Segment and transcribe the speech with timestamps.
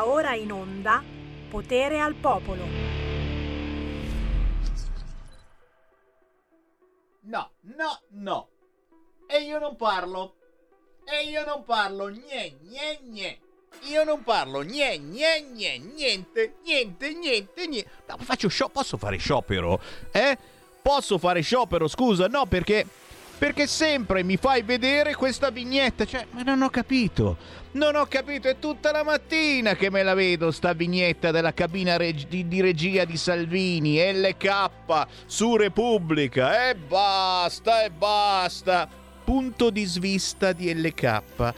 [0.00, 1.02] Ora in onda
[1.50, 2.64] Potere al Popolo.
[7.24, 8.48] No, no, no.
[9.26, 10.34] E io non parlo.
[11.04, 12.10] E io non parlo.
[12.10, 13.38] Gne, gne, gne.
[13.82, 14.64] Io non parlo.
[14.64, 15.40] Gne, gne.
[15.42, 17.90] Niente, niente, niente, niente.
[18.08, 18.70] No, faccio show.
[18.70, 19.80] Posso fare sciopero?
[20.10, 20.38] Eh?
[20.80, 21.86] Posso fare sciopero?
[21.86, 22.86] Scusa, no, perché
[23.42, 27.36] perché sempre mi fai vedere questa vignetta, cioè, ma non ho capito.
[27.72, 31.96] Non ho capito, è tutta la mattina che me la vedo sta vignetta della cabina
[31.96, 38.86] reg- di, di, regia di Salvini, LK su Repubblica, e basta, e basta.
[39.24, 41.54] Punto di svista di LK.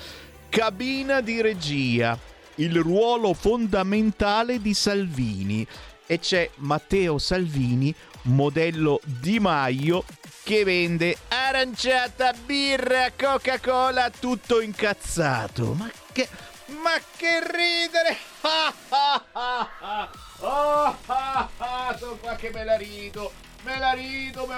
[0.51, 2.17] Cabina di regia,
[2.57, 5.67] il ruolo fondamentale di Salvini.
[6.07, 7.93] E c'è Matteo Salvini,
[8.25, 10.05] modello Di Maio,
[10.45, 15.73] che vende aranciata, birra, Coca-Cola, tutto incazzato.
[15.73, 16.27] Ma che,
[16.81, 18.17] ma che ridere!
[20.39, 20.97] oh,
[21.99, 23.33] sono qua che me la rido,
[23.65, 24.55] me la rido, me...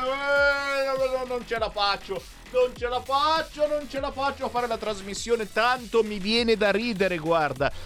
[1.26, 2.22] non ce la faccio.
[2.52, 6.56] Non ce la faccio, non ce la faccio a fare la trasmissione, tanto mi viene
[6.56, 7.72] da ridere, guarda.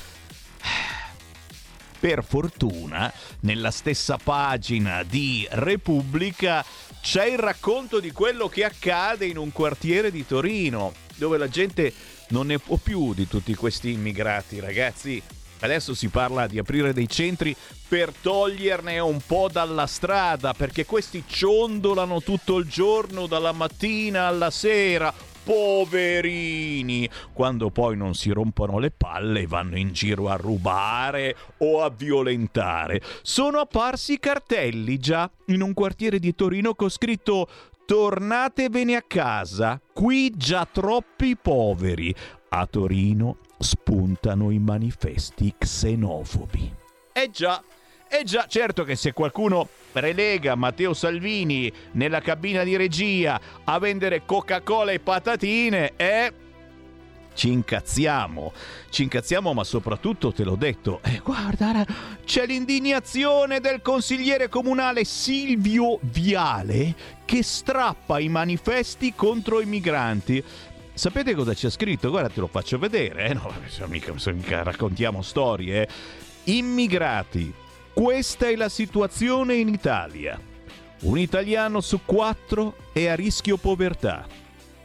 [1.98, 6.62] Per fortuna, nella stessa pagina di Repubblica
[7.00, 11.92] c'è il racconto di quello che accade in un quartiere di Torino, dove la gente
[12.30, 15.22] non ne può più di tutti questi immigrati, ragazzi.
[15.62, 17.54] Adesso si parla di aprire dei centri
[17.86, 24.50] per toglierne un po' dalla strada, perché questi ciondolano tutto il giorno, dalla mattina alla
[24.50, 31.36] sera, poverini, quando poi non si rompono le palle e vanno in giro a rubare
[31.58, 33.02] o a violentare.
[33.22, 37.48] Sono apparsi cartelli già in un quartiere di Torino con scritto
[37.90, 42.14] Tornatevene a casa, qui già troppi poveri.
[42.50, 46.72] A Torino spuntano i manifesti xenofobi.
[47.12, 47.60] Eh già,
[48.08, 54.24] eh già, certo che se qualcuno relega Matteo Salvini nella cabina di regia a vendere
[54.24, 56.32] Coca-Cola e patatine, eh
[57.40, 58.52] ci incazziamo,
[58.90, 61.86] ci incazziamo, ma soprattutto te l'ho detto, eh, guarda,
[62.22, 70.44] c'è l'indignazione del consigliere comunale Silvio Viale che strappa i manifesti contro i migranti.
[70.92, 72.10] Sapete cosa c'è scritto?
[72.10, 73.32] Guarda, te lo faccio vedere, eh?
[73.32, 73.50] no,
[73.86, 75.88] mica, mica raccontiamo storie.
[76.44, 76.52] Eh.
[76.52, 77.50] Immigrati,
[77.94, 80.38] questa è la situazione in Italia.
[81.04, 84.26] Un italiano su quattro è a rischio povertà.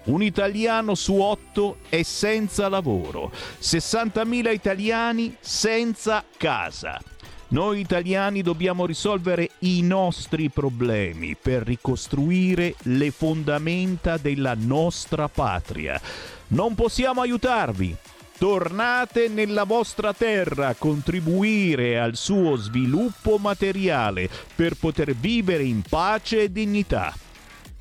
[0.05, 3.31] Un italiano su otto è senza lavoro.
[3.59, 7.01] 60.000 italiani senza casa.
[7.47, 15.99] Noi italiani dobbiamo risolvere i nostri problemi per ricostruire le fondamenta della nostra patria.
[16.47, 17.95] Non possiamo aiutarvi
[18.37, 26.41] Tornate nella vostra terra a contribuire al suo sviluppo materiale per poter vivere in pace
[26.41, 27.13] e dignità.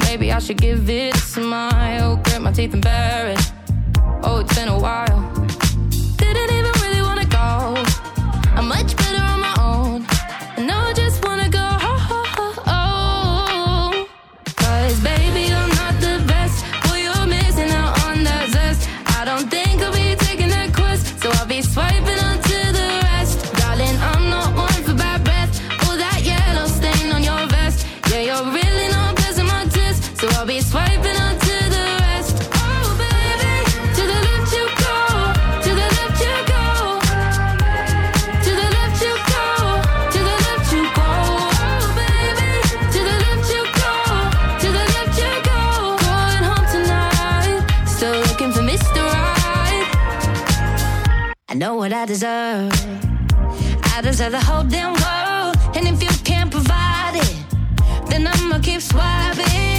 [0.00, 2.16] Maybe I should give it a smile.
[2.24, 3.52] Grit my teeth and bear it.
[4.22, 5.32] Oh, it's been a while.
[6.18, 6.73] Didn't even
[51.54, 52.72] I know what I deserve.
[53.94, 55.76] I deserve the whole damn world.
[55.76, 59.73] And if you can't provide it, then I'ma keep swiping.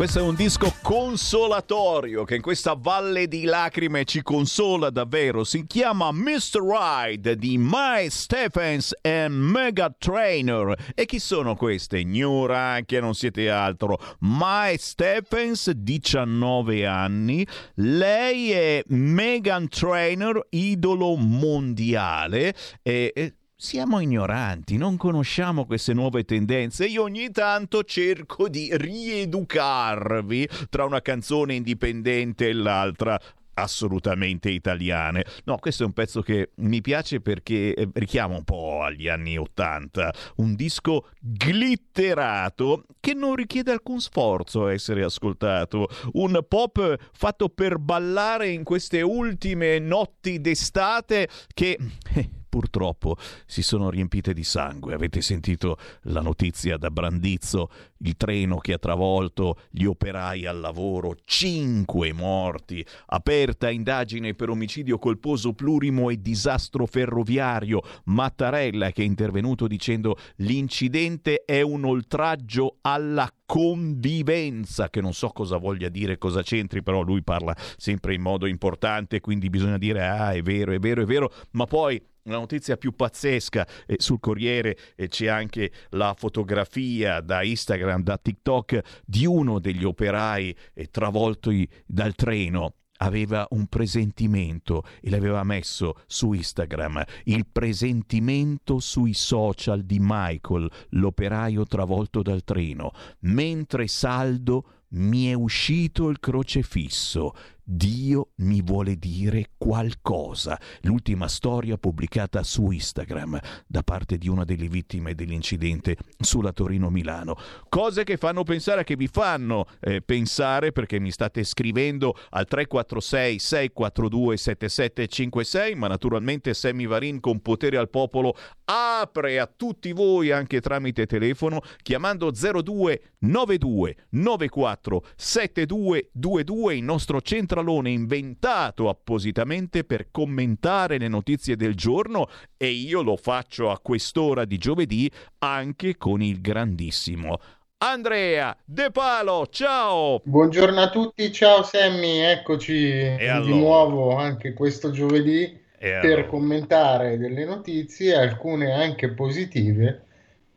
[0.00, 5.44] Questo è un disco consolatorio che in questa valle di lacrime ci consola davvero.
[5.44, 6.62] Si chiama Mr.
[6.62, 10.92] Ride di My Stephens e Mega Trainer.
[10.94, 11.98] E chi sono queste?
[11.98, 13.98] Ignoranche, non siete altro.
[14.20, 17.46] My Stephens, 19 anni.
[17.74, 22.54] Lei è Megan Trainer, idolo mondiale.
[22.80, 26.86] E, siamo ignoranti, non conosciamo queste nuove tendenze.
[26.86, 33.20] Io ogni tanto cerco di rieducarvi tra una canzone indipendente e l'altra
[33.52, 35.26] assolutamente italiane.
[35.44, 39.36] No, questo è un pezzo che mi piace perché eh, richiama un po' agli anni
[39.36, 47.50] Ottanta, un disco glitterato che non richiede alcun sforzo a essere ascoltato, un pop fatto
[47.50, 51.78] per ballare in queste ultime notti d'estate che
[52.14, 53.16] eh, purtroppo
[53.46, 54.92] si sono riempite di sangue.
[54.92, 61.16] Avete sentito la notizia da Brandizzo, il treno che ha travolto gli operai al lavoro,
[61.24, 69.66] cinque morti, aperta indagine per omicidio colposo plurimo e disastro ferroviario, Mattarella che è intervenuto
[69.66, 76.82] dicendo l'incidente è un oltraggio alla convivenza, che non so cosa voglia dire, cosa c'entri,
[76.82, 81.02] però lui parla sempre in modo importante, quindi bisogna dire ah è vero, è vero,
[81.02, 82.00] è vero, ma poi
[82.30, 88.16] una notizia più pazzesca, eh, sul Corriere eh, c'è anche la fotografia da Instagram, da
[88.16, 92.74] TikTok di uno degli operai eh, travolti dal treno.
[93.02, 101.64] Aveva un presentimento e l'aveva messo su Instagram, il presentimento sui social di Michael, l'operaio
[101.64, 107.32] travolto dal treno, mentre saldo mi è uscito il crocefisso.
[107.72, 110.58] Dio mi vuole dire qualcosa.
[110.80, 117.36] L'ultima storia pubblicata su Instagram da parte di una delle vittime dell'incidente sulla Torino-Milano.
[117.68, 123.38] Cose che fanno pensare, che vi fanno eh, pensare perché mi state scrivendo al 346
[123.38, 128.34] 642 7756, ma naturalmente Sammy Varin con potere al popolo
[128.64, 137.90] apre a tutti voi anche tramite telefono chiamando 0292 94 7222 il nostro centro centralone
[137.90, 142.26] inventato appositamente per commentare le notizie del giorno
[142.56, 147.38] e io lo faccio a quest'ora di giovedì anche con il grandissimo
[147.82, 150.20] Andrea De Palo, ciao!
[150.22, 153.40] Buongiorno a tutti, ciao Sammy, eccoci allora?
[153.40, 155.44] di nuovo anche questo giovedì
[155.78, 156.26] e per allora?
[156.26, 160.04] commentare delle notizie, alcune anche positive,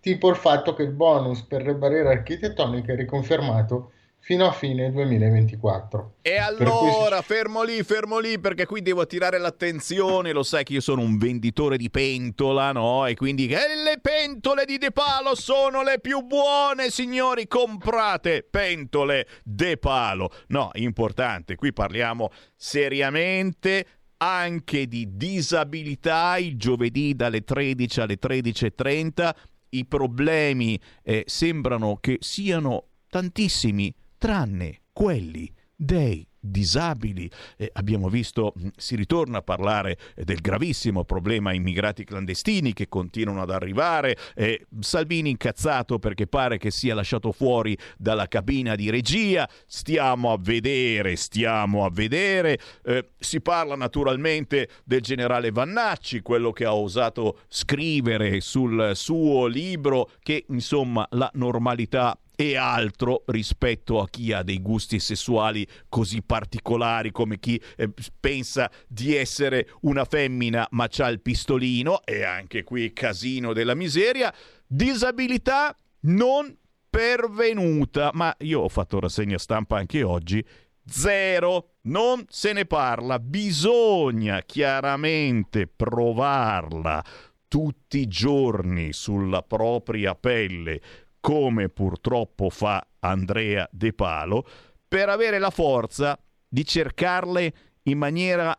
[0.01, 3.91] tipo il fatto che il bonus per le barriere architettoniche è riconfermato
[4.23, 6.15] fino a fine 2024.
[6.21, 7.25] E allora, cui...
[7.25, 11.17] fermo lì, fermo lì, perché qui devo attirare l'attenzione, lo sai che io sono un
[11.17, 13.05] venditore di pentola, no?
[13.05, 19.27] E quindi eh, le pentole di De Palo sono le più buone, signori, comprate pentole
[19.43, 20.31] De Palo.
[20.47, 23.85] No, importante, qui parliamo seriamente
[24.17, 29.31] anche di disabilità il giovedì dalle 13 alle 13.30.
[29.71, 37.29] I problemi eh, sembrano che siano tantissimi tranne quelli dei disabili.
[37.57, 43.49] Eh, abbiamo visto, si ritorna a parlare del gravissimo problema immigrati clandestini che continuano ad
[43.49, 44.15] arrivare.
[44.33, 49.45] Eh, Salvini incazzato perché pare che sia lasciato fuori dalla cabina di regia.
[49.65, 52.57] Stiamo a vedere, stiamo a vedere.
[52.85, 60.11] Eh, si parla naturalmente del generale Vannacci, quello che ha osato scrivere sul suo libro
[60.21, 67.09] che insomma la normalità e altro rispetto a chi ha dei gusti sessuali così particolari
[67.09, 72.91] come chi eh, pensa di essere una femmina ma c'ha il pistolino e anche qui
[72.91, 74.33] casino della miseria
[74.67, 76.53] disabilità non
[76.89, 78.12] pervenuta.
[78.13, 80.45] Ma io ho fatto rassegna stampa anche oggi
[80.85, 83.19] zero non se ne parla.
[83.19, 87.01] Bisogna chiaramente provarla
[87.47, 90.81] tutti i giorni sulla propria pelle
[91.23, 94.45] come purtroppo fa Andrea De Palo,
[94.85, 97.53] per avere la forza di cercarle
[97.83, 98.53] in maniera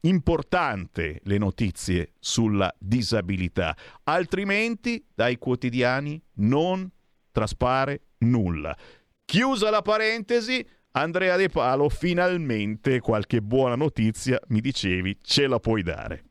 [0.00, 6.90] importante le notizie sulla disabilità, altrimenti dai quotidiani non
[7.30, 8.76] traspare nulla.
[9.24, 15.84] Chiusa la parentesi, Andrea De Palo, finalmente qualche buona notizia, mi dicevi, ce la puoi
[15.84, 16.24] dare.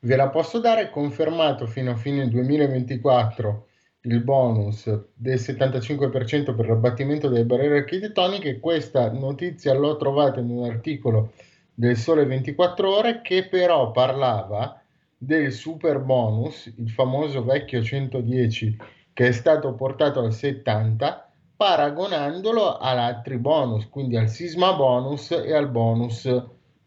[0.00, 3.68] Ve la posso dare confermato fino a fine 2024
[4.06, 8.60] il bonus del 75% per l'abbattimento delle barriere architettoniche.
[8.60, 11.32] Questa notizia l'ho trovata in un articolo
[11.74, 14.80] del Sole 24 Ore che però parlava
[15.18, 18.76] del super bonus, il famoso vecchio 110
[19.12, 25.54] che è stato portato al 70, paragonandolo ad altri bonus, quindi al sisma bonus e
[25.54, 26.30] al bonus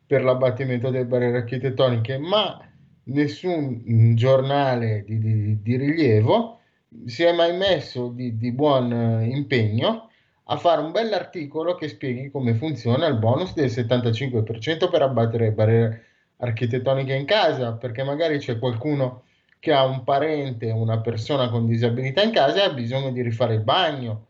[0.06, 2.64] per l'abbattimento delle barriere architettoniche, ma
[3.06, 6.59] nessun giornale di, di, di rilievo
[7.06, 10.10] si è mai messo di, di buon eh, impegno
[10.46, 16.06] a fare un bell'articolo che spieghi come funziona il bonus del 75% per abbattere barriere
[16.38, 19.24] architettoniche in casa, perché magari c'è qualcuno
[19.60, 23.56] che ha un parente, una persona con disabilità in casa e ha bisogno di rifare
[23.56, 24.28] il bagno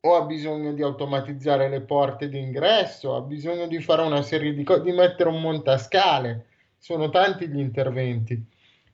[0.00, 4.64] o ha bisogno di automatizzare le porte d'ingresso, ha bisogno di fare una serie di
[4.64, 6.46] cose, di mettere un montascale.
[6.78, 8.44] Sono tanti gli interventi.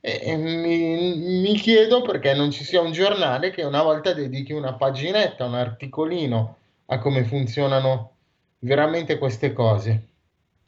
[0.00, 4.75] E, mi, mi, chiedo perché non ci sia un giornale che una volta dedichi una
[4.75, 8.12] paginetta, un articolino a come funzionano
[8.61, 10.08] veramente queste cose.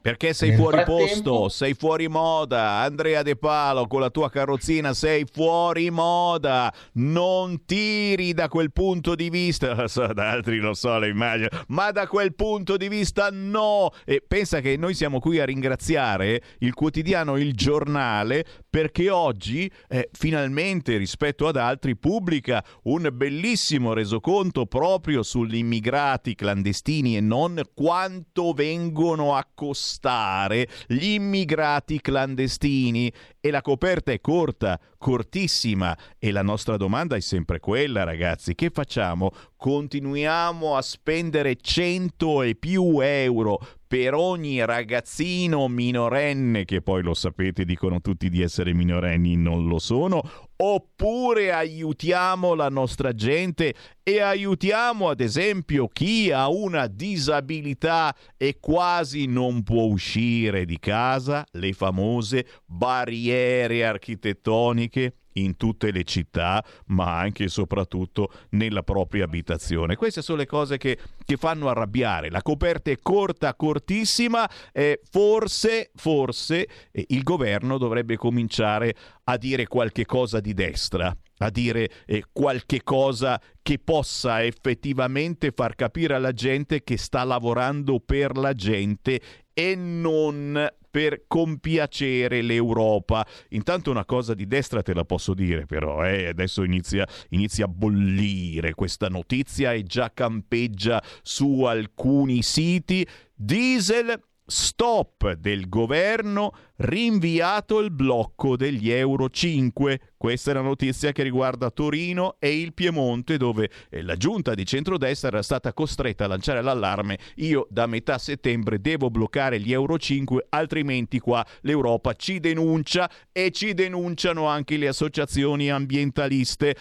[0.01, 1.05] Perché sei Nel fuori frattempo...
[1.05, 2.79] posto, sei fuori moda.
[2.79, 6.73] Andrea De Palo con la tua carrozzina sei fuori moda.
[6.93, 11.49] Non tiri da quel punto di vista, lo so, da altri lo so, le immagino,
[11.67, 13.91] ma da quel punto di vista no.
[14.03, 20.09] E pensa che noi siamo qui a ringraziare il quotidiano Il Giornale perché oggi eh,
[20.13, 28.53] finalmente rispetto ad altri pubblica un bellissimo resoconto proprio sugli immigrati clandestini e non quanto
[28.53, 33.11] vengono accostati spostare gli immigrati clandestini.
[33.39, 35.97] E la coperta è corta, cortissima.
[36.17, 39.31] E la nostra domanda è sempre quella ragazzi, che facciamo?
[39.57, 43.59] Continuiamo a spendere 100 e più euro
[43.91, 49.79] per ogni ragazzino minorenne, che poi lo sapete, dicono tutti di essere minorenni, non lo
[49.79, 50.21] sono,
[50.55, 59.25] oppure aiutiamo la nostra gente e aiutiamo ad esempio chi ha una disabilità e quasi
[59.25, 67.45] non può uscire di casa, le famose barriere architettoniche in tutte le città, ma anche
[67.45, 69.95] e soprattutto nella propria abitazione.
[69.95, 72.29] Queste sono le cose che, che fanno arrabbiare.
[72.29, 78.95] La coperta è corta, cortissima, eh, forse, forse eh, il governo dovrebbe cominciare
[79.25, 85.75] a dire qualche cosa di destra a dire eh, qualche cosa che possa effettivamente far
[85.75, 89.19] capire alla gente che sta lavorando per la gente
[89.61, 93.25] e non per compiacere l'Europa.
[93.49, 96.27] Intanto una cosa di destra te la posso dire però, eh?
[96.27, 103.07] adesso inizia, inizia a bollire questa notizia e già campeggia su alcuni siti.
[103.33, 104.19] Diesel
[104.51, 110.11] stop del governo, rinviato il blocco degli Euro 5.
[110.17, 114.65] Questa è la notizia che riguarda Torino e il Piemonte dove eh, la giunta di
[114.65, 119.97] centrodestra era stata costretta a lanciare l'allarme io da metà settembre devo bloccare gli Euro
[119.97, 126.75] 5 altrimenti qua l'Europa ci denuncia e ci denunciano anche le associazioni ambientaliste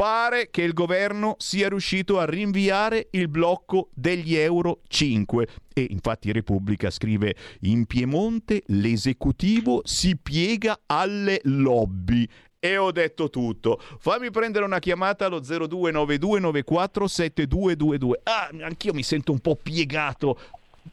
[0.00, 6.32] pare che il governo sia riuscito a rinviare il blocco degli euro 5 e infatti
[6.32, 12.26] Repubblica scrive in Piemonte l'esecutivo si piega alle lobby
[12.58, 13.78] e ho detto tutto.
[13.78, 18.12] Fammi prendere una chiamata allo 0292947222.
[18.22, 20.40] Ah, anch'io mi sento un po' piegato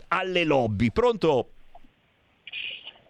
[0.09, 0.91] alle lobby.
[0.91, 1.51] Pronto?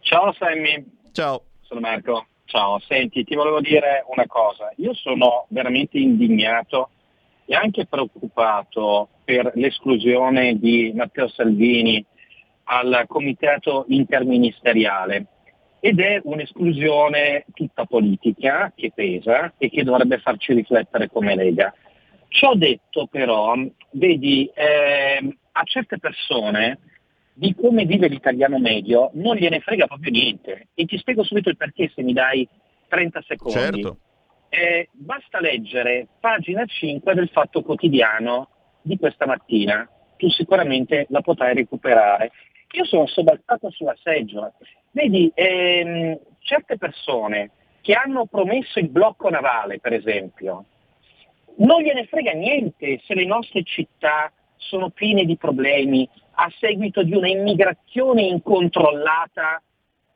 [0.02, 0.86] Ciao Sammy.
[1.12, 1.44] Ciao.
[1.62, 2.28] Sono Marco.
[2.48, 4.72] Ciao, senti, ti volevo dire una cosa.
[4.78, 6.92] Io sono veramente indignato
[7.46, 12.04] e anche preoccupato per l'esclusione di Matteo Salvini
[12.64, 15.26] al comitato interministeriale
[15.82, 21.74] ed è un'esclusione tutta politica che pesa e che dovrebbe farci riflettere come Lega.
[22.30, 23.56] Ciò detto però,
[23.92, 26.80] vedi, eh, a certe persone
[27.38, 30.70] di come vive l'italiano medio non gliene frega proprio niente.
[30.74, 32.48] E ti spiego subito il perché se mi dai
[32.88, 33.60] 30 secondi.
[33.60, 33.98] Certo.
[34.50, 38.50] Eh, basta leggere pagina 5 del Fatto Quotidiano
[38.82, 39.88] di questa mattina.
[40.18, 42.32] Tu sicuramente la potrai recuperare.
[42.72, 44.52] Io sono sobbalzato sulla seggiola.
[44.90, 47.52] Vedi, ehm, certe persone
[47.82, 50.66] che hanno promesso il blocco navale, per esempio,
[51.58, 56.08] non gliene frega niente se le nostre città sono piene di problemi,
[56.40, 59.62] a seguito di una immigrazione incontrollata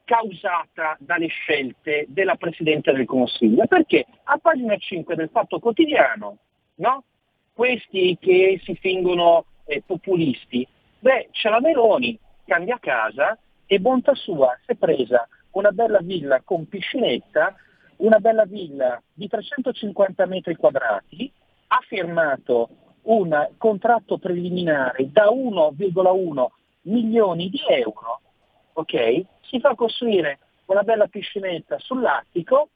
[0.04, 3.66] causata dalle scelte della Presidente del Consiglio.
[3.66, 6.38] Perché a pagina 5 del Fatto Quotidiano,
[6.76, 7.04] no?
[7.54, 10.68] questi che si fingono eh, populisti,
[11.00, 16.42] beh, c'è la Meloni, cambia casa e bontà sua si è presa una bella villa
[16.44, 17.56] con piscinetta,
[17.98, 21.32] una bella villa di 350 metri quadrati,
[21.68, 22.70] ha firmato
[23.04, 26.48] un contratto preliminare da 1,1
[26.84, 28.22] milioni di euro,
[28.74, 29.26] ok?
[29.42, 32.70] Si fa costruire una bella piscinetta sull'attico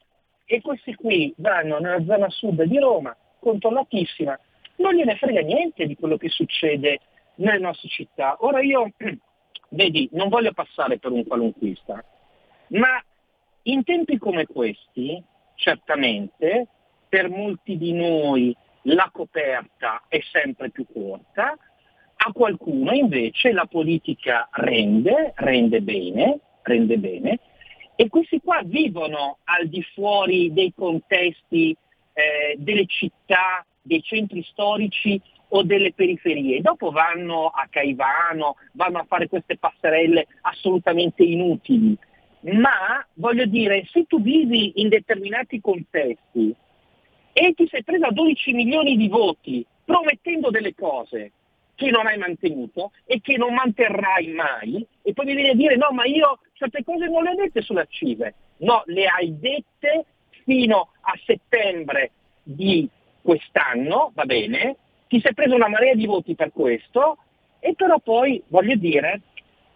[0.44, 4.38] e questi qui vanno nella zona sud di Roma, controllatissima,
[4.76, 7.00] non gliene frega niente di quello che succede
[7.36, 8.36] nelle nostre città.
[8.40, 8.92] Ora io,
[9.70, 12.04] vedi, non voglio passare per un qualunquista,
[12.68, 13.02] ma
[13.62, 15.22] in tempi come questi,
[15.54, 16.68] certamente,
[17.08, 21.56] per molti di noi la coperta è sempre più corta,
[22.18, 27.38] a qualcuno invece la politica rende, rende bene, rende bene,
[27.94, 31.76] e questi qua vivono al di fuori dei contesti
[32.12, 36.60] eh, delle città, dei centri storici o delle periferie.
[36.60, 41.96] Dopo vanno a Caivano, vanno a fare queste passerelle assolutamente inutili.
[42.40, 46.54] Ma voglio dire, se tu vivi in determinati contesti
[47.38, 51.32] e ti sei presa 12 milioni di voti promettendo delle cose
[51.74, 54.86] che non hai mantenuto e che non manterrai mai.
[55.02, 57.60] E poi mi vieni a dire no ma io certe cose non le ho dette
[57.60, 60.06] sulle accise, no le hai dette
[60.44, 62.88] fino a settembre di
[63.20, 67.18] quest'anno, va bene, ti sei preso una marea di voti per questo
[67.60, 69.20] e però poi voglio dire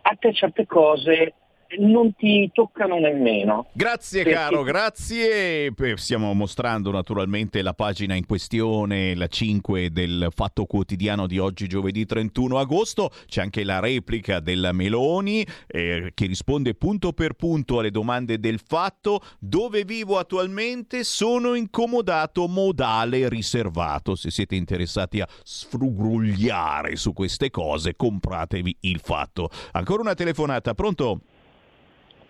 [0.01, 1.35] a te certe cose
[1.79, 3.67] non ti toccano nemmeno.
[3.73, 4.39] Grazie perché...
[4.39, 5.73] caro, grazie.
[5.95, 12.05] Stiamo mostrando naturalmente la pagina in questione, la 5 del Fatto Quotidiano di oggi, giovedì
[12.05, 13.11] 31 agosto.
[13.27, 18.61] C'è anche la replica della Meloni eh, che risponde punto per punto alle domande del
[18.65, 19.21] fatto.
[19.39, 24.15] Dove vivo attualmente sono incomodato modale riservato.
[24.15, 29.49] Se siete interessati a sfrugrugliare su queste cose, compratevi il fatto.
[29.73, 31.21] Ancora una telefonata, pronto?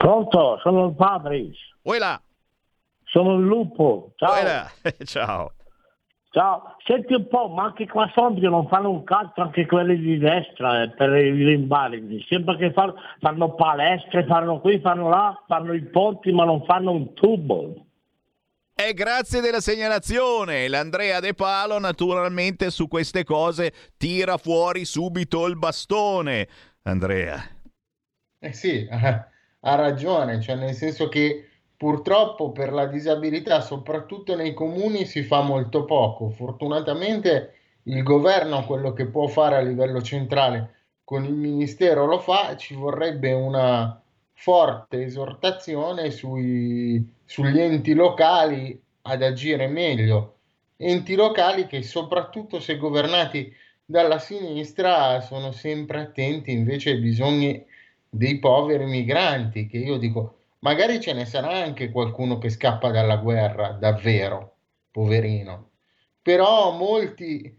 [0.00, 1.58] Pronto, sono il Fabris.
[1.82, 2.18] Uela.
[3.04, 4.12] Sono il lupo.
[4.16, 4.32] Ciao.
[4.32, 4.70] Uela.
[5.04, 5.52] Ciao.
[6.30, 10.16] Ciao, senti un po', ma anche qua Sondrio non fanno un cazzo anche quelli di
[10.16, 12.24] destra eh, per i rimbalzi.
[12.26, 16.92] Sembra che fanno, fanno palestre, fanno qui, fanno là, fanno i ponti, ma non fanno
[16.92, 17.84] un tubo.
[18.72, 20.66] E grazie della segnalazione.
[20.68, 26.48] L'Andrea De Palo naturalmente su queste cose tira fuori subito il bastone.
[26.84, 27.38] Andrea.
[28.38, 28.88] Eh sì,
[29.60, 35.42] ha ragione, cioè nel senso che purtroppo per la disabilità, soprattutto nei comuni, si fa
[35.42, 36.30] molto poco.
[36.30, 40.74] Fortunatamente il governo quello che può fare a livello centrale
[41.10, 44.00] con il ministero lo fa, ci vorrebbe una
[44.32, 50.36] forte esortazione sui, sugli enti locali ad agire meglio.
[50.76, 53.52] Enti locali che soprattutto se governati
[53.84, 57.66] dalla sinistra sono sempre attenti invece ai bisogni
[58.10, 63.16] dei poveri migranti, che io dico, magari ce ne sarà anche qualcuno che scappa dalla
[63.16, 64.56] guerra, davvero,
[64.90, 65.70] poverino.
[66.20, 67.58] Però molti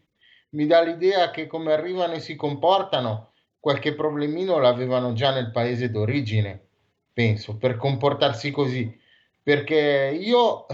[0.49, 5.89] mi dà l'idea che come arrivano e si comportano, qualche problemino l'avevano già nel paese
[5.89, 6.67] d'origine,
[7.13, 8.99] penso, per comportarsi così.
[9.41, 10.65] Perché io,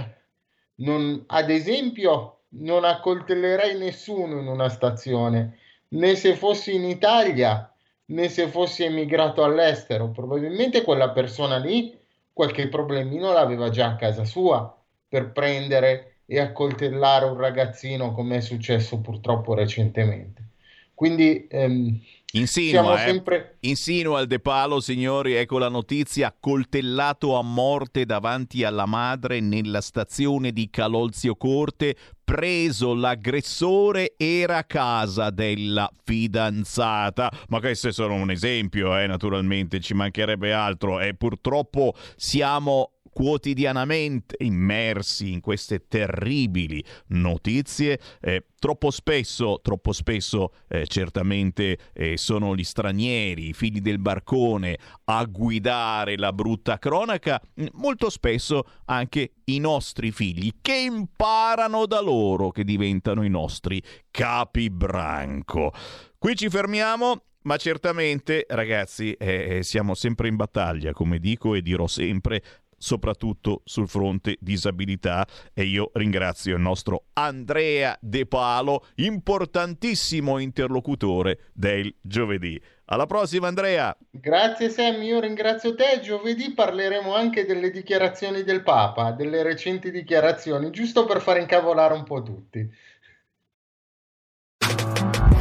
[0.76, 5.60] non, ad esempio, non accoltellerei nessuno in una stazione,
[5.90, 7.72] né se fossi in Italia
[8.08, 10.12] né se fossi emigrato all'estero.
[10.12, 11.98] Probabilmente quella persona lì
[12.34, 14.76] qualche problemino l'aveva già a casa sua
[15.08, 20.44] per prendere e accoltellare un ragazzino come è successo purtroppo recentemente.
[20.94, 22.00] Quindi ehm,
[22.34, 23.06] Insinua, eh?
[23.08, 23.58] sempre...
[23.62, 29.80] Insinua il De Palo, signori, ecco la notizia, coltellato a morte davanti alla madre nella
[29.80, 37.32] stazione di Calolzio Corte, preso l'aggressore era a casa della fidanzata.
[37.48, 39.08] Ma questo è solo un esempio, eh?
[39.08, 48.00] naturalmente, ci mancherebbe altro e purtroppo siamo quotidianamente immersi in queste terribili notizie.
[48.22, 54.78] Eh, troppo spesso, troppo spesso eh, certamente eh, sono gli stranieri, i figli del barcone
[55.06, 62.02] a guidare la brutta cronaca, mm, molto spesso anche i nostri figli che imparano da
[62.02, 65.74] loro, che diventano i nostri capi branco.
[66.20, 67.24] Qui ci fermiamo.
[67.48, 72.44] Ma certamente, ragazzi, eh, siamo sempre in battaglia, come dico e dirò sempre,
[72.78, 81.94] soprattutto sul fronte disabilità e io ringrazio il nostro Andrea De Palo, importantissimo interlocutore del
[82.02, 82.62] giovedì.
[82.90, 83.96] Alla prossima Andrea.
[84.10, 86.00] Grazie Sam, io ringrazio te.
[86.02, 92.04] Giovedì parleremo anche delle dichiarazioni del Papa, delle recenti dichiarazioni, giusto per far incavolare un
[92.04, 92.70] po' tutti.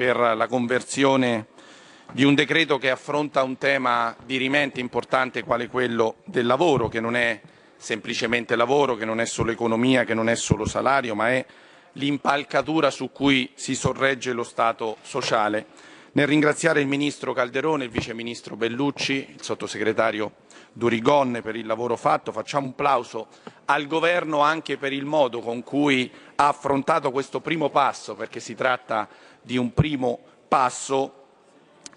[0.00, 1.48] per la conversione
[2.12, 7.16] di un decreto che affronta un tema dirimente importante quale quello del lavoro, che non
[7.16, 7.38] è
[7.76, 11.44] semplicemente lavoro, che non è solo economia, che non è solo salario, ma è
[11.92, 15.66] l'impalcatura su cui si sorregge lo Stato sociale.
[16.12, 20.32] Nel ringraziare il Ministro Calderone, il Vice Ministro Bellucci, il Sottosegretario
[20.72, 23.28] Durigon per il lavoro fatto, facciamo un plauso
[23.66, 28.54] al Governo anche per il modo con cui ha affrontato questo primo passo, perché si
[28.54, 29.06] tratta
[29.42, 31.14] di un primo passo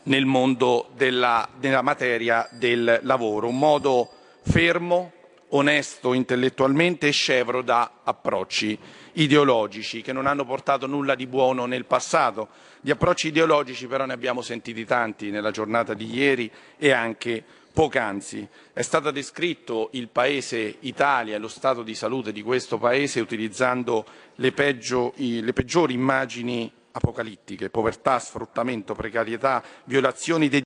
[0.03, 4.09] nel mondo della, della materia del lavoro, un modo
[4.41, 5.11] fermo,
[5.49, 8.77] onesto intellettualmente e scevro da approcci
[9.13, 12.49] ideologici che non hanno portato nulla di buono nel passato.
[12.81, 18.47] Di approcci ideologici però ne abbiamo sentiti tanti nella giornata di ieri e anche poc'anzi.
[18.73, 24.05] È stato descritto il Paese Italia e lo stato di salute di questo Paese utilizzando
[24.35, 30.61] le, peggio, le peggiori immagini apocalittiche, povertà, sfruttamento, precarietà, violazioni dei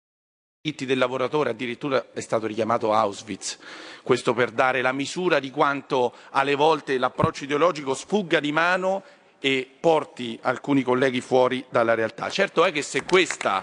[0.62, 3.58] diritti del lavoratore, addirittura è stato richiamato Auschwitz.
[4.04, 9.04] Questo per dare la misura di quanto alle volte l'approccio ideologico sfugga di mano
[9.40, 12.30] e porti alcuni colleghi fuori dalla realtà.
[12.30, 13.62] Certo è che se questa,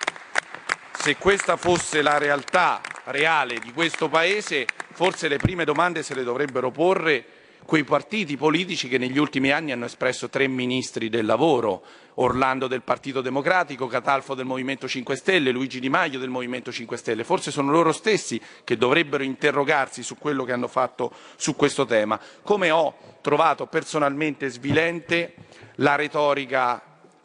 [0.93, 6.25] se questa fosse la realtà reale di questo Paese, forse le prime domande se le
[6.25, 7.27] dovrebbero porre
[7.65, 11.83] quei partiti politici che negli ultimi anni hanno espresso tre ministri del lavoro,
[12.17, 16.97] Orlando del Partito Democratico, Catalfo del Movimento 5 Stelle, Luigi Di Maio del Movimento 5
[16.97, 17.25] Stelle.
[17.25, 22.21] Forse sono loro stessi che dovrebbero interrogarsi su quello che hanno fatto su questo tema.
[22.43, 25.35] Come ho trovato personalmente svilente
[25.77, 26.81] la retorica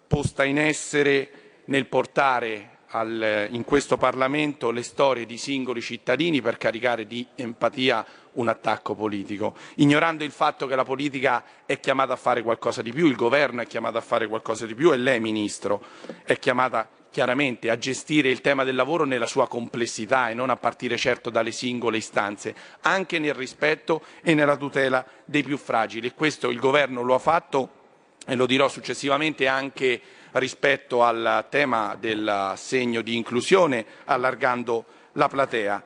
[0.07, 6.57] posta in essere nel portare al, in questo Parlamento le storie di singoli cittadini per
[6.57, 12.17] caricare di empatia un attacco politico, ignorando il fatto che la politica è chiamata a
[12.17, 15.19] fare qualcosa di più, il governo è chiamato a fare qualcosa di più e lei,
[15.19, 15.83] Ministro,
[16.23, 20.57] è chiamata chiaramente a gestire il tema del lavoro nella sua complessità e non a
[20.57, 26.07] partire certo dalle singole istanze, anche nel rispetto e nella tutela dei più fragili.
[26.07, 27.77] E questo il Governo lo ha fatto
[28.25, 29.99] e lo dirò successivamente anche
[30.33, 35.83] rispetto al tema del segno di inclusione, allargando la platea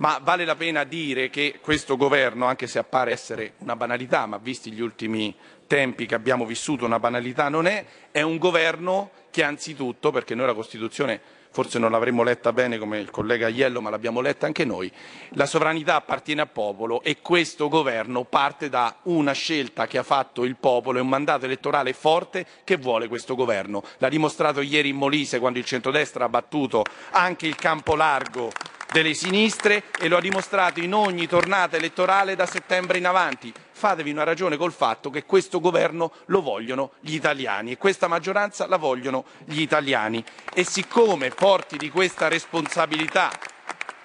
[0.00, 4.38] ma vale la pena dire che questo governo, anche se appare essere una banalità, ma
[4.38, 5.34] visti gli ultimi
[5.66, 10.46] tempi che abbiamo vissuto una banalità non è, è un governo che anzitutto, perché noi
[10.46, 11.20] la Costituzione
[11.52, 14.90] forse non l'avremmo letta bene come il collega Iello, ma l'abbiamo letta anche noi,
[15.30, 20.44] la sovranità appartiene al popolo e questo governo parte da una scelta che ha fatto
[20.44, 23.82] il popolo e un mandato elettorale forte che vuole questo governo.
[23.98, 28.50] L'ha dimostrato ieri in Molise quando il centrodestra ha battuto anche il campo largo
[28.92, 33.52] delle sinistre e lo ha dimostrato in ogni tornata elettorale da settembre in avanti.
[33.70, 38.66] Fatevi una ragione col fatto che questo governo lo vogliono gli italiani e questa maggioranza
[38.66, 40.22] la vogliono gli italiani.
[40.52, 43.30] E siccome forti di questa responsabilità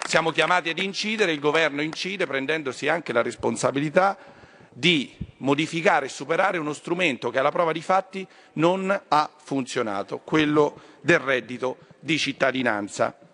[0.06, 4.16] siamo chiamati ad incidere, il governo incide prendendosi anche la responsabilità
[4.72, 10.80] di modificare e superare uno strumento che alla prova di fatti non ha funzionato, quello
[11.00, 13.25] del reddito di cittadinanza.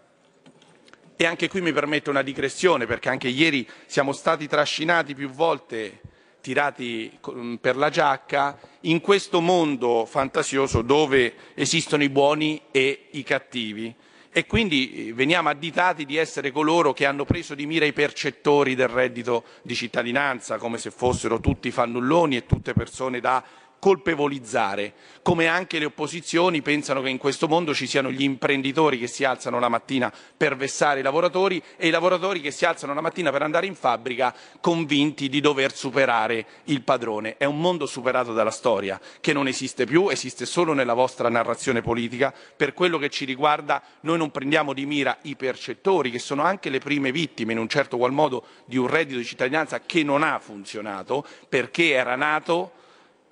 [1.22, 6.00] E anche qui mi permetto una digressione perché anche ieri siamo stati trascinati più volte,
[6.40, 7.16] tirati
[7.60, 13.94] per la giacca, in questo mondo fantasioso dove esistono i buoni e i cattivi.
[14.32, 18.74] E quindi eh, veniamo additati di essere coloro che hanno preso di mira i percettori
[18.74, 23.44] del reddito di cittadinanza, come se fossero tutti fannulloni e tutte persone da
[23.82, 29.08] colpevolizzare, come anche le opposizioni pensano che in questo mondo ci siano gli imprenditori che
[29.08, 33.00] si alzano la mattina per vessare i lavoratori e i lavoratori che si alzano la
[33.00, 37.36] mattina per andare in fabbrica convinti di dover superare il padrone.
[37.36, 41.82] È un mondo superato dalla storia, che non esiste più, esiste solo nella vostra narrazione
[41.82, 42.32] politica.
[42.56, 46.70] Per quello che ci riguarda noi non prendiamo di mira i percettori, che sono anche
[46.70, 50.22] le prime vittime in un certo qual modo di un reddito di cittadinanza che non
[50.22, 52.74] ha funzionato perché era nato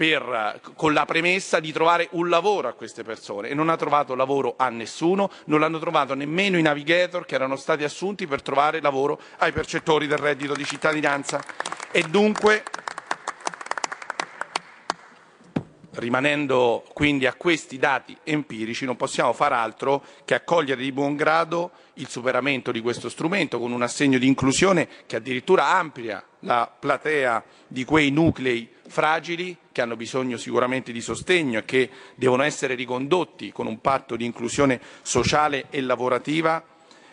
[0.01, 4.15] per, con la premessa di trovare un lavoro a queste persone e non ha trovato
[4.15, 8.81] lavoro a nessuno, non l'hanno trovato nemmeno i navigator che erano stati assunti per trovare
[8.81, 11.45] lavoro ai percettori del reddito di cittadinanza.
[11.91, 12.63] E dunque,
[15.97, 21.73] rimanendo quindi a questi dati empirici, non possiamo far altro che accogliere di buon grado
[21.95, 27.45] il superamento di questo strumento con un assegno di inclusione che addirittura amplia la platea
[27.67, 33.53] di quei nuclei fragili che hanno bisogno sicuramente di sostegno e che devono essere ricondotti
[33.53, 36.63] con un patto di inclusione sociale e lavorativa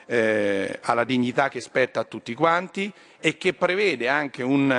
[0.08, 4.72] eh, alla dignità che spetta a tutti quanti e che prevede anche un,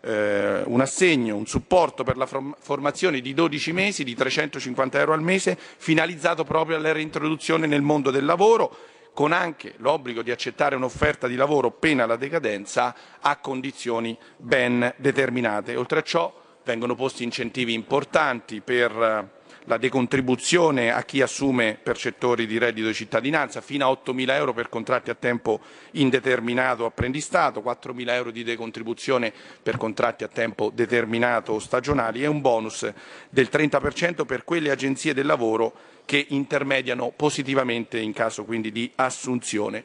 [0.00, 5.22] eh, un assegno, un supporto per la formazione di 12 mesi di 350 euro al
[5.22, 8.76] mese finalizzato proprio alla reintroduzione nel mondo del lavoro
[9.14, 15.76] con anche l'obbligo di accettare un'offerta di lavoro pena la decadenza a condizioni ben determinate.
[15.76, 22.46] Oltre a ciò vengono posti incentivi importanti per eh, la decontribuzione a chi assume percettori
[22.46, 25.60] di reddito di cittadinanza, fino a 8.000 euro per contratti a tempo
[25.92, 32.40] indeterminato apprendistato, 4.000 euro di decontribuzione per contratti a tempo determinato o stagionali e un
[32.40, 32.90] bonus
[33.28, 35.72] del 30% per quelle agenzie del lavoro
[36.04, 39.84] che intermediano positivamente in caso quindi di assunzione.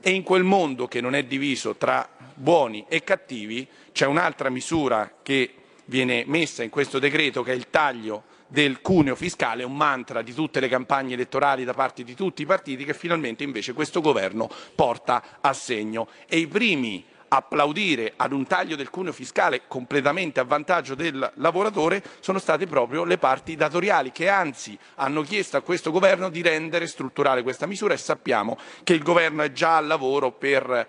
[0.00, 5.18] E in quel mondo che non è diviso tra buoni e cattivi c'è un'altra misura
[5.22, 5.54] che
[5.92, 10.32] viene messa in questo decreto che è il taglio del cuneo fiscale, un mantra di
[10.32, 14.48] tutte le campagne elettorali da parte di tutti i partiti che finalmente invece questo governo
[14.74, 16.08] porta a segno.
[16.26, 22.02] E i primi applaudire ad un taglio del cuneo fiscale completamente a vantaggio del lavoratore
[22.20, 26.86] sono state proprio le parti datoriali che anzi hanno chiesto a questo governo di rendere
[26.86, 30.86] strutturale questa misura e sappiamo che il governo è già al lavoro per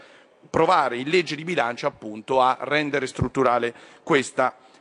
[0.49, 4.71] provare in legge di bilancio appunto a rendere strutturale questa misura.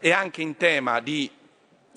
[0.00, 1.30] E anche in tema di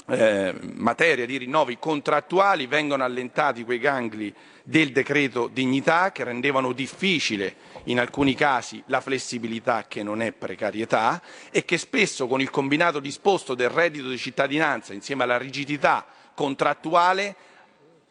[0.09, 7.55] eh, materia di rinnovi contrattuali vengono allentati quei gangli del decreto dignità che rendevano difficile
[7.85, 12.99] in alcuni casi la flessibilità che non è precarietà e che spesso con il combinato
[12.99, 17.35] disposto del reddito di cittadinanza insieme alla rigidità contrattuale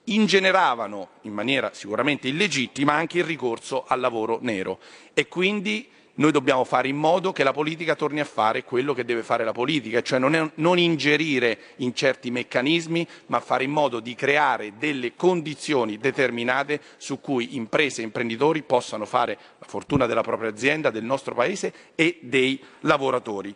[0.04, 4.78] ingeneravano in maniera sicuramente illegittima anche il ricorso al lavoro nero.
[5.14, 9.04] E quindi noi dobbiamo fare in modo che la politica torni a fare quello che
[9.04, 13.70] deve fare la politica, cioè non, è, non, ingerire in certi meccanismi, ma fare in
[13.70, 20.06] modo di creare delle condizioni determinate su cui imprese e imprenditori possano fare la fortuna
[20.06, 23.54] della propria azienda, del nostro Paese e dei lavoratori.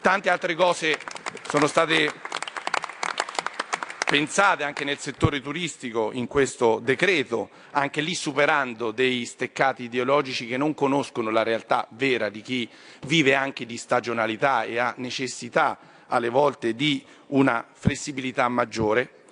[0.00, 0.98] Tante altre cose
[1.48, 2.12] sono state
[4.04, 10.56] pensate anche nel settore turistico in questo decreto, anche lì superando dei steccati ideologici che
[10.56, 12.68] non conoscono la realtà vera di chi
[13.06, 19.22] vive anche di stagionalità e ha necessità alle volte di una flessibilità maggiore.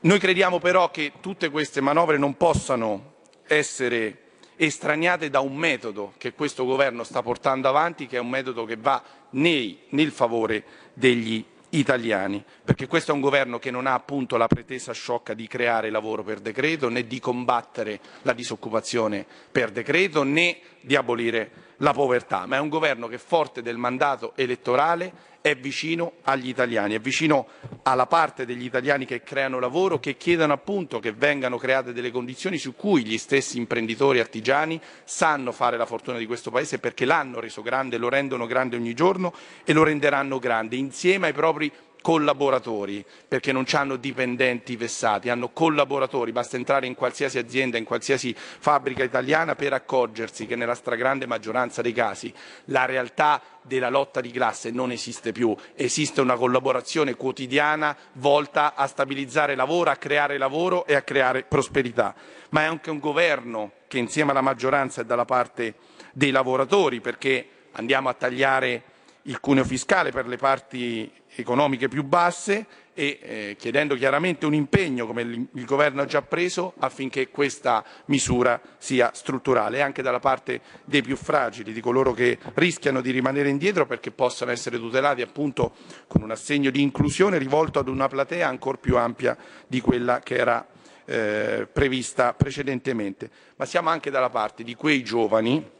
[0.00, 3.14] Noi crediamo però che tutte queste manovre non possano
[3.46, 4.22] essere
[4.56, 8.76] estraniate da un metodo che questo governo sta portando avanti, che è un metodo che
[8.76, 11.44] va nei, nel favore degli
[11.78, 15.90] italiani, perché questo è un governo che non ha appunto la pretesa sciocca di creare
[15.90, 22.46] lavoro per decreto, né di combattere la disoccupazione per decreto, né di abolire la povertà,
[22.46, 27.46] ma è un governo che forte del mandato elettorale è vicino agli italiani, è vicino
[27.84, 32.58] alla parte degli italiani che creano lavoro, che chiedono appunto che vengano create delle condizioni
[32.58, 37.38] su cui gli stessi imprenditori artigiani sanno fare la fortuna di questo Paese perché l'hanno
[37.38, 41.70] reso grande, lo rendono grande ogni giorno e lo renderanno grande insieme ai propri
[42.06, 48.32] collaboratori, perché non hanno dipendenti vessati, hanno collaboratori, basta entrare in qualsiasi azienda, in qualsiasi
[48.32, 52.32] fabbrica italiana per accorgersi che nella stragrande maggioranza dei casi
[52.66, 58.86] la realtà della lotta di classe non esiste più, esiste una collaborazione quotidiana volta a
[58.86, 62.14] stabilizzare lavoro, a creare lavoro e a creare prosperità.
[62.50, 65.74] Ma è anche un governo che insieme alla maggioranza è dalla parte
[66.12, 72.66] dei lavoratori perché andiamo a tagliare il cuneo fiscale per le parti economiche più basse
[72.98, 77.84] e eh, chiedendo chiaramente un impegno, come il, il, Governo ha già preso, affinché questa
[78.06, 83.50] misura sia strutturale, anche dalla parte dei più fragili, di coloro che rischiano di rimanere
[83.50, 85.74] indietro perché possano essere tutelati appunto
[86.06, 90.36] con un assegno di inclusione rivolto ad una platea ancora più ampia di quella che
[90.36, 90.66] era
[91.04, 93.30] eh, prevista precedentemente.
[93.56, 95.74] Ma siamo anche dalla parte di quei giovani,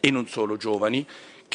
[0.00, 1.04] e non solo giovani,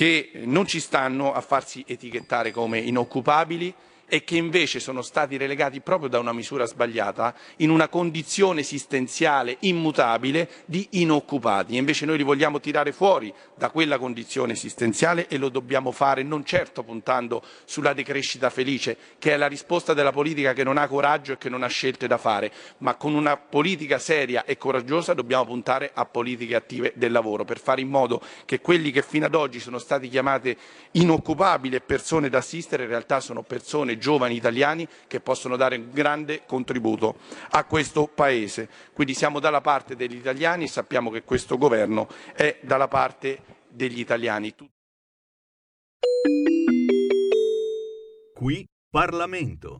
[0.01, 3.71] che non ci stanno a farsi etichettare come inoccupabili
[4.13, 9.55] e che invece sono stati relegati proprio da una misura sbagliata in una condizione esistenziale
[9.61, 11.77] immutabile di inoccupati.
[11.77, 16.43] Invece noi li vogliamo tirare fuori da quella condizione esistenziale e lo dobbiamo fare non
[16.43, 21.31] certo puntando sulla decrescita felice, che è la risposta della politica che non ha coraggio
[21.31, 25.45] e che non ha scelte da fare, ma con una politica seria e coraggiosa dobbiamo
[25.45, 29.35] puntare a politiche attive del lavoro per fare in modo che quelli che fino ad
[29.35, 30.53] oggi sono stati chiamati
[30.91, 35.91] inoccupabili e persone da assistere in realtà sono persone giovani italiani che possono dare un
[35.91, 37.19] grande contributo
[37.51, 38.67] a questo Paese.
[38.91, 43.99] Quindi siamo dalla parte degli italiani e sappiamo che questo governo è dalla parte degli
[43.99, 44.53] italiani.
[48.33, 49.79] Qui Parlamento.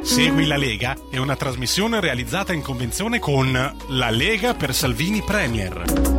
[0.00, 6.17] Segui la Lega è una trasmissione realizzata in convenzione con La Lega per Salvini Premier.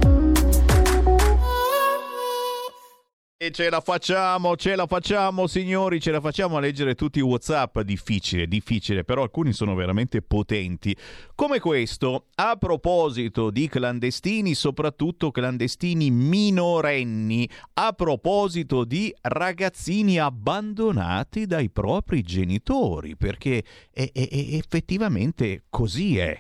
[3.52, 7.80] Ce la facciamo, ce la facciamo signori, ce la facciamo a leggere tutti i Whatsapp,
[7.80, 10.96] difficile, difficile, però alcuni sono veramente potenti.
[11.36, 21.70] Come questo, a proposito di clandestini, soprattutto clandestini minorenni, a proposito di ragazzini abbandonati dai
[21.70, 26.40] propri genitori, perché è, è, è effettivamente così è.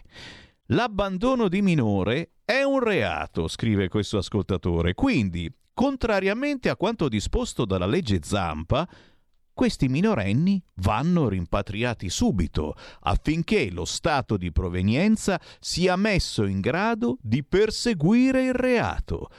[0.67, 7.85] L'abbandono di minore è un reato, scrive questo ascoltatore, quindi Contrariamente a quanto disposto dalla
[7.85, 8.85] legge Zampa,
[9.53, 17.45] questi minorenni vanno rimpatriati subito affinché lo Stato di provenienza sia messo in grado di
[17.45, 19.29] perseguire il reato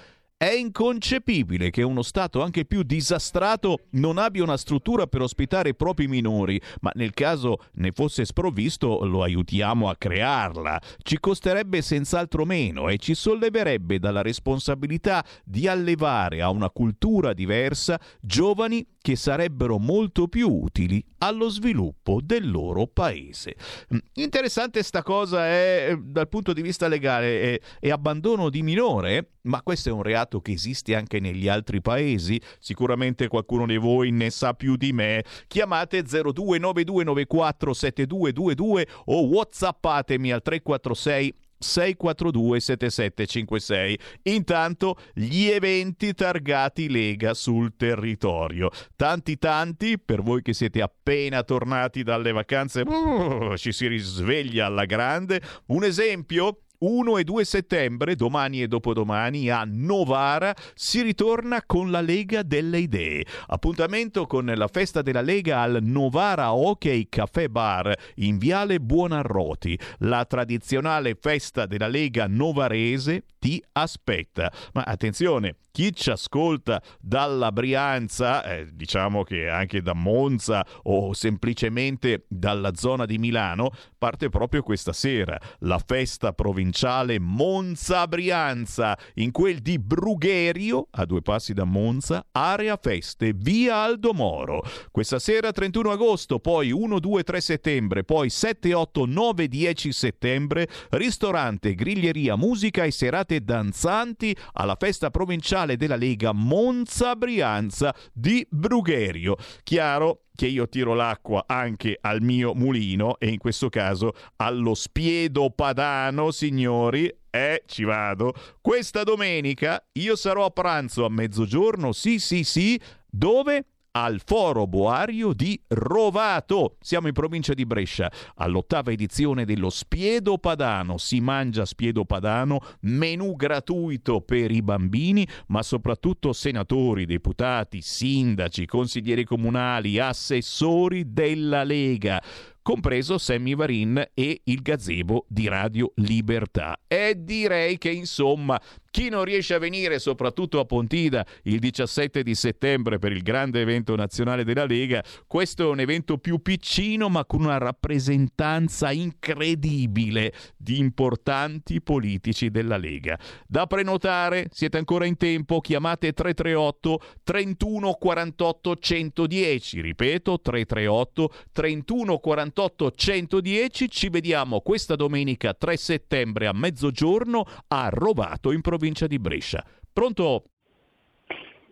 [0.42, 5.74] è inconcepibile che uno Stato anche più disastrato non abbia una struttura per ospitare i
[5.74, 10.80] propri minori, ma nel caso ne fosse sprovvisto lo aiutiamo a crearla.
[11.02, 18.00] Ci costerebbe senz'altro meno e ci solleverebbe dalla responsabilità di allevare a una cultura diversa
[18.22, 23.56] giovani che sarebbero molto più utili allo sviluppo del loro paese.
[23.94, 28.62] Mm, interessante sta cosa è eh, dal punto di vista legale è, è abbandono di
[28.62, 32.38] minore, ma questo è un reato che esiste anche negli altri paesi.
[32.58, 35.24] Sicuramente qualcuno di voi ne sa più di me.
[35.46, 43.98] Chiamate 0292947222 o whatsappatemi al 346 642 7756.
[44.22, 48.70] Intanto gli eventi targati Lega sul territorio.
[48.96, 54.86] Tanti tanti, per voi che siete appena tornati dalle vacanze, uh, ci si risveglia alla
[54.86, 55.40] grande.
[55.66, 62.00] Un esempio, 1 e 2 settembre, domani e dopodomani, a Novara si ritorna con la
[62.00, 63.24] Lega delle Idee.
[63.48, 69.78] Appuntamento con la festa della Lega al Novara Hockey Café Bar in Viale Buonarroti.
[69.98, 74.50] La tradizionale festa della Lega novarese ti aspetta.
[74.72, 82.24] Ma attenzione, chi ci ascolta dalla Brianza, eh, diciamo che anche da Monza o semplicemente
[82.28, 83.70] dalla zona di Milano,
[84.00, 86.48] parte proprio questa sera, la festa provinciale
[86.80, 94.62] provinciale Monza-Brianza, in quel di Brugherio, a due passi da Monza, area feste, via Aldomoro.
[94.90, 100.68] Questa sera 31 agosto, poi 1, 2, 3 settembre, poi 7, 8, 9, 10 settembre,
[100.90, 109.36] ristorante, griglieria, musica e serate danzanti alla festa provinciale della Lega Monza-Brianza di Brugherio.
[109.62, 115.50] Chiaro che io tiro l'acqua anche al mio mulino e in questo caso allo spiedo
[115.50, 117.12] padano, signori.
[117.30, 118.34] Eh, ci vado.
[118.60, 122.80] Questa domenica io sarò a pranzo a mezzogiorno, sì, sì, sì.
[123.06, 123.64] Dove?
[123.92, 126.76] Al Foro Boario di Rovato.
[126.80, 130.98] Siamo in provincia di Brescia, all'ottava edizione dello Spiedo Padano.
[130.98, 139.24] Si mangia Spiedo Padano, menù gratuito per i bambini, ma soprattutto senatori, deputati, sindaci, consiglieri
[139.24, 142.22] comunali, assessori della Lega
[142.62, 146.78] compreso Sammy Varin e il gazebo di Radio Libertà.
[146.86, 148.60] E direi che insomma
[148.90, 153.60] chi non riesce a venire, soprattutto a Pontida, il 17 di settembre per il grande
[153.60, 160.32] evento nazionale della Lega, questo è un evento più piccino ma con una rappresentanza incredibile
[160.56, 163.18] di importanti politici della Lega.
[163.46, 172.90] Da prenotare, siete ancora in tempo, chiamate 338 31 48 110, ripeto 338 31 48
[172.90, 179.18] 110, ci vediamo questa domenica 3 settembre a mezzogiorno a Rovato in provincia provincia di
[179.18, 179.62] Brescia.
[179.92, 180.44] Pronto?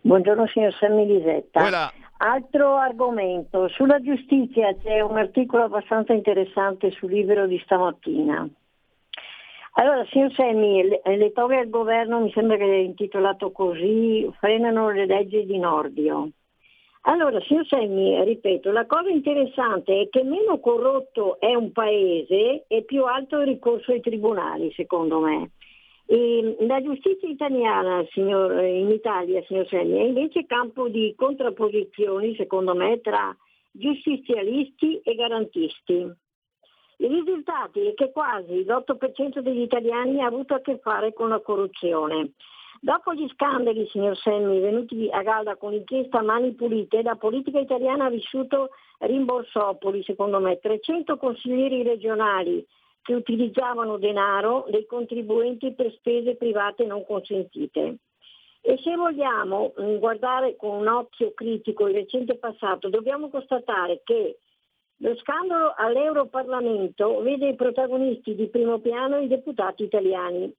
[0.01, 1.61] Buongiorno signor Sammy Lisetta.
[1.61, 1.91] Quella...
[2.17, 8.47] Altro argomento, sulla giustizia c'è un articolo abbastanza interessante sul libro di stamattina.
[9.73, 14.89] Allora, signor Semmi, le, le toghe al governo, mi sembra che è intitolato così, frenano
[14.91, 16.29] le leggi di Nordio.
[17.03, 22.83] Allora, signor Semmi, ripeto, la cosa interessante è che meno corrotto è un paese e
[22.83, 25.51] più alto il ricorso ai tribunali, secondo me.
[26.11, 32.73] E la giustizia italiana signor, in Italia, signor Selli, è invece campo di contrapposizioni, secondo
[32.73, 33.37] me, tra
[33.69, 36.11] giustizialisti e garantisti.
[36.97, 41.41] Il risultato è che quasi l'8% degli italiani ha avuto a che fare con la
[41.41, 42.31] corruzione.
[42.81, 48.05] Dopo gli scandali, signor Semmi, venuti a galla con l'inchiesta Mani Pulite, la politica italiana
[48.05, 50.57] ha vissuto rimborsopoli, secondo me.
[50.57, 52.65] 300 consiglieri regionali
[53.09, 57.97] che utilizzavano denaro dei contribuenti per spese private non consentite.
[58.61, 64.37] E se vogliamo mm, guardare con un occhio critico il recente passato, dobbiamo constatare che
[64.97, 70.53] lo scandalo all'Europarlamento vede i protagonisti di primo piano i deputati italiani.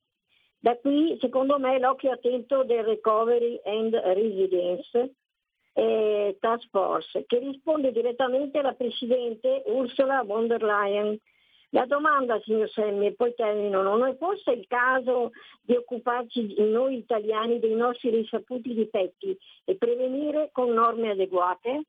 [0.58, 5.14] Da qui, secondo me, l'occhio attento del Recovery and Residence
[5.74, 11.16] eh, Task Force, che risponde direttamente alla Presidente Ursula von der Leyen,
[11.70, 15.30] la domanda, signor Semmi, e poi termino, non è forse il caso
[15.62, 21.82] di occuparci noi italiani dei nostri risaputi difetti e prevenire con norme adeguate?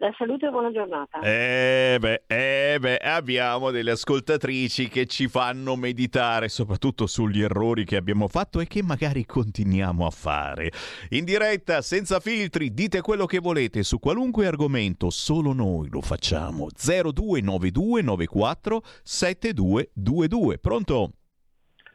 [0.00, 1.18] La salute e buona giornata.
[1.22, 7.96] Eh beh, eh beh, abbiamo delle ascoltatrici che ci fanno meditare soprattutto sugli errori che
[7.96, 10.70] abbiamo fatto e che magari continuiamo a fare.
[11.10, 16.68] In diretta, senza filtri, dite quello che volete su qualunque argomento, solo noi lo facciamo.
[16.72, 20.58] 029294 7222.
[20.58, 21.10] Pronto?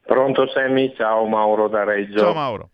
[0.05, 2.17] Pronto Sammy, ciao Mauro da Reggio.
[2.17, 2.71] Ciao Mauro.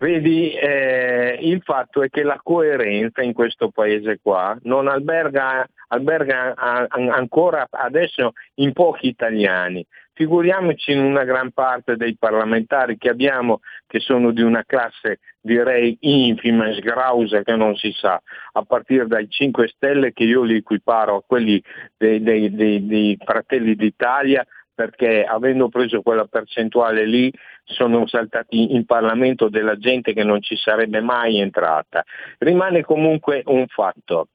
[0.00, 6.54] Vedi, eh, il fatto è che la coerenza in questo paese qua non alberga, alberga
[6.54, 9.84] a, a, ancora adesso in pochi italiani.
[10.12, 15.96] Figuriamoci in una gran parte dei parlamentari che abbiamo, che sono di una classe direi
[16.00, 18.20] infima, sgrausa, che non si sa,
[18.52, 21.62] a partire dai 5 Stelle che io li equiparo a quelli
[21.96, 24.46] dei, dei, dei, dei Fratelli d'Italia,
[24.78, 27.32] perché avendo preso quella percentuale lì
[27.64, 32.04] sono saltati in Parlamento della gente che non ci sarebbe mai entrata.
[32.38, 34.28] Rimane comunque un fatto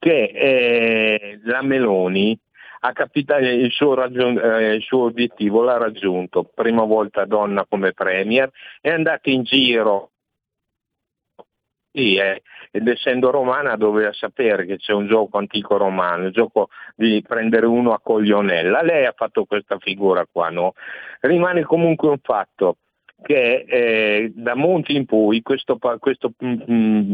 [0.00, 2.36] che eh, la Meloni
[2.80, 7.92] ha capito il suo, ragion- eh, il suo obiettivo, l'ha raggiunto, prima volta donna come
[7.92, 10.10] Premier, è andata in giro
[11.96, 16.68] sì, eh, ed essendo romana doveva sapere che c'è un gioco antico romano, il gioco
[16.94, 18.82] di prendere uno a coglionella.
[18.82, 20.74] Lei ha fatto questa figura qua, no?
[21.20, 22.76] Rimane comunque un fatto
[23.22, 27.12] che eh, da Monti in poi questo, questo mm, mm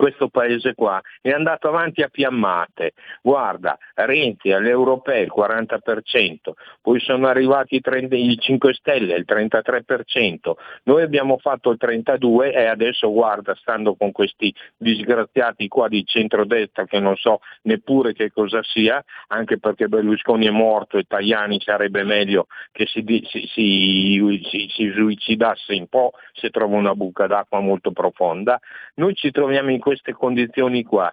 [0.00, 2.92] questo paese qua è andato avanti a fiammate.
[3.20, 9.26] Guarda, Renzi alle europee il 40%, poi sono arrivati i, 30, i 5 Stelle il
[9.28, 10.52] 33%,
[10.84, 16.86] noi abbiamo fatto il 32% e adesso guarda, stando con questi disgraziati qua di centrodestra
[16.86, 22.04] che non so neppure che cosa sia, anche perché Berlusconi è morto e Tajani sarebbe
[22.04, 27.90] meglio che si, si, si, si suicidasse un po' se trova una buca d'acqua molto
[27.90, 28.58] profonda,
[28.94, 31.12] noi ci troviamo in queste condizioni qua.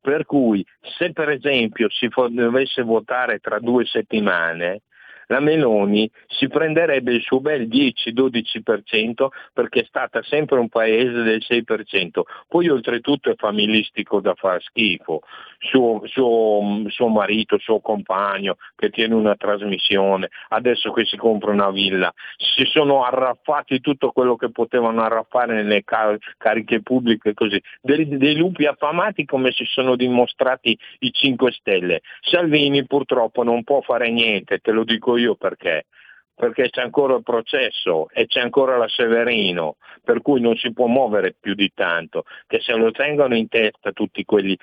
[0.00, 0.62] Per cui
[0.98, 4.82] se per esempio si dovesse votare tra due settimane,
[5.28, 11.42] la Meloni si prenderebbe il suo bel 10-12% perché è stata sempre un paese del
[11.46, 12.20] 6%.
[12.48, 15.20] Poi oltretutto è familistico da far schifo.
[15.58, 21.70] Suo, suo, suo marito, suo compagno che tiene una trasmissione, adesso che si compra una
[21.70, 27.60] villa, si sono arraffati tutto quello che potevano arraffare nelle car- cariche pubbliche così.
[27.80, 32.00] Dei, dei lupi affamati come si sono dimostrati i 5 Stelle.
[32.20, 35.86] Salvini purtroppo non può fare niente, te lo dico io perché
[36.38, 40.86] perché c'è ancora il processo e c'è ancora la Severino, per cui non si può
[40.86, 44.56] muovere più di tanto, che se lo tengono in testa tutti quelli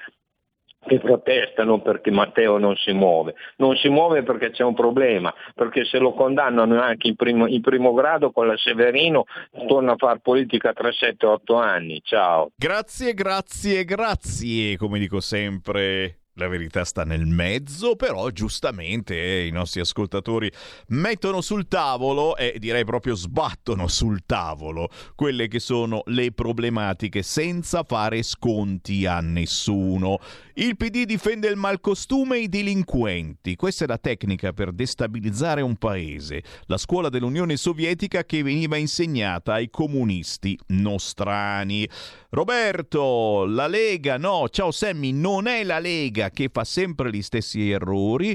[0.88, 3.34] che protestano perché Matteo non si muove.
[3.58, 7.62] Non si muove perché c'è un problema, perché se lo condannano anche in primo, in
[7.62, 9.26] primo grado con la Severino
[9.68, 12.02] torna a fare politica tra 7 8 anni.
[12.04, 12.52] Ciao.
[12.56, 19.52] Grazie, grazie, grazie, come dico sempre la verità sta nel mezzo, però giustamente eh, i
[19.52, 20.52] nostri ascoltatori
[20.88, 27.84] mettono sul tavolo e direi proprio sbattono sul tavolo quelle che sono le problematiche senza
[27.84, 30.20] fare sconti a nessuno.
[30.58, 33.58] Il PD difende il malcostume e i delinquenti.
[33.58, 36.44] Questa è la tecnica per destabilizzare un paese.
[36.68, 41.86] La scuola dell'Unione Sovietica che veniva insegnata ai comunisti nostrani.
[42.30, 47.70] Roberto, la Lega, no, ciao Sammy, non è la Lega che fa sempre gli stessi
[47.70, 48.34] errori,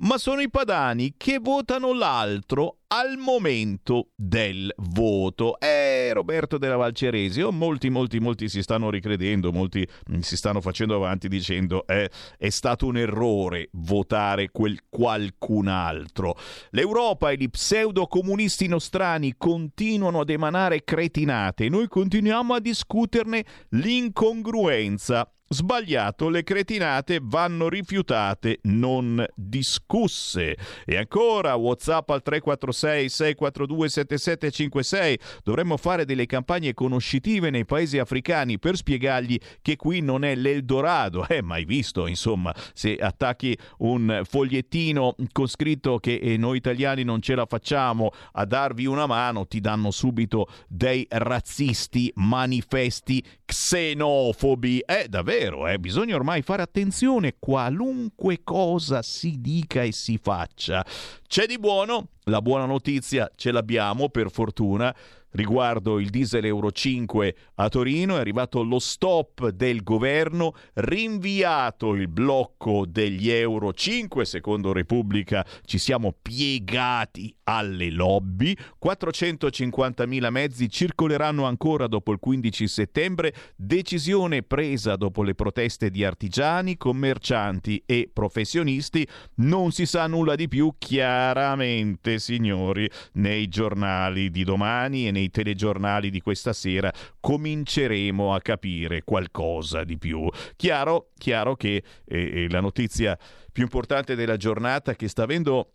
[0.00, 5.58] ma sono i padani che votano l'altro al momento del voto.
[5.60, 10.94] Eh, Roberto della Valceresio, molti, molti, molti si stanno ricredendo, molti mm, si stanno facendo
[10.94, 16.36] avanti dicendo eh, è stato un errore votare quel qualcun altro.
[16.70, 25.30] L'Europa e gli pseudo-comunisti nostrani continuano ad emanare cretinate e noi continuiamo a discuterne l'incongruenza
[25.52, 30.56] Sbagliato, le cretinate vanno rifiutate, non discusse.
[30.86, 35.18] E ancora, WhatsApp al 346 642 7756.
[35.42, 41.26] Dovremmo fare delle campagne conoscitive nei paesi africani per spiegargli che qui non è l'Eldorado.
[41.26, 47.20] Eh, mai visto, insomma, se attacchi un fogliettino con scritto che eh, noi italiani non
[47.20, 54.78] ce la facciamo a darvi una mano, ti danno subito dei razzisti manifesti xenofobi.
[54.86, 55.39] Eh, davvero?
[55.40, 55.78] Vero, eh?
[55.78, 60.84] bisogna ormai fare attenzione qualunque cosa si dica e si faccia.
[61.26, 64.94] C'è di buono, la buona notizia ce l'abbiamo per fortuna
[65.32, 68.16] riguardo il diesel Euro 5 a Torino.
[68.16, 74.24] È arrivato lo stop del governo, rinviato il blocco degli Euro 5.
[74.24, 78.56] Secondo Repubblica ci siamo piegati alle lobby.
[78.82, 83.34] 450.000 mezzi circoleranno ancora dopo il 15 settembre.
[83.56, 89.06] Decisione presa dopo le proteste di artigiani, commercianti e professionisti.
[89.36, 95.30] Non si sa nulla di più chiaramente, signori, nei giornali di domani e nei nei
[95.30, 100.28] telegiornali di questa sera cominceremo a capire qualcosa di più.
[100.56, 103.18] Chiaro, chiaro che eh, la notizia
[103.52, 105.72] più importante della giornata che sta avendo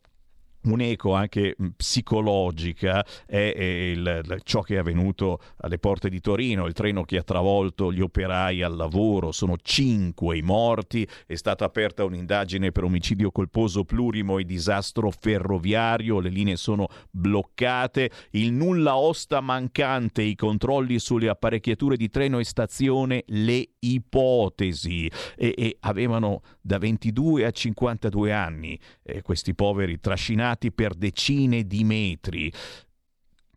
[0.66, 6.74] un'eco anche psicologica è, è il, ciò che è avvenuto alle porte di Torino, il
[6.74, 12.04] treno che ha travolto gli operai al lavoro, sono cinque i morti, è stata aperta
[12.04, 19.42] un'indagine per omicidio colposo plurimo e disastro ferroviario, le linee sono bloccate, il nulla osta
[19.42, 25.10] mancante, i controlli sulle apparecchiature di treno e stazione, le ipotesi.
[25.36, 31.84] E, e avevano da 22 a 52 anni eh, questi poveri trascinati per decine di
[31.84, 32.52] metri.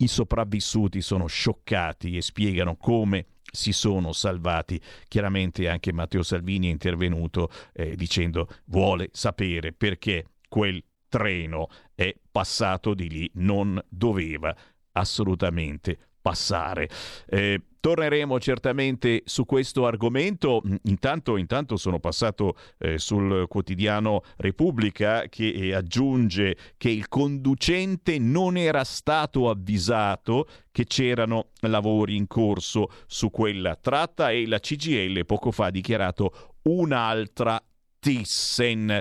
[0.00, 4.78] I sopravvissuti sono scioccati e spiegano come si sono salvati.
[5.08, 12.92] Chiaramente anche Matteo Salvini è intervenuto eh, dicendo vuole sapere perché quel treno è passato
[12.92, 14.54] di lì, non doveva
[14.92, 16.88] assolutamente passare.
[17.26, 20.62] Eh, Torneremo certamente su questo argomento.
[20.84, 28.56] Intanto, intanto sono passato eh, sul quotidiano Repubblica che eh, aggiunge che il conducente non
[28.56, 35.52] era stato avvisato che c'erano lavori in corso su quella tratta e la CGL poco
[35.52, 37.62] fa ha dichiarato un'altra
[38.00, 38.98] Thyssen.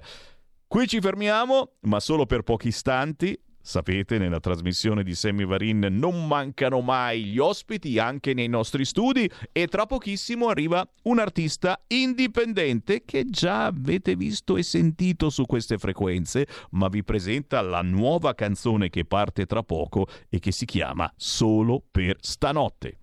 [0.67, 3.37] Qui ci fermiamo, ma solo per pochi istanti.
[3.67, 9.29] Sapete, nella trasmissione di Sammy Varin non mancano mai gli ospiti anche nei nostri studi
[9.51, 15.77] e tra pochissimo arriva un artista indipendente che già avete visto e sentito su queste
[15.77, 21.11] frequenze, ma vi presenta la nuova canzone che parte tra poco e che si chiama
[21.17, 22.99] Solo per stanotte.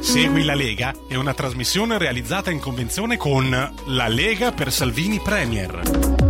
[0.00, 3.48] Segui la Lega è una trasmissione realizzata in convenzione con
[3.86, 6.29] La Lega per Salvini Premier.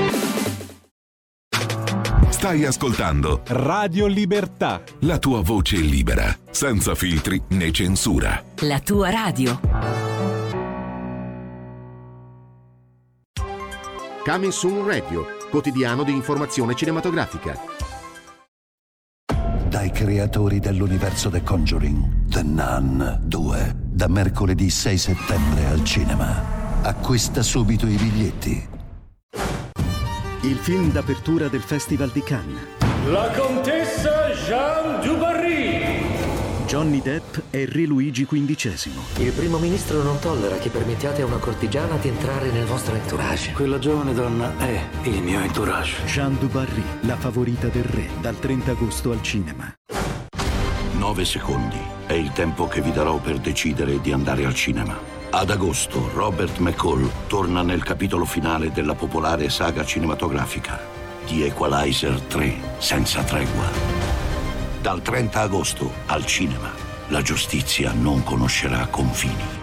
[2.41, 4.81] Stai ascoltando Radio Libertà.
[5.01, 8.43] La tua voce libera, senza filtri né censura.
[8.61, 9.59] La tua radio.
[14.25, 17.55] Coming Soon Radio, quotidiano di informazione cinematografica.
[19.69, 26.81] Dai creatori dell'universo The Conjuring, The Nun 2, da mercoledì 6 settembre al cinema.
[26.81, 28.79] Acquista subito i biglietti
[30.43, 32.59] il film d'apertura del Festival di Cannes.
[33.05, 36.09] La contessa Jeanne du Barry.
[36.65, 39.19] Johnny Depp e Re Luigi XV.
[39.19, 43.51] Il primo ministro non tollera che permettiate a una cortigiana di entrare nel vostro entourage.
[43.51, 46.05] Quella giovane donna è il mio entourage.
[46.05, 49.71] Jeanne du Barry, la favorita del re, dal 30 agosto al cinema.
[50.93, 55.20] 9 secondi è il tempo che vi darò per decidere di andare al cinema.
[55.33, 60.77] Ad agosto Robert McCall torna nel capitolo finale della popolare saga cinematografica
[61.25, 63.69] di Equalizer 3 senza tregua.
[64.81, 66.73] Dal 30 agosto al cinema
[67.07, 69.60] la giustizia non conoscerà confini.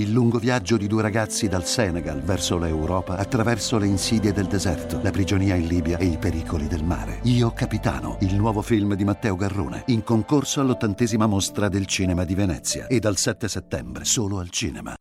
[0.00, 4.98] Il lungo viaggio di due ragazzi dal Senegal verso l'Europa attraverso le insidie del deserto,
[5.02, 7.18] la prigionia in Libia e i pericoli del mare.
[7.24, 12.34] Io Capitano, il nuovo film di Matteo Garrone, in concorso all'ottantesima mostra del cinema di
[12.34, 14.94] Venezia e dal 7 settembre solo al cinema.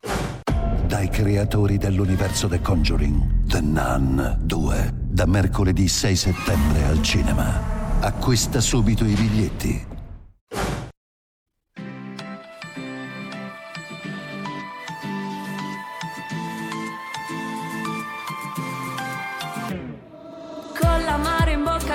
[0.85, 8.01] Dai creatori dell'universo The Conjuring, The Nun 2, da mercoledì 6 settembre al cinema.
[8.01, 9.97] Acquista subito i biglietti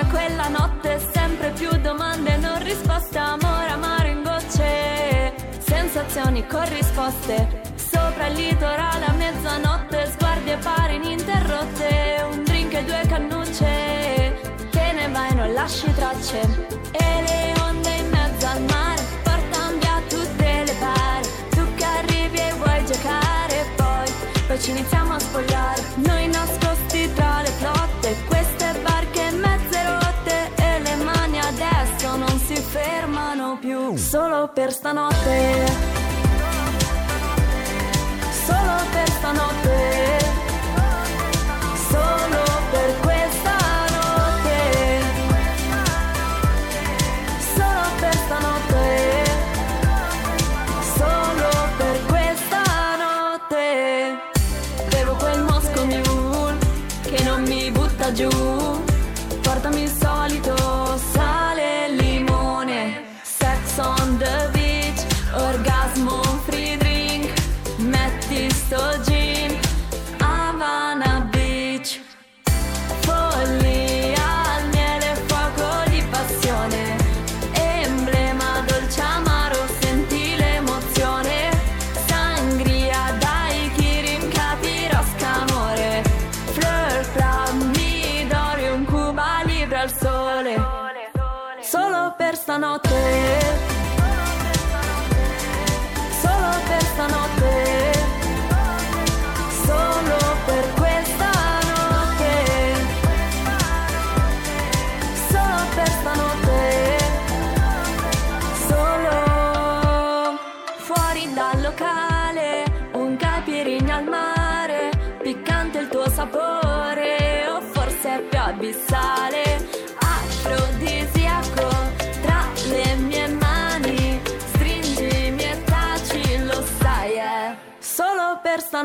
[0.09, 7.61] quella notte sempre più domande non risposte amore amaro in gocce sensazioni corrisposte.
[7.75, 14.39] Sopra il litorale a mezzanotte sguardi pari ininterrotte un drink e due cannucce
[14.71, 16.39] te ne vai non lasci tracce.
[16.91, 21.27] E le onde in mezzo al mare portano via tutte le pare.
[21.49, 24.11] Tu che arrivi e vuoi giocare poi
[24.47, 25.74] poi ci iniziamo a spogliare
[33.93, 35.65] solo per stanotte.
[38.45, 40.44] Solo per stanotte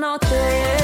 [0.01, 0.80] solo per stanotte.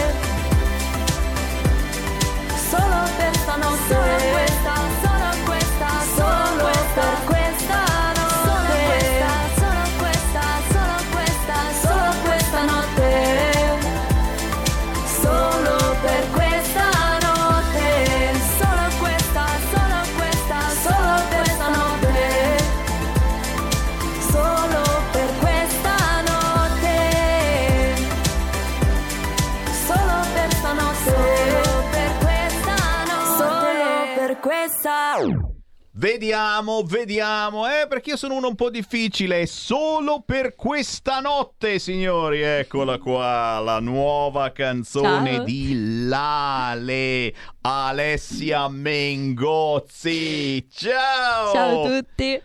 [35.98, 39.46] Vediamo, vediamo, eh, perché io sono uno un po' difficile.
[39.46, 42.42] Solo per questa notte, signori.
[42.42, 45.44] Eccola qua, la nuova canzone Ciao.
[45.44, 50.68] di Lale, Alessia Mengozzi.
[50.68, 51.52] Ciao!
[51.54, 52.42] Ciao a tutti.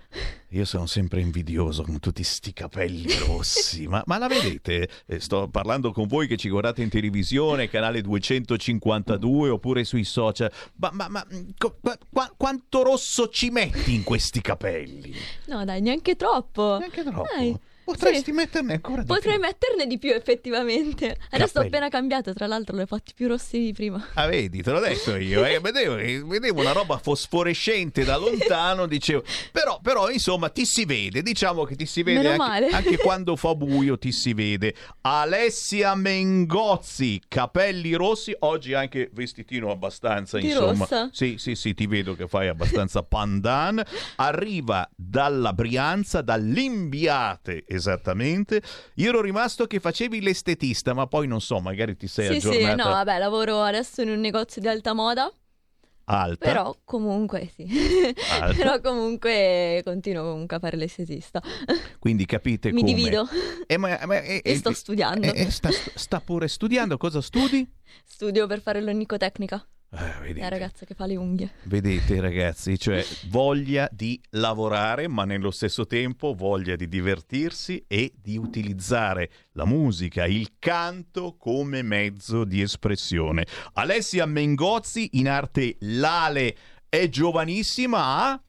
[0.54, 4.89] Io sono sempre invidioso con tutti sti capelli rossi, ma, ma la vedete?
[5.06, 10.52] Eh, Sto parlando con voi che ci guardate in televisione, canale 252 oppure sui social.
[10.76, 11.26] Ma, ma- ma,
[11.58, 15.14] qua- qua- quanto rosso ci metti in questi capelli?
[15.45, 16.78] No, dai, neanche troppo.
[16.80, 17.28] Neanche troppo.
[17.34, 18.32] Dai, Potresti sì.
[18.32, 19.41] metterne ancora di Potrei più.
[19.43, 21.17] metterne di più, effettivamente.
[21.32, 24.09] Adesso ho appena cambiato, tra l'altro, li ho fatti più rossi di prima.
[24.13, 25.95] Ah, vedi, te l'ho detto io, eh, vedevo,
[26.27, 31.75] vedevo una roba fosforescente da lontano, dicevo, però, però insomma ti si vede, diciamo che
[31.75, 34.73] ti si vede anche, anche quando fa buio ti si vede.
[35.01, 40.71] Alessia Mengozzi, capelli rossi, oggi anche vestitino abbastanza, Di insomma.
[40.79, 41.09] rossa?
[41.11, 43.82] Sì, sì, sì, ti vedo che fai abbastanza pandan.
[44.17, 48.61] Arriva dalla Brianza, dall'Imbiate esattamente.
[48.95, 52.71] Io ero rimasto che facevi l'estetista, ma poi non so, magari ti sei sì, aggiornata
[52.71, 55.32] sì, no, vabbè, lavoro adesso in un negozio di alta moda.
[56.05, 56.45] alta.
[56.45, 57.65] Però comunque sì.
[58.57, 61.41] Però comunque continuo comunque a fare l'estetista.
[61.99, 62.93] Quindi capite Mi come.
[62.93, 63.27] divido.
[63.67, 65.25] Eh, ma- ma- eh, E eh, sto studiando.
[65.34, 66.97] eh, eh, sta, sta pure studiando.
[66.97, 67.69] Cosa studi?
[68.03, 69.65] Studio per fare l'onicotecnica.
[69.94, 70.34] Eh.
[70.36, 71.52] La ragazza che fa le unghie.
[71.64, 78.38] Vedete ragazzi, cioè voglia di lavorare ma nello stesso tempo voglia di divertirsi e di
[78.38, 83.46] utilizzare la musica, il canto come mezzo di espressione.
[83.74, 86.56] Alessia Mengozzi in arte Lale
[86.88, 88.42] è giovanissima, ha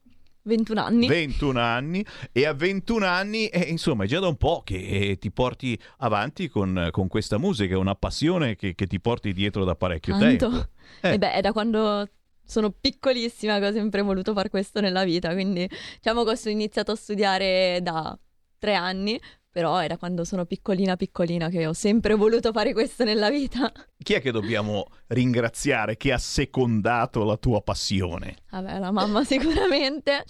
[0.43, 1.07] 21 anni.
[1.07, 5.17] 21 anni e a 21 anni, eh, insomma, è già da un po' che eh,
[5.17, 9.63] ti porti avanti con, con questa musica, è una passione che, che ti porti dietro
[9.63, 10.49] da parecchio Tanto.
[10.49, 10.67] tempo.
[11.01, 12.07] E beh, è da quando
[12.45, 16.91] sono piccolissima che ho sempre voluto fare questo nella vita, quindi diciamo che ho iniziato
[16.91, 18.17] a studiare da
[18.59, 19.19] tre anni,
[19.53, 23.71] però da quando sono piccolina piccolina che ho sempre voluto fare questo nella vita.
[24.01, 28.37] Chi è che dobbiamo ringraziare che ha secondato la tua passione?
[28.49, 30.23] Vabbè, la mamma sicuramente.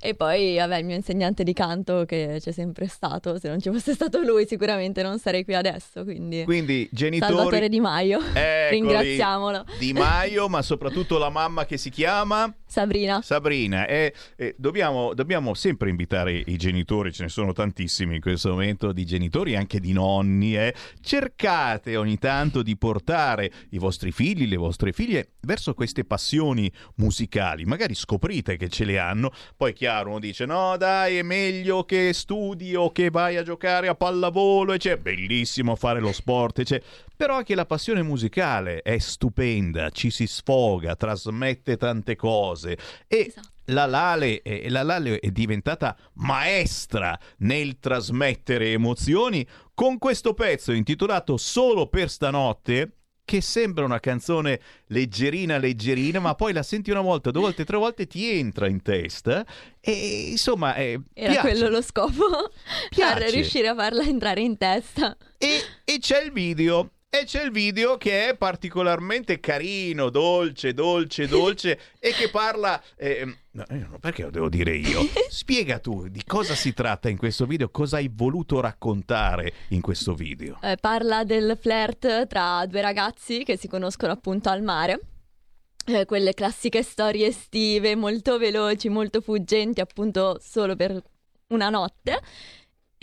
[0.00, 3.38] E poi, vabbè, il mio insegnante di canto che c'è sempre stato.
[3.38, 6.02] Se non ci fosse stato lui, sicuramente non sarei qui adesso.
[6.02, 7.32] Quindi, Quindi genitori...
[7.32, 8.18] Salvatore Di Maio.
[8.18, 8.70] Eccoli.
[8.70, 9.64] Ringraziamolo.
[9.78, 12.52] Di Maio, ma soprattutto la mamma che si chiama...
[12.74, 13.22] Sabrina.
[13.22, 18.50] Sabrina, eh, eh, dobbiamo, dobbiamo sempre invitare i genitori, ce ne sono tantissimi in questo
[18.50, 20.56] momento, di genitori e anche di nonni.
[20.56, 20.74] eh.
[21.00, 27.64] Cercate ogni tanto di portare i vostri figli, le vostre figlie verso queste passioni musicali.
[27.64, 32.12] Magari scoprite che ce le hanno, poi chiaro uno dice no dai è meglio che
[32.12, 36.64] studi o che vai a giocare a pallavolo, e c'è bellissimo fare lo sport, e
[36.64, 36.82] c'è...
[37.16, 43.32] però anche la passione musicale è stupenda, ci si sfoga, trasmette tante cose e
[43.68, 51.36] la Lale, eh, la Lale è diventata maestra nel trasmettere emozioni con questo pezzo intitolato
[51.36, 57.30] Solo per stanotte che sembra una canzone leggerina leggerina ma poi la senti una volta,
[57.30, 59.46] due volte, tre volte ti entra in testa
[59.80, 61.48] e insomma eh, Era piace.
[61.48, 62.50] quello lo scopo.
[62.90, 63.18] Piace.
[63.18, 65.16] Per riuscire a farla entrare in testa.
[65.38, 66.90] E, e c'è il video.
[67.14, 72.82] E c'è il video che è particolarmente carino, dolce, dolce, dolce e che parla...
[72.96, 75.00] eh, no, eh, no, perché lo devo dire io?
[75.30, 80.14] Spiega tu di cosa si tratta in questo video, cosa hai voluto raccontare in questo
[80.14, 80.58] video.
[80.60, 84.98] Eh, parla del flirt tra due ragazzi che si conoscono appunto al mare.
[85.86, 91.00] Eh, quelle classiche storie estive molto veloci, molto fuggenti, appunto solo per
[91.50, 92.20] una notte.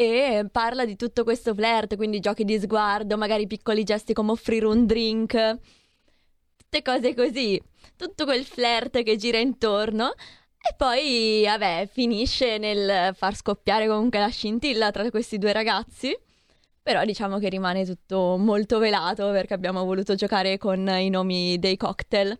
[0.02, 4.66] E parla di tutto questo flirt, quindi giochi di sguardo, magari piccoli gesti come offrire
[4.66, 5.60] un drink,
[6.58, 7.62] tutte cose così,
[7.96, 10.14] tutto quel flirt che gira intorno.
[10.58, 16.18] E poi, vabbè, finisce nel far scoppiare comunque la scintilla tra questi due ragazzi.
[16.82, 21.78] Però diciamo che rimane tutto molto velato perché abbiamo voluto giocare con i nomi dei
[21.78, 22.40] cocktail.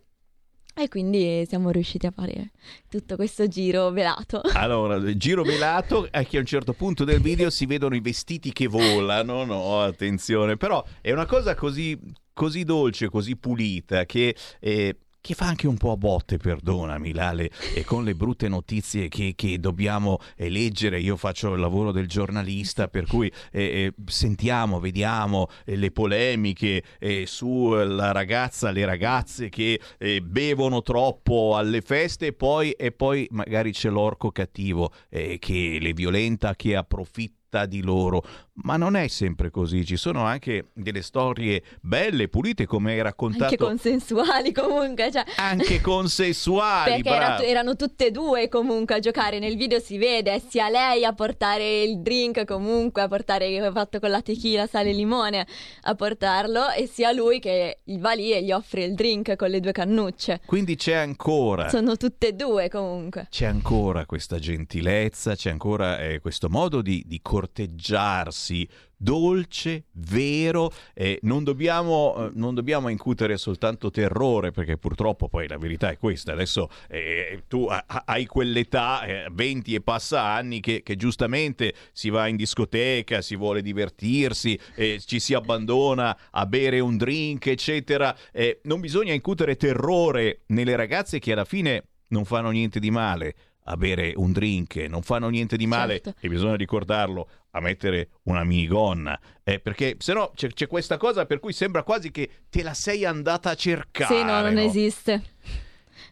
[0.74, 2.52] E quindi siamo riusciti a fare
[2.88, 4.40] tutto questo giro velato.
[4.54, 8.52] Allora, giro velato è che a un certo punto del video si vedono i vestiti
[8.52, 11.98] che volano, no, attenzione, però è una cosa così,
[12.32, 14.34] così dolce, così pulita che...
[14.60, 19.06] Eh, che fa anche un po' a botte, perdonami Lale, e con le brutte notizie
[19.08, 24.80] che, che dobbiamo leggere, io faccio il lavoro del giornalista, per cui eh, eh, sentiamo,
[24.80, 32.26] vediamo eh, le polemiche eh, sulla ragazza, le ragazze che eh, bevono troppo alle feste
[32.26, 37.80] e poi, e poi magari c'è l'orco cattivo eh, che le violenta, che approfitta di
[37.80, 43.02] loro, ma non è sempre così, ci sono anche delle storie belle, pulite come hai
[43.02, 43.44] raccontato.
[43.44, 45.10] Anche consensuali comunque.
[45.10, 45.24] Cioè...
[45.36, 47.02] Anche consensuali.
[47.02, 51.04] Perché era, erano tutte e due comunque a giocare, nel video si vede sia lei
[51.04, 55.46] a portare il drink comunque, a portare che fatto con la tequila, sale e limone,
[55.82, 59.60] a portarlo e sia lui che va lì e gli offre il drink con le
[59.60, 60.40] due cannucce.
[60.44, 61.68] Quindi c'è ancora.
[61.70, 63.28] Sono tutte e due comunque.
[63.30, 70.70] C'è ancora questa gentilezza, c'è ancora eh, questo modo di, di correggere corteggiarsi dolce, vero,
[70.94, 75.98] eh, non, dobbiamo, eh, non, dobbiamo, incutere soltanto terrore, perché purtroppo poi la verità è
[75.98, 77.66] questa, adesso eh, tu
[78.04, 83.34] hai quell'età, 20 eh, e passa anni, che, che, giustamente si va in discoteca, si
[83.34, 88.16] vuole divertirsi, eh, ci si abbandona a bere un drink, eccetera.
[88.30, 93.34] Eh, non bisogna incutere terrore nelle ragazze che alla fine non fanno niente di male
[93.64, 96.14] a bere un drink, non fanno niente di male certo.
[96.20, 101.26] e bisogna ricordarlo a mettere una minigonna, eh, perché se no c'è, c'è, questa cosa
[101.26, 104.14] per cui sembra quasi che te la sei andata a cercare.
[104.14, 104.60] Sì, no, non no?
[104.60, 105.22] esiste.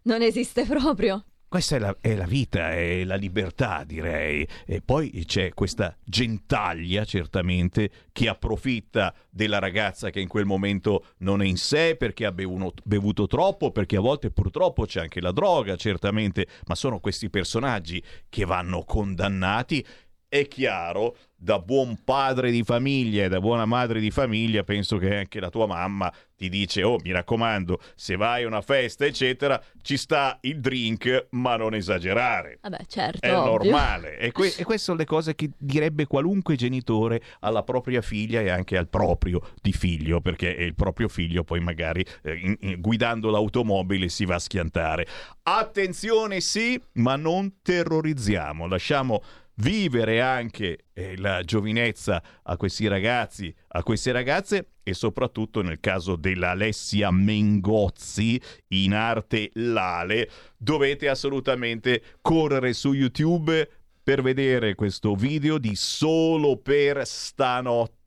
[0.03, 1.25] Non esiste proprio.
[1.51, 4.47] Questa è la, è la, vita, è la libertà, direi.
[4.65, 11.43] E poi c'è questa gentaglia, certamente, che approfitta della ragazza che in quel momento non
[11.43, 15.33] è in sé perché ha bevuto, bevuto troppo, perché a volte purtroppo c'è anche la
[15.33, 19.85] droga, certamente, ma sono questi personaggi che vanno condannati.
[20.33, 25.17] È chiaro da buon padre di famiglia e da buona madre di famiglia, penso che
[25.17, 29.61] anche la tua mamma ti dice, oh mi raccomando, se vai a una festa, eccetera,
[29.83, 32.59] ci sta il drink, ma non esagerare.
[32.63, 33.27] Vabbè, certo.
[33.27, 33.51] È ovvio.
[33.51, 34.19] normale.
[34.19, 38.51] E, que- e, queste sono le cose che direbbe qualunque genitore alla propria figlia e
[38.51, 43.31] anche al proprio di figlio, perché il proprio figlio poi magari eh, in- in- guidando
[43.31, 45.09] l'automobile si va a schiantare.
[45.43, 49.21] Attenzione sì, ma non terrorizziamo, lasciamo
[49.61, 56.17] vivere anche eh, la giovinezza a questi ragazzi, a queste ragazze e soprattutto nel caso
[56.17, 63.69] dell'Alessia Mengozzi in arte Lale dovete assolutamente correre su YouTube
[64.03, 68.00] per vedere questo video di Solo per stanotte,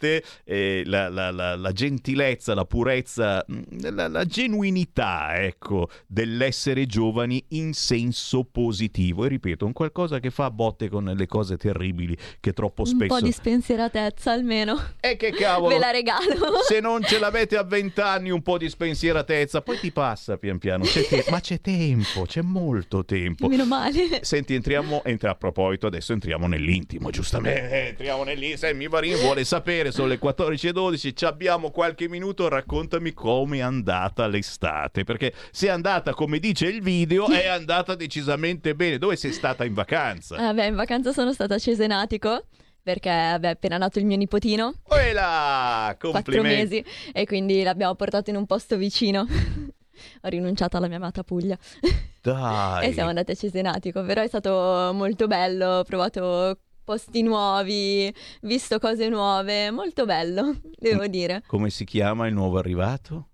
[0.44, 7.74] eh, la, la, la, la, gentilezza, la purezza, mm, la, genuinità, ecco, dell'essere giovani in
[7.74, 9.26] senso positivo.
[9.26, 13.14] E ripeto, un qualcosa che fa a botte con le cose terribili che troppo spesso...
[13.14, 14.80] Un po' di spensieratezza almeno.
[15.00, 15.74] E che cavolo!
[15.74, 16.62] Ve la regalo!
[16.68, 20.84] Se non ce l'avete a vent'anni un po' di spensieratezza, poi ti passa pian piano.
[20.84, 23.48] C'è te- ma c'è tempo, c'è molto tempo.
[23.48, 24.24] Meno male.
[24.24, 27.70] Senti, entriamo, entra a proposito adesso entriamo nell'intimo, giustamente.
[27.70, 28.58] Eh, entriamo nell'intimo.
[28.58, 34.26] Sammy Varin vuole sapere, sono le 14.12, ci abbiamo qualche minuto, raccontami come è andata
[34.28, 38.98] l'estate, perché se è andata come dice il video, è andata decisamente bene.
[38.98, 40.36] Dove sei stata in vacanza?
[40.36, 42.48] Vabbè, in vacanza sono stata a Cesenatico
[42.82, 44.74] perché è appena nato il mio nipotino.
[44.82, 45.96] Quella!
[46.00, 46.32] Complimenti!
[46.32, 49.26] Quattro mesi e quindi l'abbiamo portato in un posto vicino.
[50.22, 51.58] Ho rinunciato alla mia amata Puglia.
[52.20, 52.88] Dai!
[52.88, 58.80] e siamo andati a Cesenatico, però è stato molto bello, ho provato posti nuovi, visto
[58.80, 61.44] cose nuove, molto bello, devo dire.
[61.48, 63.30] Come si chiama il nuovo arrivato?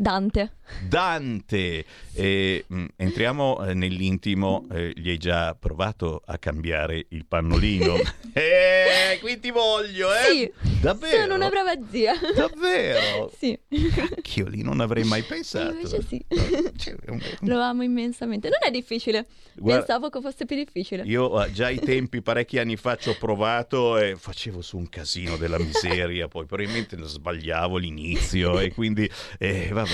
[0.00, 0.52] Dante.
[0.88, 1.84] Dante!
[2.14, 7.96] E, mh, mm, entriamo eh, nell'intimo, eh, gli hai già provato a cambiare il pannolino?
[8.32, 10.24] eh, qui ti voglio, eh?
[10.32, 10.52] Sì.
[10.80, 11.20] Davvero?
[11.20, 12.14] Sono una brava zia.
[12.34, 13.30] Davvero?
[13.36, 13.58] sì.
[13.94, 15.74] Cacchio, lì non avrei mai pensato.
[15.74, 16.24] Invece sì.
[16.78, 16.94] Cioè,
[17.40, 18.48] Lo amo immensamente.
[18.48, 19.26] Non è difficile.
[19.54, 21.02] Guarda, Pensavo che fosse più difficile.
[21.04, 24.88] Io eh, già ai tempi, parecchi anni fa, ci ho provato e facevo su un
[24.88, 29.89] casino della miseria, poi probabilmente sbagliavo l'inizio e quindi, eh, vabbè,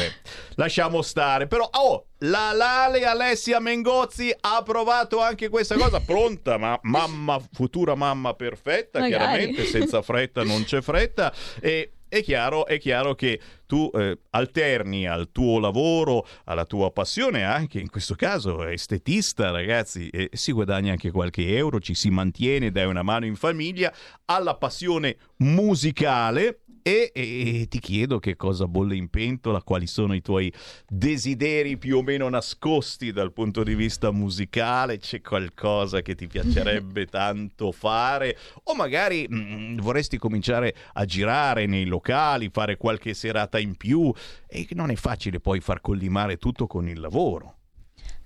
[0.55, 1.47] lasciamo stare.
[1.47, 6.01] Però, oh, la Lale Alessia Mengozzi ha provato anche questa cosa.
[6.01, 9.25] Pronta, ma mamma, futura mamma perfetta, Magari.
[9.25, 11.33] chiaramente, senza fretta non c'è fretta.
[11.61, 17.43] E è chiaro, è chiaro, che tu eh, alterni al tuo lavoro, alla tua passione,
[17.43, 22.71] anche in questo caso estetista, ragazzi, e si guadagna anche qualche euro, ci si mantiene,
[22.71, 23.93] dai una mano in famiglia,
[24.27, 30.23] alla passione musicale e, e, ti chiedo che cosa bolle in pentola, quali sono i
[30.23, 30.53] tuoi
[30.87, 37.07] desideri più o meno nascosti dal punto di vista musicale, c'è qualcosa che ti piacerebbe
[37.11, 38.39] tanto fare?
[38.65, 44.13] O magari mh, mm, vorresti cominciare a girare nei locali, fare qualche serata in più?
[44.47, 47.57] E non è facile poi far collimare tutto con il lavoro.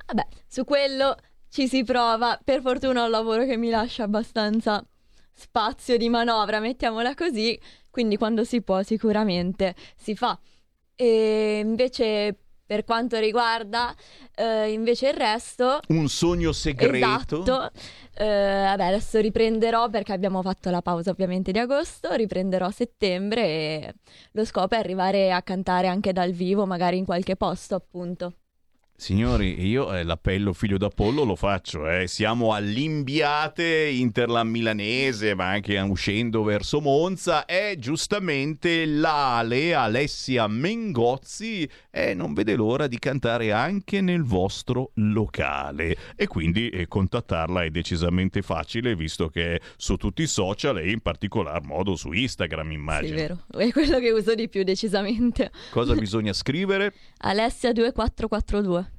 [0.04, 1.16] Vabbè, su quello
[1.48, 4.84] ci si prova, per fortuna ho un lavoro che mi lascia abbastanza
[5.32, 7.58] spazio di manovra, mettiamola così,
[7.90, 10.38] quindi quando si può sicuramente si fa.
[10.94, 12.36] E invece
[12.70, 13.92] per quanto riguarda
[14.36, 15.80] eh, invece il resto...
[15.88, 17.42] Un sogno segreto.
[17.42, 17.70] Esatto.
[18.14, 23.42] Eh, vabbè, adesso riprenderò perché abbiamo fatto la pausa ovviamente di agosto, riprenderò a settembre
[23.42, 23.94] e
[24.32, 28.34] lo scopo è arrivare a cantare anche dal vivo, magari in qualche posto appunto.
[29.00, 32.06] Signori, io eh, l'appello figlio d'Apollo lo faccio, eh.
[32.06, 42.12] siamo all'imbiate Interland milanese, ma anche uscendo verso Monza, e giustamente l'Ale Alessia Mengozzi eh,
[42.12, 48.42] non vede l'ora di cantare anche nel vostro locale e quindi eh, contattarla è decisamente
[48.42, 53.16] facile visto che è su tutti i social e in particolar modo su Instagram immagino.
[53.16, 55.50] Sì, vero, è quello che uso di più decisamente.
[55.70, 56.92] Cosa bisogna scrivere?
[57.22, 58.89] Alessia 2442.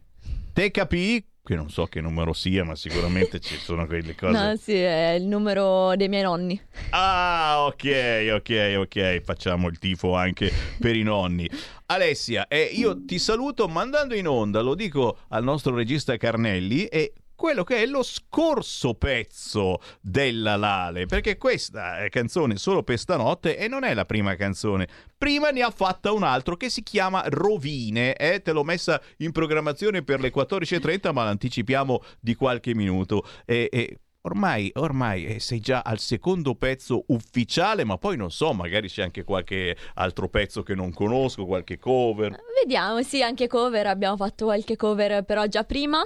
[0.54, 1.26] Te capì?
[1.44, 4.38] Che non so che numero sia, ma sicuramente ci sono quelle cose.
[4.38, 6.62] No, sì, è il numero dei miei nonni.
[6.92, 9.22] Ah, ok, ok, ok.
[9.22, 11.50] Facciamo il tifo anche per i nonni.
[11.88, 17.14] Alessia, eh, io ti saluto mandando in onda, lo dico al nostro regista Carnelli, e
[17.42, 23.58] quello che è lo scorso pezzo della Lale, perché questa è canzone solo per stanotte
[23.58, 24.88] e non è la prima canzone.
[25.18, 28.44] Prima ne ha fatta un altro che si chiama Rovine, eh?
[28.44, 33.26] te l'ho messa in programmazione per le 14.30 ma l'anticipiamo di qualche minuto.
[33.48, 38.54] E, e Ormai, ormai eh, sei già al secondo pezzo ufficiale, ma poi non so,
[38.54, 42.36] magari c'è anche qualche altro pezzo che non conosco, qualche cover.
[42.62, 46.06] Vediamo, sì, anche cover, abbiamo fatto qualche cover però già prima,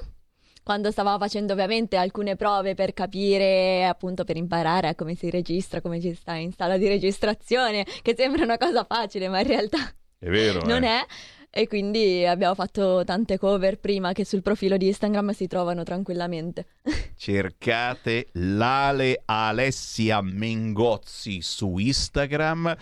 [0.65, 6.01] quando stavamo facendo ovviamente alcune prove per capire, appunto per imparare come si registra, come
[6.01, 9.77] ci sta in sala di registrazione, che sembra una cosa facile, ma in realtà
[10.17, 10.87] è vero, non eh.
[10.87, 11.05] è.
[11.51, 16.65] E quindi abbiamo fatto tante cover prima che sul profilo di Instagram si trovano tranquillamente.
[17.15, 22.75] Cercate l'Ale Alessia Mengozzi su Instagram.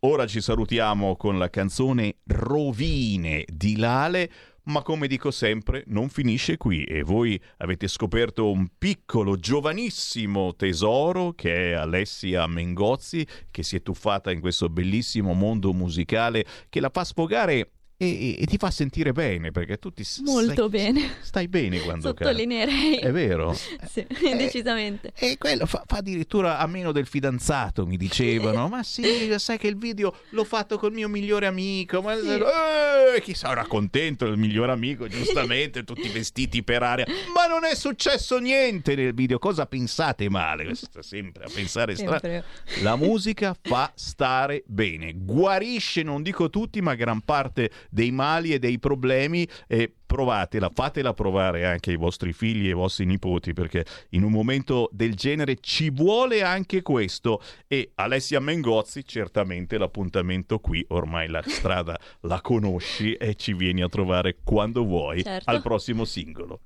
[0.00, 4.30] Ora ci salutiamo con la canzone Rovine di Lale
[4.64, 11.32] ma come dico sempre, non finisce qui e voi avete scoperto un piccolo, giovanissimo tesoro
[11.32, 16.90] che è Alessia Mengozzi, che si è tuffata in questo bellissimo mondo musicale che la
[16.90, 21.14] fa sfogare e, e, ti fa sentire bene perché tu ti molto stai, bene.
[21.20, 22.96] stai bene quando sottolineerei.
[22.96, 23.54] È vero?
[23.94, 25.12] Sì, eh, decisamente.
[25.14, 28.68] e quello fa, fa, addirittura a meno del fidanzato mi dicevano.
[28.74, 32.28] Ma sì sai che il video l'ho fatto col mio migliore amico ma sì.
[32.28, 37.06] eh, chi sarà contento il migliore amico giustamente tutti vestiti per aria.
[37.34, 40.74] Ma non è successo niente nel video cosa pensate male?
[40.74, 42.42] Sta sempre a pensare strano
[42.82, 48.58] la musica fa stare bene guarisce non dico tutti ma gran parte dei mali e
[48.58, 53.84] dei problemi e provatela, fatela provare anche ai vostri figli e ai vostri nipoti perché
[54.10, 60.84] in un momento del genere ci vuole anche questo e Alessia Mengozzi certamente l'appuntamento qui,
[60.88, 65.50] ormai la strada la conosci e ci vieni a trovare quando vuoi certo.
[65.50, 66.60] al prossimo singolo.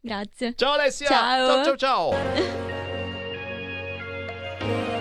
[0.00, 0.54] Grazie.
[0.54, 1.06] Ciao Alessia!
[1.06, 2.12] Ciao ciao ciao!
[2.12, 2.98] ciao.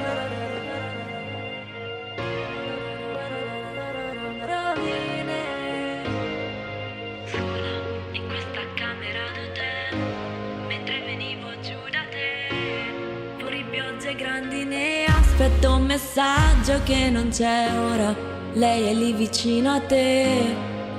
[15.42, 18.14] aspetto un messaggio che non c'è ora.
[18.56, 20.54] Lei è lì vicino a te,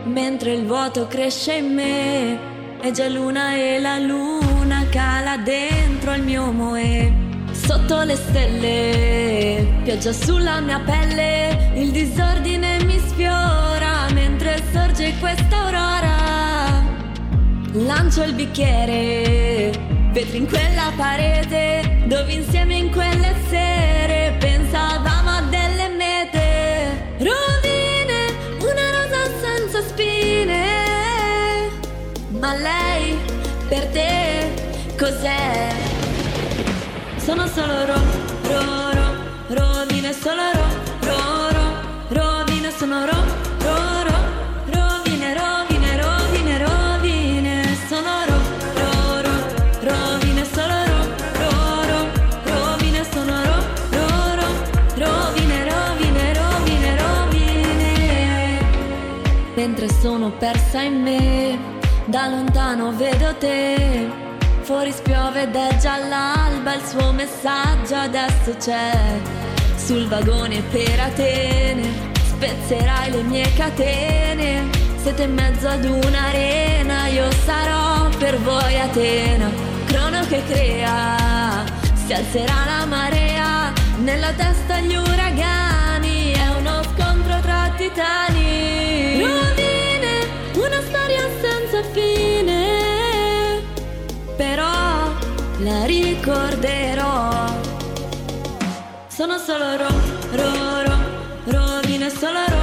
[0.04, 2.78] mentre il vuoto cresce in me.
[2.80, 7.12] È già luna e la luna cala dentro il mio moe.
[7.50, 16.82] Sotto le stelle, pioggia sulla mia pelle, il disordine mi sfiora mentre sorge questa aurora.
[17.72, 19.70] Lancio il bicchiere,
[20.12, 24.19] vetri in quella parete, dove insieme in quelle sere
[32.50, 33.16] ma lei
[33.68, 34.52] per te
[34.98, 35.68] cos'è?
[37.16, 38.00] Sono solo ro,
[38.50, 39.06] ro, ro,
[39.48, 40.66] rovine solo ro,
[41.08, 41.66] ro, ro,
[42.08, 43.18] rovine sono ro,
[43.66, 44.18] ro, ro,
[44.66, 48.38] rovine, rovine, rovine, rovine, sono ro,
[48.80, 49.34] ro, ro,
[49.82, 51.00] rovine solo ro,
[51.42, 51.52] ro,
[51.90, 52.00] ro,
[52.52, 53.56] rovine sono ro,
[53.96, 54.08] ro,
[54.40, 54.48] ro,
[54.96, 58.58] rovine, rovine, rovine, rovine,
[59.54, 61.79] mentre sono persa in me
[62.10, 64.08] da lontano vedo te.
[64.62, 68.92] Fuori spiove ed è già l'alba, il suo messaggio adesso c'è.
[69.76, 71.88] Sul vagone per Atene,
[72.24, 74.68] spezzerai le mie catene.
[74.96, 79.48] Siete in mezzo ad un'arena, io sarò per voi Atena,
[79.86, 81.64] crono che crea.
[81.94, 88.39] Si alzerà la marea, nella testa gli uragani, è uno scontro tra titani.
[95.62, 97.44] La ricorderò.
[99.08, 99.88] Sono solo ro,
[100.32, 100.98] ro, ro,
[101.44, 102.59] rovine, solo ro,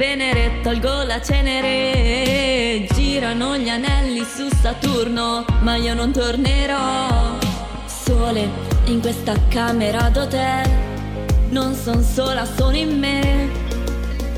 [0.00, 7.36] Venere, tolgo la cenere, girano gli anelli su Saturno, ma io non tornerò.
[7.84, 8.48] Sole
[8.86, 10.70] in questa camera d'hotel,
[11.50, 13.50] non son sola, sono in me,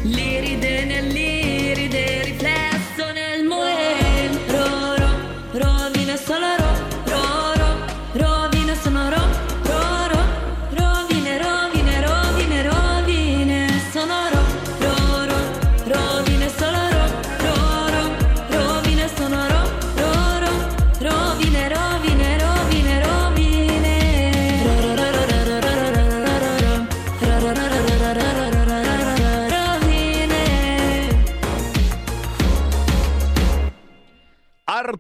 [0.02, 5.10] l'iride nell'iride, riflesso nel moe, ro, ro,
[5.52, 6.72] rovine solo ro,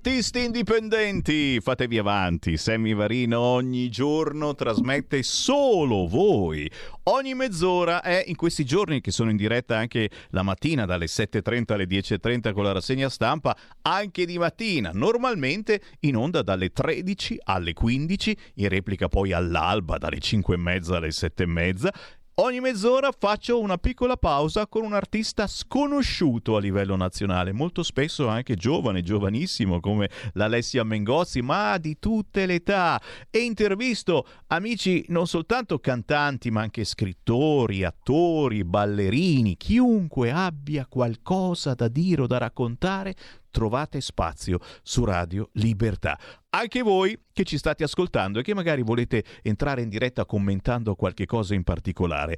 [0.04, 2.56] Artisti indipendenti, fatevi avanti.
[2.56, 6.68] Sammy Varino ogni giorno trasmette solo voi.
[7.04, 11.72] Ogni mezz'ora è in questi giorni che sono in diretta anche la mattina dalle 7.30
[11.74, 17.72] alle 10.30 con la rassegna stampa, anche di mattina, normalmente in onda dalle 13 alle
[17.72, 21.88] 15, in replica poi all'alba dalle 5.30 alle 7.30
[22.36, 28.26] Ogni mezz'ora faccio una piccola pausa con un artista sconosciuto a livello nazionale, molto spesso
[28.26, 32.98] anche giovane, giovanissimo come l'Alessia Mengozzi, ma di tutte le età.
[33.28, 41.88] E intervisto amici non soltanto cantanti, ma anche scrittori, attori, ballerini, chiunque abbia qualcosa da
[41.88, 43.14] dire o da raccontare,
[43.52, 46.18] trovate spazio su Radio Libertà.
[46.50, 51.26] Anche voi che ci state ascoltando e che magari volete entrare in diretta commentando qualche
[51.26, 52.36] cosa in particolare.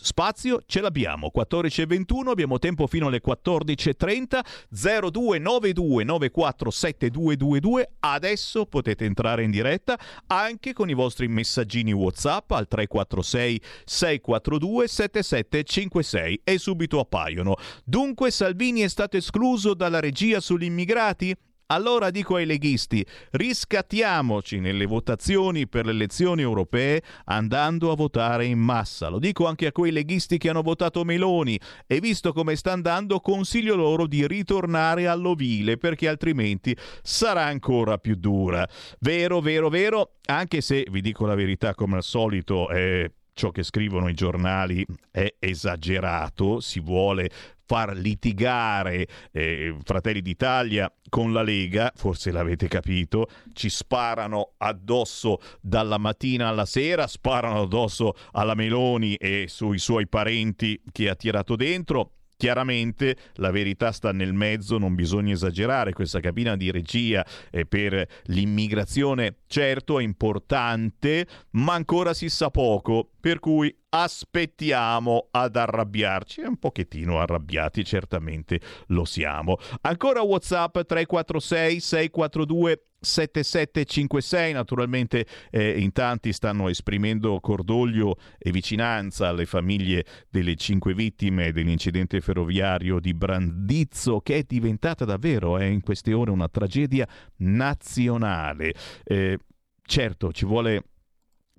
[0.00, 9.04] Spazio ce l'abbiamo, 14 e 21, abbiamo tempo fino alle 14.30, 0292 947222, adesso potete
[9.06, 9.98] entrare in diretta
[10.28, 17.56] anche con i vostri messaggini Whatsapp al 346 642 7756 e subito appaiono.
[17.84, 21.34] Dunque Salvini è stato escluso dalla regia sugli immigrati?
[21.70, 28.58] Allora dico ai leghisti, riscattiamoci nelle votazioni per le elezioni europee andando a votare in
[28.58, 29.08] massa.
[29.08, 33.20] Lo dico anche a quei leghisti che hanno votato Meloni e visto come sta andando
[33.20, 38.66] consiglio loro di ritornare all'ovile perché altrimenti sarà ancora più dura.
[39.00, 43.62] Vero, vero, vero, anche se vi dico la verità come al solito è ciò che
[43.62, 47.28] scrivono i giornali è esagerato, si vuole
[47.68, 55.98] far litigare eh, Fratelli d'Italia con la Lega, forse l'avete capito, ci sparano addosso dalla
[55.98, 62.12] mattina alla sera, sparano addosso alla Meloni e sui suoi parenti che ha tirato dentro.
[62.38, 68.06] Chiaramente la verità sta nel mezzo, non bisogna esagerare, questa cabina di regia eh, per
[68.26, 76.58] l'immigrazione certo è importante, ma ancora si sa poco, per cui aspettiamo ad arrabbiarci, un
[76.58, 79.56] pochettino arrabbiati certamente lo siamo.
[79.82, 89.46] Ancora WhatsApp 346 642 7756 naturalmente eh, in tanti stanno esprimendo cordoglio e vicinanza alle
[89.46, 96.12] famiglie delle cinque vittime dell'incidente ferroviario di Brandizzo che è diventata davvero eh, in queste
[96.12, 97.06] ore una tragedia
[97.36, 98.74] nazionale
[99.04, 99.38] eh,
[99.82, 100.82] certo ci vuole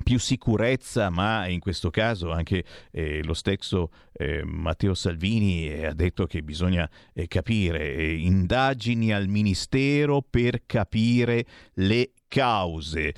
[0.03, 6.25] più sicurezza, ma in questo caso anche eh, lo stesso eh, Matteo Salvini ha detto
[6.25, 11.45] che bisogna eh, capire eh, indagini al Ministero per capire
[11.75, 13.13] le cause.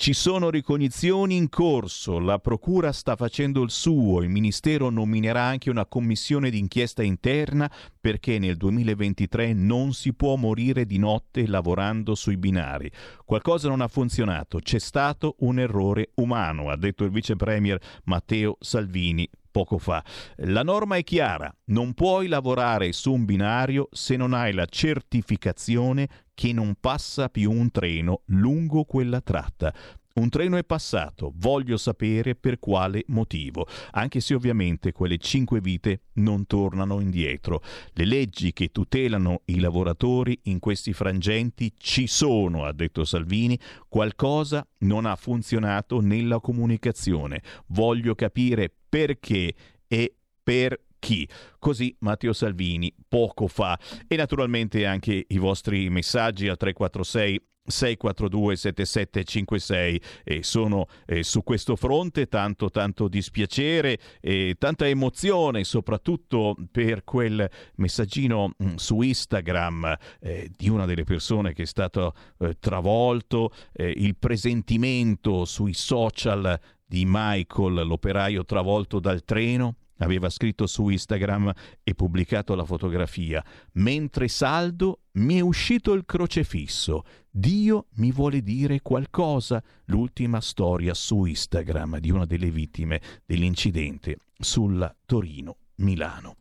[0.00, 5.68] Ci sono ricognizioni in corso, la Procura sta facendo il suo, il Ministero nominerà anche
[5.68, 7.70] una commissione d'inchiesta interna
[8.00, 12.90] perché nel 2023 non si può morire di notte lavorando sui binari.
[13.26, 18.56] Qualcosa non ha funzionato, c'è stato un errore umano, ha detto il vice premier Matteo
[18.58, 20.04] Salvini poco fa.
[20.36, 26.08] La norma è chiara, non puoi lavorare su un binario se non hai la certificazione
[26.34, 29.74] che non passa più un treno lungo quella tratta.
[30.12, 36.02] Un treno è passato, voglio sapere per quale motivo, anche se ovviamente quelle cinque vite
[36.14, 37.62] non tornano indietro.
[37.92, 43.58] Le leggi che tutelano i lavoratori in questi frangenti ci sono, ha detto Salvini,
[43.88, 47.40] qualcosa non ha funzionato nella comunicazione.
[47.68, 49.54] Voglio capire perché
[49.88, 51.26] e per chi.
[51.58, 53.78] Così Matteo Salvini poco fa.
[54.06, 61.76] E naturalmente anche i vostri messaggi al 346 642 7756 e sono eh, su questo
[61.76, 70.50] fronte tanto tanto dispiacere e tanta emozione soprattutto per quel messaggino mm, su Instagram eh,
[70.56, 76.58] di una delle persone che è stato eh, travolto eh, il presentimento sui social
[76.90, 81.52] di Michael l'operaio travolto dal treno aveva scritto su Instagram
[81.84, 83.44] e pubblicato la fotografia.
[83.74, 87.04] Mentre saldo mi è uscito il crocefisso.
[87.30, 89.62] Dio mi vuole dire qualcosa.
[89.84, 96.38] L'ultima storia su Instagram di una delle vittime dell'incidente sulla Torino-Milano.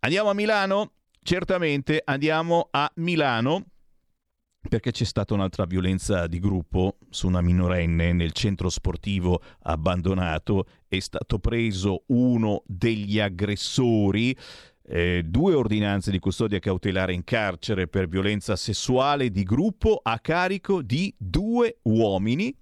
[0.00, 0.92] Andiamo a Milano?
[1.22, 3.66] Certamente andiamo a Milano
[4.68, 10.98] perché c'è stata un'altra violenza di gruppo su una minorenne nel centro sportivo abbandonato, è
[10.98, 14.36] stato preso uno degli aggressori,
[14.86, 20.82] eh, due ordinanze di custodia cautelare in carcere per violenza sessuale di gruppo a carico
[20.82, 22.54] di due uomini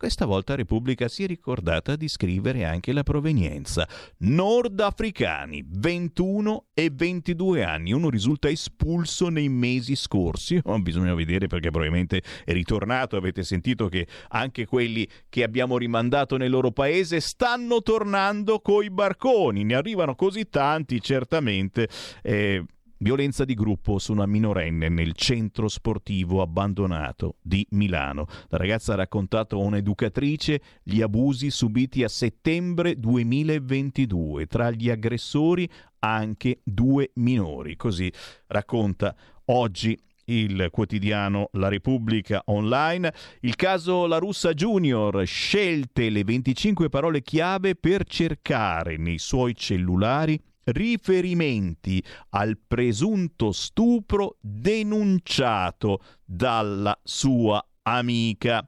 [0.00, 3.86] questa volta Repubblica si è ricordata di scrivere anche la provenienza.
[4.20, 7.92] Nordafricani, 21 e 22 anni.
[7.92, 10.58] Uno risulta espulso nei mesi scorsi.
[10.70, 13.16] Oh, bisogna vedere perché probabilmente è ritornato.
[13.16, 19.64] Avete sentito che anche quelli che abbiamo rimandato nel loro paese stanno tornando coi barconi.
[19.64, 21.88] Ne arrivano così tanti, certamente.
[22.22, 22.64] Eh,
[23.02, 28.26] Violenza di gruppo su una minorenne nel centro sportivo abbandonato di Milano.
[28.48, 34.44] La ragazza ha raccontato a un'educatrice gli abusi subiti a settembre 2022.
[34.44, 35.66] Tra gli aggressori
[36.00, 37.74] anche due minori.
[37.74, 38.12] Così
[38.48, 39.16] racconta
[39.46, 43.14] oggi il quotidiano La Repubblica Online.
[43.40, 50.38] Il caso La Russa Junior, scelte le 25 parole chiave per cercare nei suoi cellulari
[50.64, 58.64] riferimenti al presunto stupro denunciato dalla sua amica.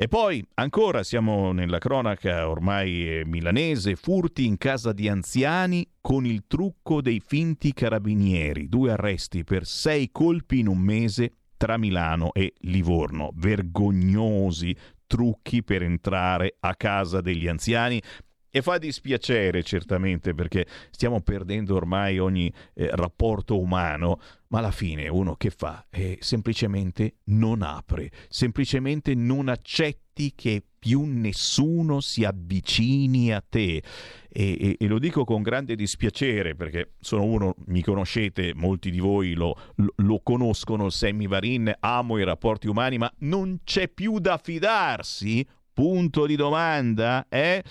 [0.00, 6.44] E poi ancora siamo nella cronaca ormai milanese, furti in casa di anziani con il
[6.46, 12.52] trucco dei finti carabinieri, due arresti per sei colpi in un mese tra Milano e
[12.60, 14.76] Livorno, vergognosi
[15.08, 18.00] trucchi per entrare a casa degli anziani
[18.50, 25.08] e fa dispiacere certamente perché stiamo perdendo ormai ogni eh, rapporto umano, ma alla fine
[25.08, 33.32] uno che fa è semplicemente non apre, semplicemente non accetti che più nessuno si avvicini
[33.32, 33.82] a te.
[34.30, 39.00] E, e, e, lo dico con grande dispiacere perché sono uno, mi conoscete, molti di
[39.00, 44.18] voi lo, lo, lo conoscono, Sammy Varin, amo i rapporti umani, ma non c'è più
[44.18, 45.46] da fidarsi?
[45.72, 47.62] Punto di domanda, eh?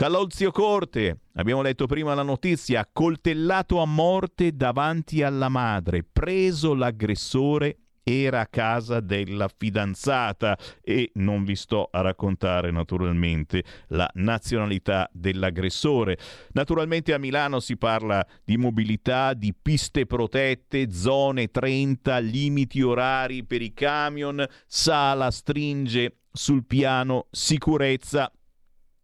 [0.00, 7.76] Calolzio Corte, abbiamo letto prima la notizia, coltellato a morte davanti alla madre, preso l'aggressore
[8.02, 16.16] era a casa della fidanzata e non vi sto a raccontare naturalmente la nazionalità dell'aggressore.
[16.52, 23.60] Naturalmente a Milano si parla di mobilità, di piste protette, zone 30, limiti orari per
[23.60, 28.32] i camion, Sala stringe sul piano sicurezza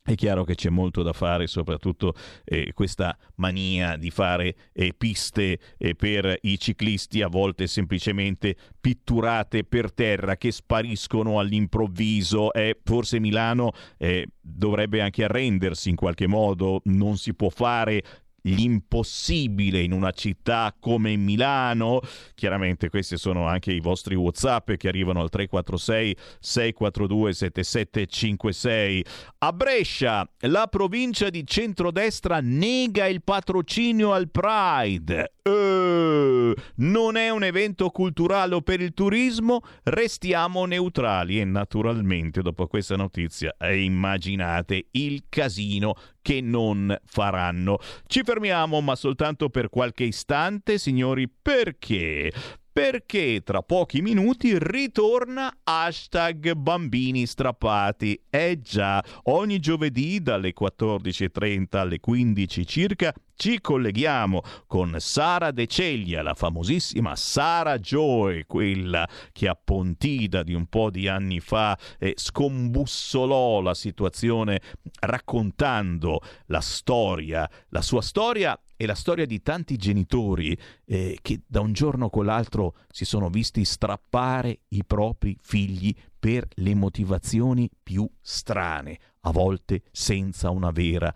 [0.06, 2.14] è chiaro che c'è molto da fare, soprattutto
[2.44, 9.64] eh, questa mania di fare eh, piste eh, per i ciclisti, a volte semplicemente pitturate
[9.64, 12.50] per terra che spariscono all'improvviso.
[12.84, 18.02] forse Milano eh, dovrebbe anche arrendersi in qualche modo, non si può fare
[18.47, 22.01] l'impossibile in una città come Milano.
[22.35, 29.05] Chiaramente questi sono anche i vostri WhatsApp che arrivano al 346 642 7756.
[29.39, 35.32] A Brescia, la provincia di centrodestra nega il patrocinio al Pride.
[35.47, 42.66] Uh, non è un evento culturale o per il turismo, restiamo neutrali e naturalmente dopo
[42.66, 45.94] questa notizia eh, immaginate il casino
[46.26, 47.78] che non faranno.
[48.08, 52.32] Ci fermiamo ma soltanto per qualche istante, signori, perché?
[52.76, 58.20] perché tra pochi minuti ritorna hashtag bambini strappati.
[58.28, 66.22] Eh già, ogni giovedì dalle 14.30 alle 15 circa ci colleghiamo con Sara De Ceglia,
[66.22, 72.14] la famosissima Sara Joy, quella che a Pontida di un po' di anni fa eh,
[72.16, 74.60] scombussolò la situazione
[75.00, 81.60] raccontando la storia, la sua storia e la storia di tanti genitori eh, che da
[81.60, 88.08] un giorno con l'altro si sono visti strappare i propri figli per le motivazioni più
[88.20, 91.14] strane, a volte senza una vera,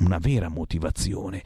[0.00, 1.42] una vera motivazione.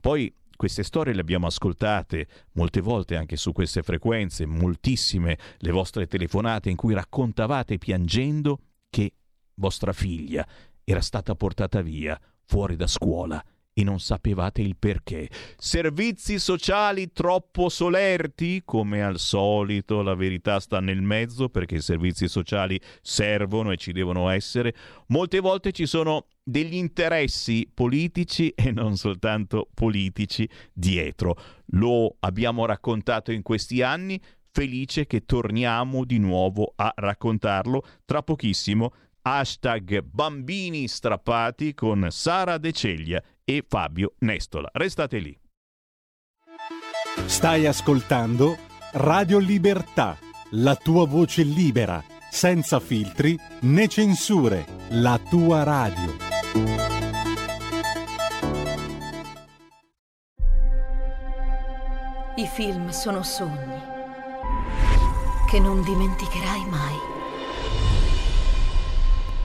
[0.00, 6.06] Poi queste storie le abbiamo ascoltate molte volte anche su queste frequenze, moltissime le vostre
[6.06, 8.60] telefonate in cui raccontavate piangendo
[8.90, 9.12] che
[9.54, 10.46] vostra figlia
[10.84, 13.42] era stata portata via fuori da scuola
[13.72, 15.28] e non sapevate il perché.
[15.56, 18.62] Servizi sociali troppo solerti?
[18.64, 23.92] Come al solito la verità sta nel mezzo perché i servizi sociali servono e ci
[23.92, 24.74] devono essere.
[25.08, 31.36] Molte volte ci sono degli interessi politici e non soltanto politici dietro.
[31.72, 34.20] Lo abbiamo raccontato in questi anni,
[34.50, 38.92] felice che torniamo di nuovo a raccontarlo tra pochissimo
[39.22, 44.70] hashtag bambini strappati con Sara De Ceglia e Fabio Nestola.
[44.72, 45.36] Restate lì.
[47.26, 48.56] Stai ascoltando
[48.92, 50.16] Radio Libertà,
[50.50, 56.16] la tua voce libera, senza filtri né censure, la tua radio.
[62.36, 63.88] I film sono sogni
[65.50, 66.96] che non dimenticherai mai.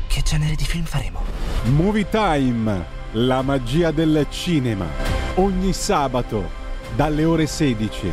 [0.08, 1.22] Che genere di film faremo?
[1.64, 4.86] Movie Time la magia del cinema.
[5.36, 6.50] Ogni sabato,
[6.96, 8.12] dalle ore 16.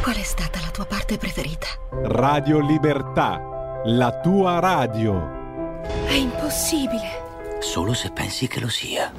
[0.00, 1.66] Qual è stata la tua parte preferita?
[2.04, 5.82] Radio Libertà, la tua radio.
[6.06, 7.58] È impossibile.
[7.60, 9.12] Solo se pensi che lo sia.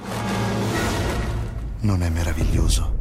[1.81, 3.00] Non è meraviglioso?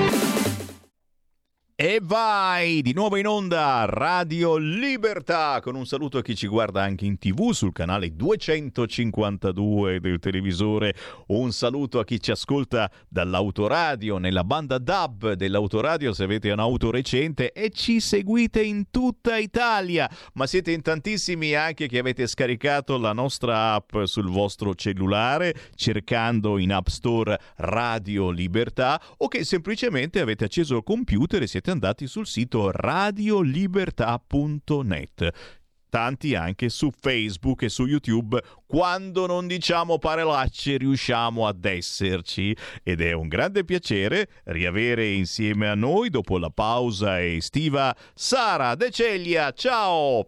[1.83, 6.83] E vai di nuovo in onda Radio Libertà con un saluto a chi ci guarda
[6.83, 10.93] anche in tv sul canale 252 del televisore,
[11.29, 17.51] un saluto a chi ci ascolta dall'autoradio nella banda DAB dell'autoradio se avete un'auto recente
[17.51, 23.13] e ci seguite in tutta Italia, ma siete in tantissimi anche che avete scaricato la
[23.13, 30.43] nostra app sul vostro cellulare cercando in App Store Radio Libertà o che semplicemente avete
[30.43, 35.59] acceso il computer e siete andati sul sito radiolibertà.net
[35.91, 38.41] tanti anche su Facebook e su YouTube.
[38.65, 45.75] Quando non diciamo parolacce riusciamo ad esserci ed è un grande piacere riavere insieme a
[45.75, 49.51] noi dopo la pausa estiva Sara De Celia.
[49.51, 50.27] Ciao!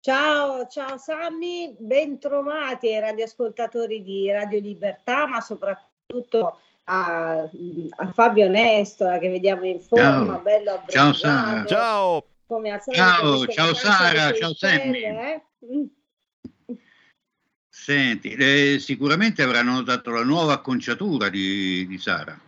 [0.00, 7.48] Ciao, ciao Sammy, bentrovati ai radioascoltatori di Radio Libertà, ma soprattutto a,
[7.96, 10.40] a Fabio Nestola che vediamo in forma, ciao.
[10.40, 11.64] bello Ciao Sara.
[11.64, 12.24] Ciao.
[12.46, 15.02] Come al ciao, ciao Sara, ciao Sammy.
[15.02, 15.42] Eh?
[17.68, 22.38] Senti, eh, sicuramente avranno notato la nuova acconciatura di, di Sara.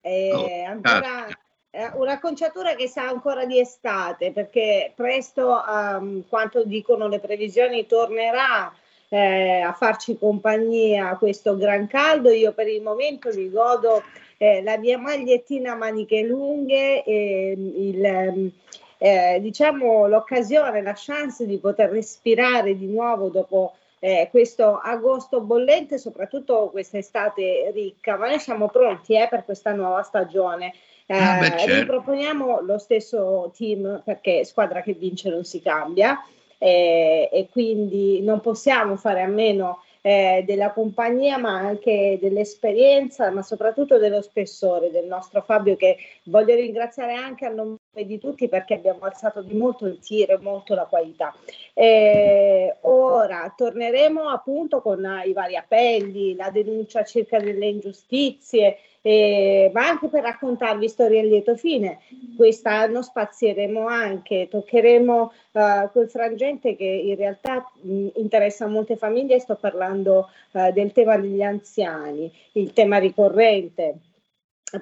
[0.00, 1.26] Eh, oh, ancora,
[1.70, 8.72] eh, un'acconciatura che sa ancora di estate perché presto, um, quanto dicono le previsioni, tornerà
[9.08, 12.30] eh, a farci compagnia questo gran caldo.
[12.30, 14.02] Io per il momento mi godo
[14.36, 18.50] eh, la mia magliettina a maniche lunghe e il, ehm,
[18.98, 25.98] eh, diciamo l'occasione, la chance di poter respirare di nuovo dopo eh, questo agosto bollente,
[25.98, 30.72] soprattutto quest'estate ricca, ma noi siamo pronti eh, per questa nuova stagione.
[31.08, 31.74] ah, beh, certo.
[31.80, 36.22] Riproponiamo lo stesso team perché squadra che vince non si cambia
[36.58, 43.42] eh, e quindi non possiamo fare a meno eh, della compagnia, ma anche dell'esperienza, ma
[43.42, 48.74] soprattutto dello spessore del nostro Fabio, che voglio ringraziare anche a nome di tutti perché
[48.74, 51.34] abbiamo alzato di molto il tiro e molto la qualità.
[51.74, 59.88] Eh, ora torneremo appunto con i vari appelli, la denuncia circa delle ingiustizie, eh, ma
[59.88, 62.00] anche per raccontarvi storie a lieto fine.
[62.36, 69.56] Quest'anno spazieremo anche, toccheremo uh, quel frangente che in realtà mh, interessa molte famiglie, sto
[69.56, 73.98] parlando uh, del tema degli anziani, il tema ricorrente.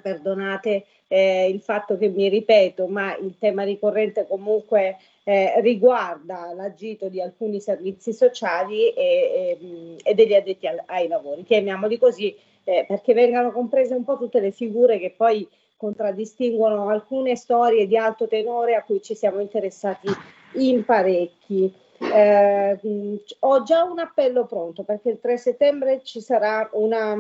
[0.03, 7.09] Perdonate eh, il fatto che mi ripeto, ma il tema ricorrente comunque eh, riguarda l'agito
[7.09, 12.35] di alcuni servizi sociali e, e, e degli addetti al, ai lavori, chiamiamoli così,
[12.65, 15.47] eh, perché vengano comprese un po' tutte le figure che poi
[15.77, 20.09] contraddistinguono alcune storie di alto tenore a cui ci siamo interessati
[20.55, 21.73] in parecchi.
[21.99, 22.79] Eh,
[23.41, 27.17] ho già un appello pronto perché il 3 settembre ci sarà una,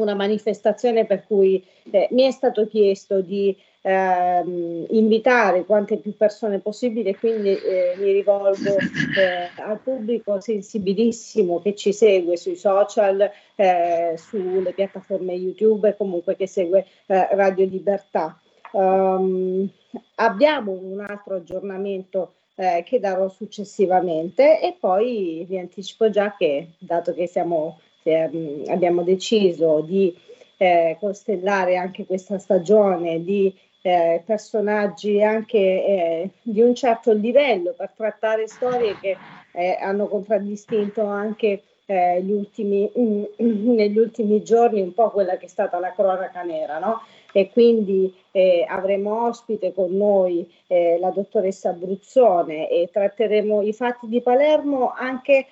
[0.00, 6.58] una manifestazione per cui eh, mi è stato chiesto di ehm, invitare quante più persone
[6.58, 14.14] possibile, quindi eh, mi rivolgo eh, al pubblico sensibilissimo che ci segue sui social, eh,
[14.16, 18.38] sulle piattaforme YouTube e comunque che segue eh, Radio Libertà.
[18.72, 19.68] Um,
[20.16, 27.14] abbiamo un altro aggiornamento eh, che darò successivamente e poi vi anticipo già che dato
[27.14, 30.16] che siamo, eh, abbiamo deciso di
[30.56, 37.92] eh, costellare anche questa stagione di eh, personaggi anche eh, di un certo livello per
[37.96, 39.16] trattare storie che
[39.52, 43.24] eh, hanno contraddistinto anche eh, gli ultimi, mm,
[43.74, 47.02] negli ultimi giorni un po' quella che è stata la cronaca nera, no?
[47.32, 54.08] E quindi eh, avremo ospite con noi eh, la dottoressa Bruzzone e tratteremo i fatti
[54.08, 55.46] di Palermo anche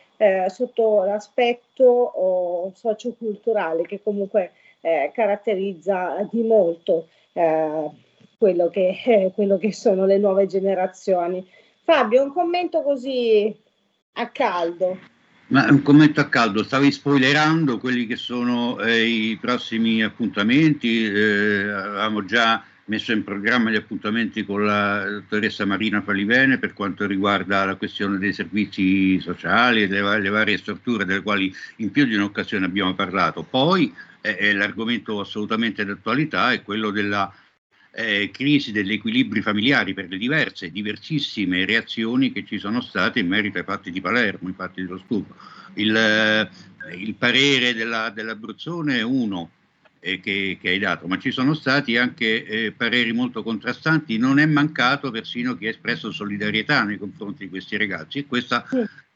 [0.49, 4.53] sotto l'aspetto oh, socioculturale che comunque
[5.13, 7.09] caratterizza di molto
[8.39, 11.47] quello che, eh, quello che sono le nuove generazioni.
[11.83, 13.55] Fabio, un commento così
[14.15, 14.99] a caldo.
[15.49, 21.71] Ma un commento a caldo, stavi spoilerando quelli che sono eh, i prossimi appuntamenti, eh,
[21.71, 27.65] avevamo già messo in programma gli appuntamenti con la dottoressa Marina Falivene per quanto riguarda
[27.65, 32.15] la questione dei servizi sociali e le, le varie strutture delle quali in più di
[32.15, 33.43] un'occasione abbiamo parlato.
[33.43, 37.33] Poi eh, l'argomento assolutamente d'attualità è quello della
[37.93, 43.29] eh, crisi degli equilibri familiari per le diverse, diversissime reazioni che ci sono state in
[43.29, 45.37] merito ai fatti di Palermo, i fatti dello stupro.
[45.75, 46.49] Il, eh,
[46.97, 49.51] il parere della, dell'Abruzzone è uno
[50.01, 54.39] eh, che, che, hai dato, ma ci sono stati anche eh, pareri molto contrastanti, non
[54.39, 58.19] è mancato persino chi ha espresso solidarietà nei confronti di questi ragazzi.
[58.19, 58.65] E questa,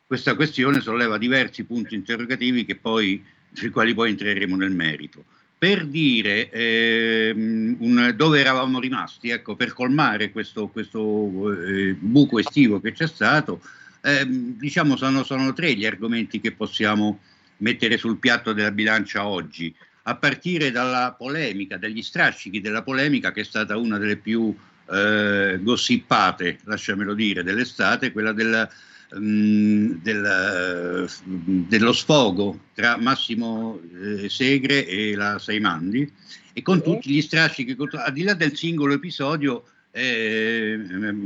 [0.06, 5.24] questa questione solleva diversi punti interrogativi poi, sui quali poi entreremo nel merito.
[5.56, 12.80] Per dire ehm, un, dove eravamo rimasti, ecco, per colmare questo, questo eh, buco estivo
[12.80, 13.62] che c'è stato,
[14.02, 17.20] ehm, diciamo sono, sono, tre gli argomenti che possiamo
[17.58, 19.72] mettere sul piatto della bilancia oggi,
[20.02, 24.54] a partire dalla polemica, dagli strascichi della polemica che è stata una delle più
[24.90, 28.68] eh, gossipate, lasciamelo dire, dell'estate, quella del
[29.14, 36.10] Mm, del, dello sfogo tra Massimo eh, Segre e la Saimandi
[36.54, 40.80] e con tutti gli strascichi, al di là del singolo episodio, eh,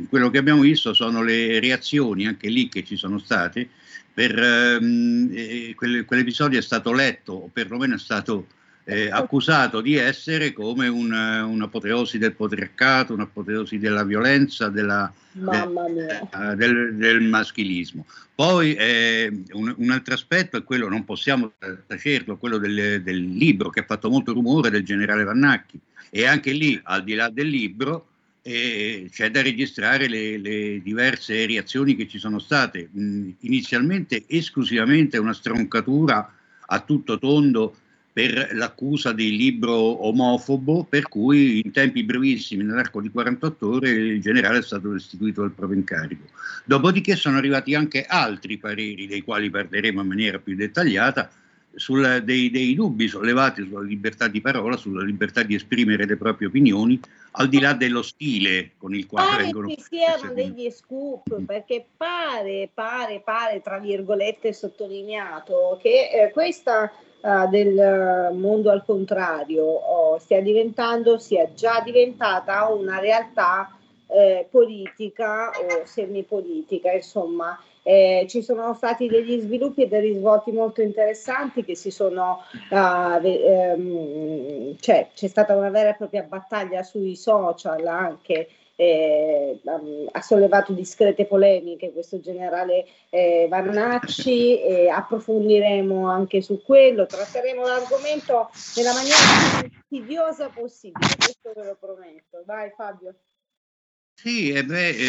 [0.08, 3.68] quello che abbiamo visto sono le reazioni anche lì che ci sono state.
[4.12, 8.48] Per, ehm, eh, quell'episodio è stato letto, o perlomeno è stato
[8.88, 16.54] eh, accusato di essere come un, un'apoteosi del patriarcato, un'apoteosi della violenza, della, del, uh,
[16.54, 18.06] del, del, maschilismo.
[18.32, 21.52] Poi eh, un, un, altro aspetto è quello, non possiamo
[21.84, 25.80] tacerlo, quello del, del, libro che ha fatto molto rumore del generale Vannacchi
[26.10, 28.06] e anche lì, al di là del libro,
[28.42, 32.88] eh, c'è da registrare le, le, diverse reazioni che ci sono state.
[32.96, 36.32] Mm, inizialmente esclusivamente una stroncatura
[36.68, 37.74] a tutto tondo
[38.16, 44.22] per l'accusa di libro omofobo, per cui in tempi brevissimi, nell'arco di 48 ore, il
[44.22, 46.24] generale è stato restituito dal proprio incarico.
[46.64, 51.28] Dopodiché sono arrivati anche altri pareri, dei quali parleremo in maniera più dettagliata,
[51.74, 56.48] sul, dei, dei, dubbi sollevati sulla libertà di parola, sulla libertà di esprimere le proprie
[56.48, 56.98] opinioni,
[57.32, 59.68] al di là dello stile con il quale pare vengono...
[59.68, 66.90] Che siano degli scoop, perché pare, pare, pare, tra virgolette sottolineato, che eh, questa
[67.26, 73.76] uh, del mondo al contrario oh, stia diventando, sia già diventata una realtà
[74.08, 77.58] eh, politica o semipolitica, insomma.
[77.82, 83.20] Eh, ci sono stati degli sviluppi e dei risvolti molto interessanti che si sono, uh,
[83.22, 89.60] ehm, cioè c'è stata una vera e propria battaglia sui social anche eh,
[90.12, 98.50] ha sollevato discrete polemiche questo generale eh, Varnacci e approfondiremo anche su quello, tratteremo l'argomento
[98.76, 99.16] nella maniera
[99.60, 102.42] più insidiosa possibile, questo ve lo prometto.
[102.44, 103.14] Vai Fabio.
[104.14, 105.08] Sì, eh beh, eh,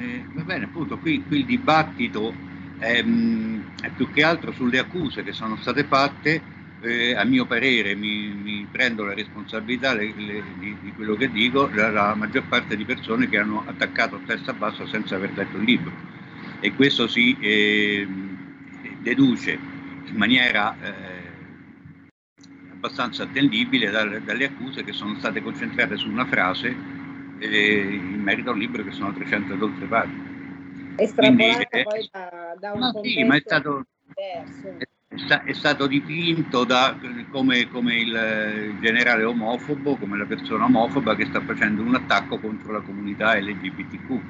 [0.00, 2.32] eh, va bene, appunto qui, qui il dibattito
[2.80, 7.94] ehm, è più che altro sulle accuse che sono state fatte eh, a mio parere
[7.94, 12.44] mi, mi, prendo la responsabilità le, le, di, di, quello che dico, la, la, maggior
[12.48, 15.92] parte di persone che hanno attaccato a testa bassa senza aver letto il libro
[16.60, 18.06] e questo si eh,
[19.00, 19.58] deduce
[20.04, 21.28] in maniera eh,
[22.72, 26.74] abbastanza attendibile dalle, dalle, accuse che sono state concentrate su una frase
[27.38, 30.28] eh, in merito al libro che sono 300 ed oltre pagine.
[30.96, 34.88] Estrapolata Quindi, poi da, da un ma sì, ma è stato, diverso
[35.44, 36.96] è stato dipinto da,
[37.32, 42.70] come, come, il generale omofobo, come la persona omofoba che sta facendo un attacco contro
[42.70, 44.20] la comunità LGBTQ.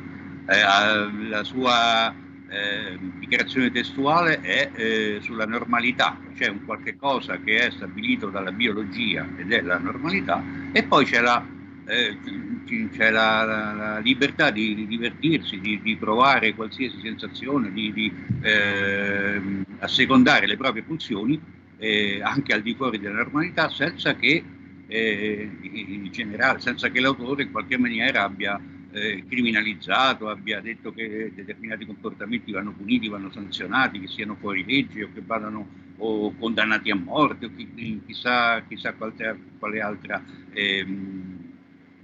[0.46, 2.14] Eh, la sua
[2.48, 8.50] eh, dichiarazione testuale è eh, sulla normalità, c'è un qualche cosa che è stabilito dalla
[8.50, 10.42] biologia ed è la normalità
[10.72, 11.44] e poi c'è la
[11.84, 12.16] eh,
[12.64, 18.12] c'è la, la, la, libertà di, di divertirsi, di, di, provare qualsiasi sensazione, di, di
[18.42, 19.40] eh,
[19.78, 21.40] assecondare le proprie funzioni
[21.78, 24.44] eh, anche al di fuori della normalità senza che,
[24.86, 28.60] eh, in generale, senza che l'autore in qualche maniera abbia
[28.92, 35.04] eh, criminalizzato, abbia detto che determinati comportamenti vanno puniti, vanno sanzionati, che siano fuori legge
[35.04, 40.22] o che vadano o condannati a morte o chi, chissà, chissà quale, quale altra
[40.52, 41.49] ehm,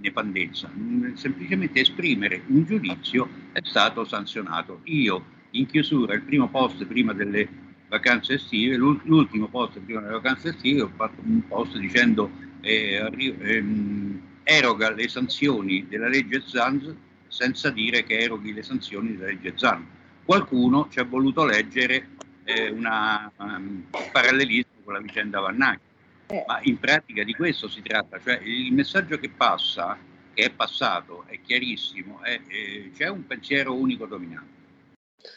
[0.06, 0.70] nepandenza,
[1.14, 4.80] semplicemente esprimere un giudizio è stato sanzionato.
[4.84, 7.48] Io in chiusura, il primo post prima delle
[7.88, 12.30] vacanze estive, l'ultimo post prima delle vacanze estive, ho fatto un post dicendo
[12.60, 16.92] eh, ehm, eroga le sanzioni della legge Zanz
[17.28, 19.84] senza dire che eroghi le sanzioni della legge Zanz.
[20.24, 22.08] Qualcuno ci ha voluto leggere
[22.44, 25.85] eh, una, um, un parallelismo con la vicenda Vannacchi
[26.27, 26.44] eh.
[26.47, 29.97] Ma in pratica di questo si tratta, cioè il messaggio che passa,
[30.35, 34.55] che è passato, è chiarissimo, è, è, c'è un pensiero unico dominante.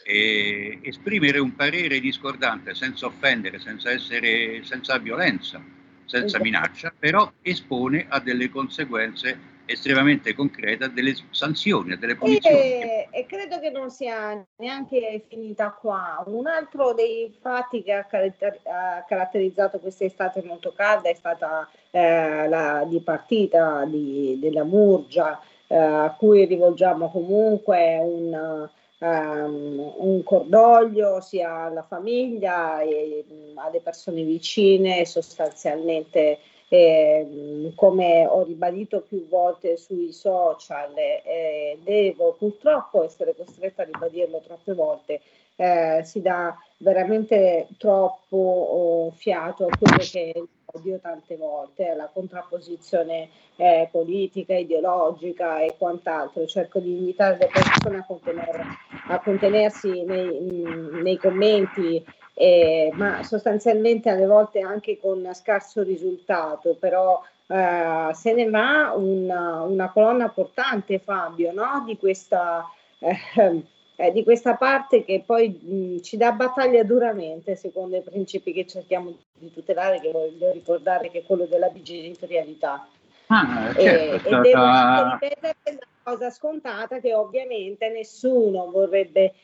[0.04, 5.62] E esprimere un parere discordante senza offendere, senza, essere, senza violenza,
[6.04, 6.42] senza esatto.
[6.42, 12.56] minaccia, però espone a delle conseguenze estremamente concreta delle sanzioni, delle punizioni.
[12.56, 16.22] E, e, credo che non sia neanche finita qua.
[16.26, 22.48] Un altro dei fatti che ha, caratter- ha caratterizzato quest'estate molto calda è stata eh,
[22.48, 28.68] la dipartita di, della Murgia, eh, a cui rivolgiamo comunque un,
[28.98, 33.24] um, un cordoglio sia alla famiglia e
[33.54, 36.38] alle persone vicine, sostanzialmente
[36.72, 44.40] eh, come ho ribadito più volte sui social, eh, devo purtroppo essere costretta a ribadirlo
[44.40, 45.20] troppe volte,
[45.56, 50.40] eh, si dà veramente troppo oh, fiato a quello che è
[50.72, 56.46] l'odio tante volte, la contrapposizione eh, politica, ideologica e quant'altro.
[56.46, 58.64] Cerco di invitare le persone a, contenere,
[59.08, 60.38] a contenersi nei,
[61.02, 62.04] nei commenti
[62.34, 69.62] eh, ma sostanzialmente alle volte anche con scarso risultato, però eh, se ne va una,
[69.62, 71.82] una colonna portante, Fabio, no?
[71.84, 72.64] di, questa,
[73.00, 73.64] eh,
[73.96, 78.66] eh, di, questa, parte che poi mh, ci dà battaglia duramente secondo i principi che
[78.66, 82.86] cerchiamo di tutelare, che voglio ricordare che è quello della bigenitorialità.
[83.26, 89.34] Ah, certo, e, e devo ripetere la cosa scontata che ovviamente nessuno vorrebbe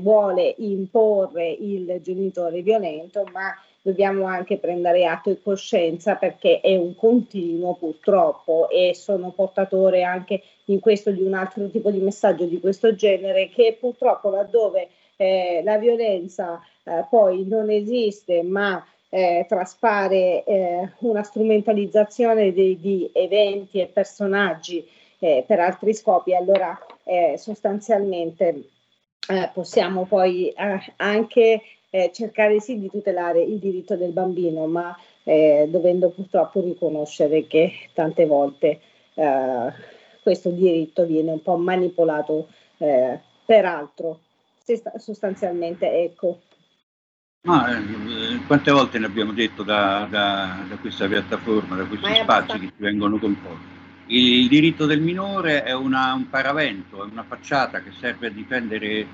[0.00, 3.54] vuole imporre il genitore violento, ma
[3.84, 10.42] dobbiamo anche prendere atto e coscienza perché è un continuo purtroppo e sono portatore anche
[10.66, 15.60] in questo di un altro tipo di messaggio di questo genere che purtroppo laddove eh,
[15.62, 23.80] la violenza eh, poi non esiste ma eh, traspare eh, una strumentalizzazione di, di, eventi
[23.80, 24.82] e personaggi
[25.18, 26.74] eh, per altri scopi allora
[27.04, 28.70] eh, sostanzialmente
[29.28, 34.96] eh, possiamo poi eh, anche eh, cercare sì di tutelare il diritto del bambino, ma
[35.22, 38.80] eh, dovendo purtroppo riconoscere che tante volte
[39.14, 39.72] eh,
[40.22, 42.48] questo diritto viene un po' manipolato
[42.78, 44.20] eh, per altro.
[44.96, 46.40] Sostanzialmente, ecco.
[47.42, 47.66] Ma,
[48.46, 52.72] quante volte ne abbiamo detto da, da, da questa piattaforma, da questi spazi che ci
[52.78, 53.73] vengono composti?
[54.06, 59.06] Il, diritto del minore è una, un paravento, è una facciata che serve a difendere,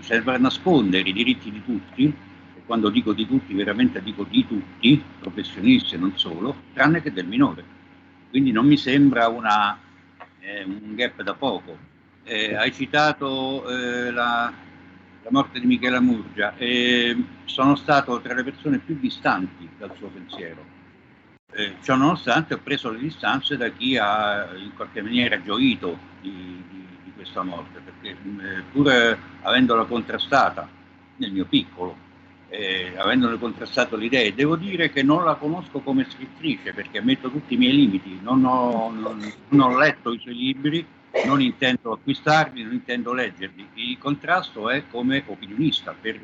[0.00, 4.46] serve a nascondere i diritti di tutti, e quando dico di tutti veramente dico di
[4.46, 7.64] tutti, professionisti e non solo, tranne che del minore.
[8.30, 9.76] Quindi non mi sembra una,
[10.38, 11.76] eh, un gap da poco.
[12.22, 14.52] Eh, hai citato eh, la,
[15.22, 20.08] la morte di Michela Murgia e sono stato tra le persone più distanti dal suo
[20.08, 20.79] pensiero.
[21.52, 26.62] Eh, ciò nonostante ho preso le distanze da chi ha in qualche maniera gioito di,
[26.68, 30.68] di, di questa morte, perché eh, pur avendola contrastata
[31.16, 31.96] nel mio piccolo,
[32.48, 37.30] eh, avendone contrastato le idee, devo dire che non la conosco come scrittrice perché ammetto
[37.30, 40.86] tutti i miei limiti, non ho, non, non ho letto i suoi libri,
[41.26, 43.66] non intendo acquistarli, non intendo leggerli.
[43.74, 46.20] Il contrasto è come opinionista, per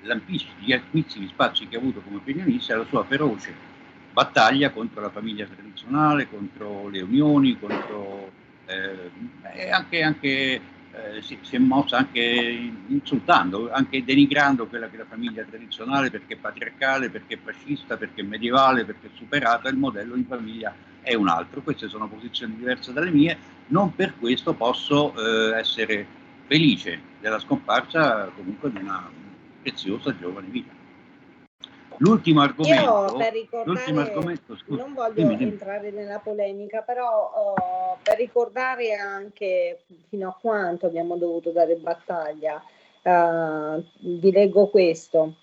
[0.00, 3.72] gli ampissimi spazi che ha avuto come opinionista e la sua feroce
[4.14, 8.30] battaglia contro la famiglia tradizionale, contro le unioni, contro,
[8.64, 10.28] eh, anche, anche
[10.92, 16.10] eh, si, si, è mossa anche insultando, anche denigrando quella che è la famiglia tradizionale
[16.10, 20.24] perché è patriarcale, perché è fascista, perché è medievale, perché è superata, il modello di
[20.26, 20.72] famiglia
[21.02, 21.62] è un altro.
[21.62, 23.36] Queste sono posizioni diverse dalle mie,
[23.66, 26.06] non per questo posso eh, essere
[26.46, 29.10] felice della scomparsa comunque di una
[29.60, 30.83] preziosa giovane vita.
[31.98, 35.52] L'ultimo argomento, Io per ricordare, argomento non voglio dimmi, dimmi.
[35.52, 42.62] entrare nella polemica, però oh, per ricordare anche fino a quanto abbiamo dovuto dare battaglia,
[43.02, 45.36] uh, vi leggo questo.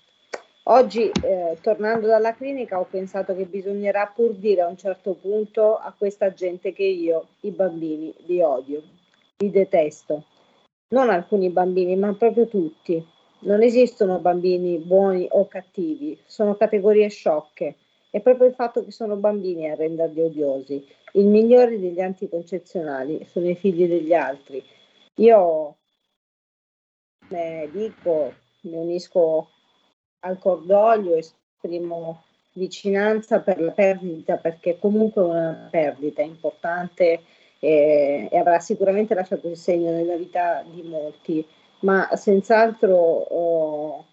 [0.66, 5.76] Oggi, eh, tornando dalla clinica, ho pensato che bisognerà pur dire a un certo punto
[5.76, 8.80] a questa gente che io i bambini li odio,
[9.38, 10.24] li detesto.
[10.90, 13.04] Non alcuni bambini, ma proprio tutti.
[13.42, 17.76] Non esistono bambini buoni o cattivi, sono categorie sciocche.
[18.10, 20.86] È proprio il fatto che sono bambini a renderli odiosi.
[21.14, 24.62] Il migliore degli anticoncezionali sono i figli degli altri.
[25.16, 25.76] Io
[27.32, 29.48] come dico, mi unisco
[30.20, 37.22] al cordoglio, esprimo vicinanza per la perdita perché comunque è una perdita importante
[37.58, 41.46] e, e avrà sicuramente lasciato il segno nella vita di molti
[41.82, 44.06] ma senz'altro oh,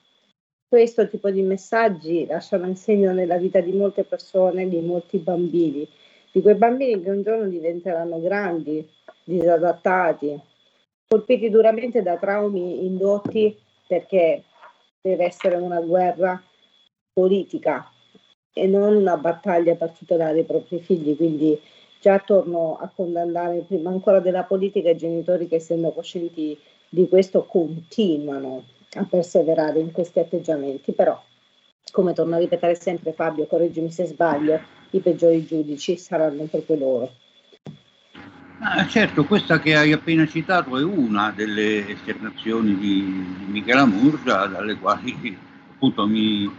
[0.67, 5.87] questo tipo di messaggi lasciano il segno nella vita di molte persone, di molti bambini,
[6.31, 8.87] di quei bambini che un giorno diventeranno grandi,
[9.23, 10.39] disadattati,
[11.07, 14.43] colpiti duramente da traumi indotti perché
[15.01, 16.39] deve essere una guerra
[17.11, 17.91] politica
[18.53, 21.15] e non una battaglia per tutelare i propri figli.
[21.15, 21.59] Quindi
[21.99, 26.57] già torno a condannare prima ancora della politica i genitori che essendo coscienti
[26.89, 28.63] di questo continuano
[28.93, 31.21] a perseverare in questi atteggiamenti, però
[31.91, 34.59] come torno a ripetere sempre Fabio, correggimi se sbaglio,
[34.91, 37.11] i peggiori giudici saranno proprio loro.
[38.61, 44.47] Ah, certo, questa che hai appena citato è una delle esternazioni di, di Michela Murgia,
[44.47, 45.37] dalle quali
[45.71, 46.51] appunto mi,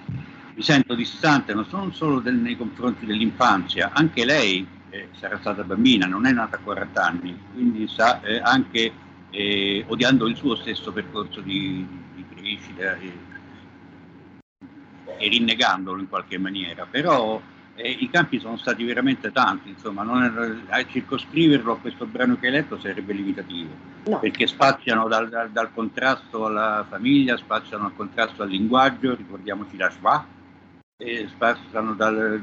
[0.54, 6.06] mi sento distante, non solo del, nei confronti dell'infanzia, anche lei eh, sarà stata bambina,
[6.06, 8.92] non è nata a 40 anni, quindi sa eh, anche
[9.30, 13.12] eh, odiando il suo stesso percorso di, di crescita e,
[15.18, 17.40] e, rinnegandolo in qualche maniera, però
[17.76, 20.04] eh, i campi sono stati veramente tanti, insomma,
[20.68, 23.70] è, circoscriverlo a questo brano che hai letto sarebbe limitativo,
[24.06, 24.18] no.
[24.18, 29.90] perché spaziano dal, dal, dal, contrasto alla famiglia, spaziano al contrasto al linguaggio, ricordiamoci la
[29.90, 30.26] Schwa,
[30.96, 32.42] eh, spaziano dal,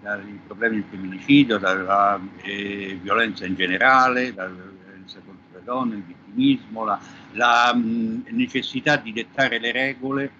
[0.00, 4.76] dai problemi del femminicidio, dalla eh, violenza in generale, dalla
[5.68, 6.98] donne, il vittimismo, la,
[7.32, 10.30] la mh, necessità di dettare le regole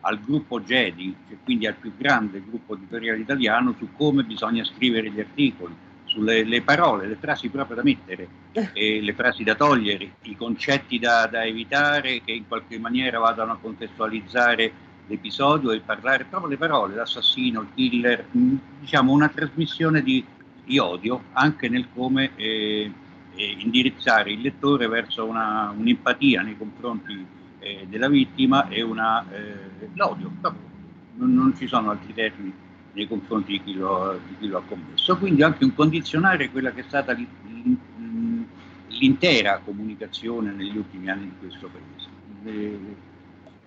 [0.00, 5.10] al gruppo Jedi, cioè quindi al più grande gruppo editoriale italiano, su come bisogna scrivere
[5.10, 5.74] gli articoli,
[6.04, 8.28] sulle le parole, le frasi proprio da mettere,
[8.72, 13.52] eh, le frasi da togliere, i concetti da, da, evitare che in qualche maniera vadano
[13.52, 20.02] a contestualizzare l'episodio e parlare proprio le parole, l'assassino, il killer, mh, diciamo una trasmissione
[20.02, 20.24] di,
[20.64, 22.30] di, odio anche nel come...
[22.36, 22.90] Eh,
[23.44, 27.24] indirizzare il lettore verso una, un'empatia nei confronti
[27.60, 30.30] eh, della vittima e una, eh, l'odio.
[31.14, 32.52] Non, non, ci sono altri termini
[32.92, 35.16] nei confronti di chi, lo, di chi, lo, ha commesso.
[35.16, 37.16] Quindi anche un condizionare quella che è stata
[38.88, 42.08] l'intera comunicazione negli ultimi anni di questo paese.
[42.44, 42.78] Eh,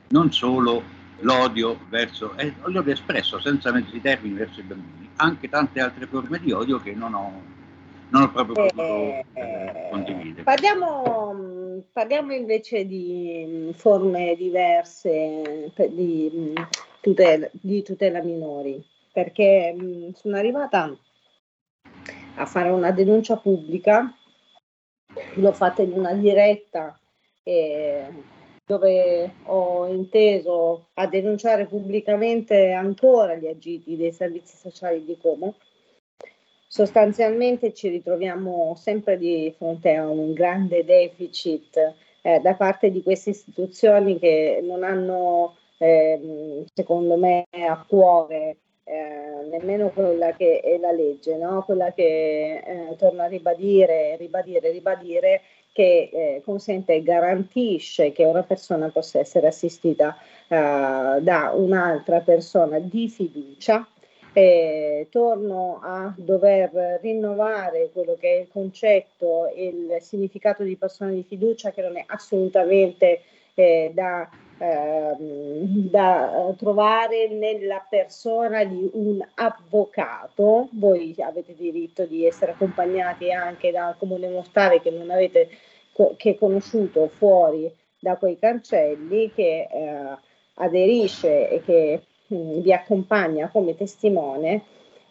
[0.09, 0.83] non solo
[1.19, 6.39] l'odio verso, eh, l'odio espresso senza mezzi termini verso i bambini, anche tante altre forme
[6.39, 7.50] di odio che non ho
[8.11, 10.43] non ho proprio potuto eh, eh, condividere.
[10.43, 16.53] Parliamo, parliamo, invece di forme diverse, di
[16.99, 20.95] tutela, di tutela minori, perché mh, sono arrivata
[22.35, 24.13] a fare una denuncia pubblica,
[25.35, 26.97] l'ho fatta in una diretta
[27.43, 28.07] eh,
[28.65, 35.55] dove ho inteso a denunciare pubblicamente ancora gli agiti dei servizi sociali di Como.
[36.73, 43.31] Sostanzialmente ci ritroviamo sempre di fronte a un grande deficit eh, da parte di queste
[43.31, 50.93] istituzioni che non hanno, eh, secondo me, a cuore eh, nemmeno quella che è la
[50.93, 51.61] legge, no?
[51.63, 55.41] quella che eh, torna a ribadire, ribadire, ribadire,
[55.73, 60.15] che eh, consente e garantisce che una persona possa essere assistita
[60.47, 60.55] eh,
[61.19, 63.85] da un'altra persona di fiducia.
[64.33, 71.11] Eh, torno a dover rinnovare quello che è il concetto e il significato di persona
[71.11, 73.21] di fiducia che non è assolutamente
[73.55, 74.29] eh, da
[74.63, 80.69] Ehm, da trovare nella persona di un avvocato.
[80.73, 85.49] Voi avete diritto di essere accompagnati anche da un comune mortale che non avete
[86.15, 90.17] che conosciuto fuori da quei cancelli, che eh,
[90.55, 92.03] aderisce e che
[92.35, 94.63] vi accompagna come testimone.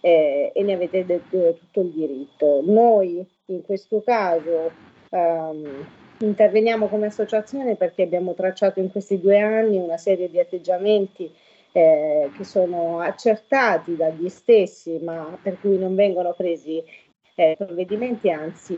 [0.02, 2.62] Eh, e ne avete de- de- tutto il diritto.
[2.64, 4.70] Noi in questo caso
[5.10, 5.84] um,
[6.22, 11.32] Interveniamo come associazione perché abbiamo tracciato in questi due anni una serie di atteggiamenti
[11.72, 16.82] eh, che sono accertati dagli stessi, ma per cui non vengono presi
[17.34, 18.76] eh, provvedimenti, anzi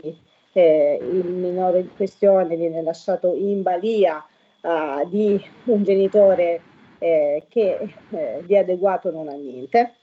[0.53, 4.25] eh, il minore in questione viene lasciato in balia
[4.61, 6.61] uh, di un genitore
[7.03, 7.77] eh, che
[8.11, 9.95] eh, di adeguato non ha niente.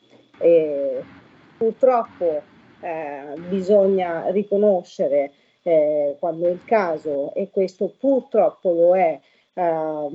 [1.57, 2.43] purtroppo
[2.81, 5.33] eh, bisogna riconoscere
[5.63, 9.19] eh, quando è il caso, e questo purtroppo lo è,
[9.55, 10.09] eh,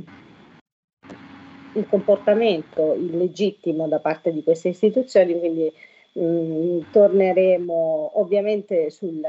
[1.74, 5.72] il comportamento illegittimo da parte di queste istituzioni, quindi
[6.14, 9.22] mh, mm, torneremo ovviamente sul,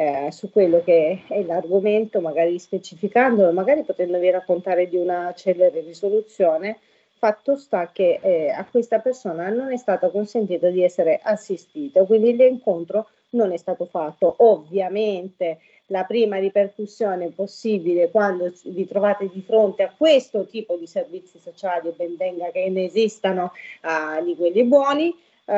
[0.00, 6.78] eh, su quello che è l'argomento, magari specificandolo, magari potendovi raccontare di una celere risoluzione.
[7.18, 12.34] Fatto sta che eh, a questa persona non è stato consentito di essere assistito, quindi
[12.34, 14.36] l'incontro non è stato fatto.
[14.38, 15.58] Ovviamente
[15.88, 21.92] la prima ripercussione possibile quando vi trovate di fronte a questo tipo di servizi sociali,
[21.94, 23.52] ben venga che ne esistano
[23.82, 25.14] uh, di quelli buoni,
[25.44, 25.52] uh,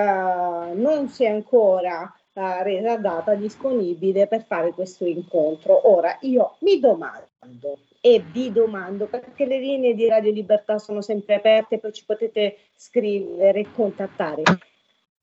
[0.75, 5.91] non si è ancora resa data disponibile per fare questo incontro.
[5.91, 11.37] Ora io mi domando e vi domando perché le linee di Radio Libertà sono sempre
[11.37, 14.43] aperte, poi ci potete scrivere e contattare.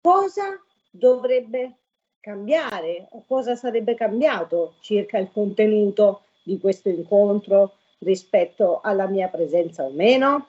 [0.01, 1.73] Cosa dovrebbe
[2.19, 9.83] cambiare o cosa sarebbe cambiato circa il contenuto di questo incontro rispetto alla mia presenza
[9.83, 10.47] o meno?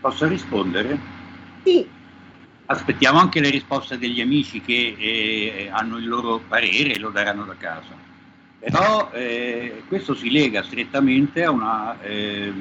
[0.00, 0.98] Posso rispondere?
[1.64, 2.02] Sì.
[2.66, 7.44] Aspettiamo anche le risposte degli amici che eh, hanno il loro parere e lo daranno
[7.44, 7.92] da casa.
[8.58, 12.52] Però eh, questo si lega strettamente a una eh,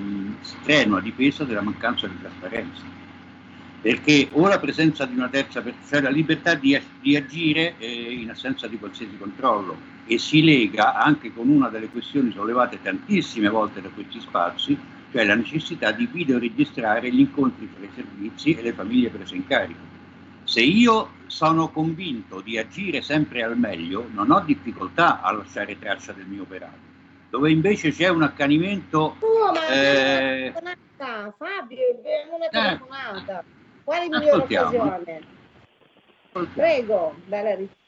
[0.42, 3.02] strenua difesa della mancanza di trasparenza
[3.84, 8.14] perché o la presenza di una terza persona, cioè la libertà di, di agire eh,
[8.14, 9.76] in assenza di qualsiasi controllo
[10.06, 14.78] e si lega anche con una delle questioni sollevate tantissime volte da questi spazi,
[15.12, 19.46] cioè la necessità di videoregistrare gli incontri tra i servizi e le famiglie prese in
[19.46, 19.93] carico.
[20.54, 26.14] Se io sono convinto di agire sempre al meglio, non ho difficoltà a lasciare traccia
[26.14, 26.78] del mio operato.
[27.32, 29.16] Dove invece c'è un accanimento...
[29.18, 30.54] Oh, ma eh...
[30.96, 33.40] Fabio, è una telefonata.
[33.40, 33.44] Eh
[33.84, 35.22] quale migliore occasione?
[36.54, 37.82] Prego, bella risposta.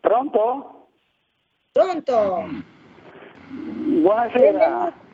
[0.00, 0.88] Pronto?
[1.72, 2.48] Pronto?
[3.48, 4.44] Buonasera.
[4.58, 5.05] Benvenuto.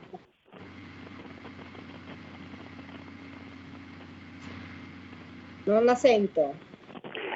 [5.65, 6.55] Non la sento.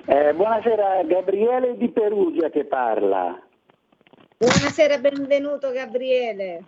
[0.04, 3.40] Eh, buonasera, Gabriele di Perugia che parla.
[4.38, 6.64] Buonasera, benvenuto Gabriele.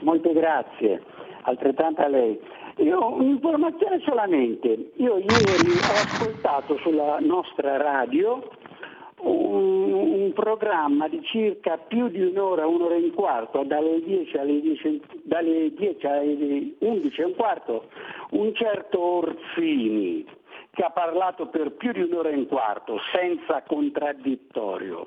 [0.00, 1.02] Molte grazie,
[1.42, 2.40] altrettanto a lei.
[2.78, 4.92] Io un'informazione solamente.
[4.96, 8.42] Io ieri ho ascoltato sulla nostra radio
[9.18, 14.60] un, un, programma di circa più di un'ora, un'ora e un quarto, dalle 10 alle,
[14.60, 17.88] 10, dalle 10 alle 11 e un quarto,
[18.30, 20.42] un certo Orsini
[20.74, 25.04] che ha parlato per più di un'ora e un quarto, senza contraddittorio.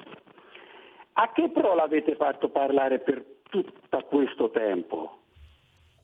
[1.14, 5.18] A che pro l'avete fatto parlare per tutto questo tempo?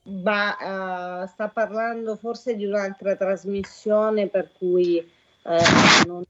[0.05, 4.97] ma uh, sta parlando forse di un'altra trasmissione per cui
[5.43, 6.23] uh, non,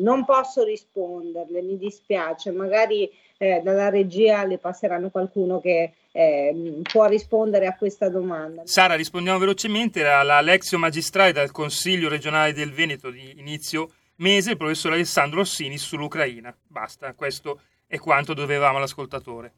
[0.00, 7.06] non posso risponderle, mi dispiace, magari eh, dalla regia le passeranno qualcuno che eh, può
[7.06, 8.62] rispondere a questa domanda.
[8.66, 10.00] Sara, rispondiamo velocemente.
[10.00, 15.40] Era la Lexio Magistrale dal Consiglio regionale del Veneto di inizio mese, il professor Alessandro
[15.40, 16.54] Ossini sull'Ucraina.
[16.66, 19.54] Basta, questo è quanto dovevamo all'ascoltatore.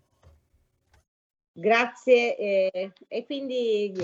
[1.57, 4.03] Grazie eh, e quindi eh,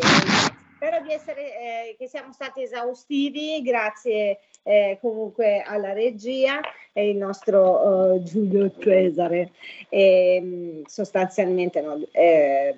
[0.81, 6.59] spero di essere, eh, che siamo stati esaustivi, grazie eh, comunque alla regia
[6.95, 9.53] e il nostro uh, Giulio Cesare.
[9.91, 12.75] E, mm, sostanzialmente no, eh,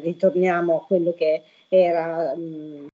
[0.00, 2.86] ritorniamo a quello che era um,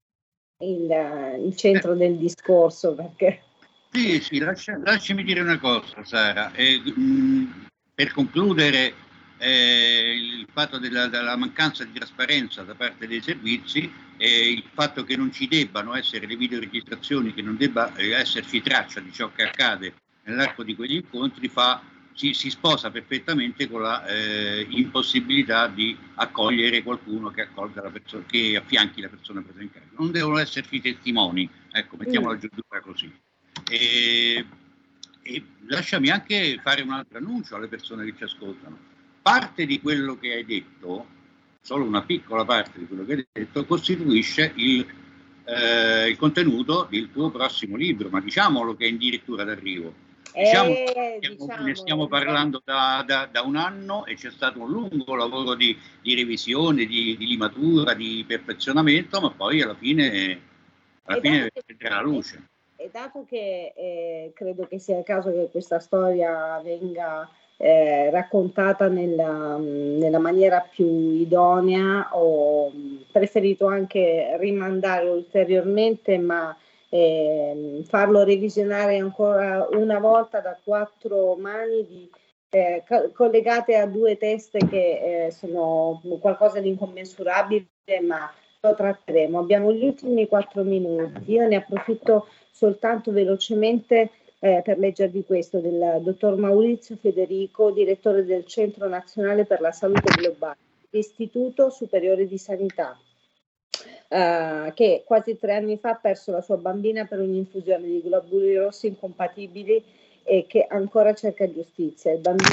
[0.65, 3.43] il, il, centro del discorso perché...
[3.91, 8.95] Sì, sì, lascia, lasciami dire una cosa Sara, eh, mh, per concludere
[9.39, 15.05] eh, il fatto della, della, mancanza di trasparenza da parte dei servizi e il fatto
[15.05, 19.31] che non ci debbano essere le videoregistrazioni, che non debba eh, esserci traccia di ciò
[19.33, 19.95] che accade
[20.25, 21.81] nell'arco di quegli incontri, fa,
[22.13, 27.49] si, si, sposa perfettamente con la eh, impossibilità di accogliere qualcuno che,
[27.93, 30.03] perso- che, affianchi la persona presa in carico.
[30.03, 32.41] Non devono esserci testimoni, ecco, mettiamola mm.
[32.41, 32.49] giù
[32.83, 33.11] così.
[33.71, 34.47] E,
[35.23, 38.88] e lasciami anche fare un altro annuncio alle persone che ci ascoltano
[39.29, 41.07] parte di quello che hai detto,
[41.61, 44.87] solo una piccola parte di quello che hai detto, costituisce il,
[45.45, 50.07] eh, il contenuto del tuo prossimo libro, ma diciamolo che è addirittura d'arrivo.
[50.33, 54.71] Diciamo, eh, diciamo, ne stiamo parlando da, da, da, un anno e c'è stato un
[54.71, 60.41] lungo lavoro di, di revisione, di, di, limatura, di perfezionamento, ma poi alla fine,
[61.05, 62.45] alla fine vedrà la luce.
[62.77, 67.29] E dato che eh, credo che sia il caso che questa storia venga
[67.61, 72.71] eh, raccontata nella, nella, maniera più idonea, ho
[73.11, 76.57] preferito anche rimandare ulteriormente, ma
[76.89, 82.11] eh, farlo revisionare ancora una volta da quattro mani di,
[82.51, 87.67] eh, collegate a due teste che eh, sono qualcosa di incommensurabile,
[88.07, 89.37] ma lo tratteremo.
[89.37, 94.11] Abbiamo gli ultimi quattro minuti, io ne approfitto soltanto velocemente
[94.41, 100.13] eh, per leggervi questo del dottor Maurizio Federico, direttore del Centro Nazionale per la Salute
[100.15, 100.57] Globale,
[100.91, 102.97] Istituto Superiore di Sanità,
[104.09, 108.57] eh, che quasi tre anni fa ha perso la sua bambina per un'infusione di globuli
[108.57, 109.85] rossi incompatibili
[110.23, 112.13] e che ancora cerca giustizia.
[112.13, 112.51] Il bambino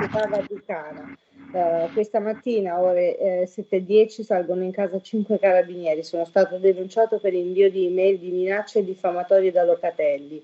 [0.00, 1.14] occupava di Cana.
[1.52, 6.04] Uh, questa mattina, ore eh, 7.10, salgono in casa cinque carabinieri.
[6.04, 10.40] Sono stato denunciato per invio di email di minacce diffamatorie da Locatelli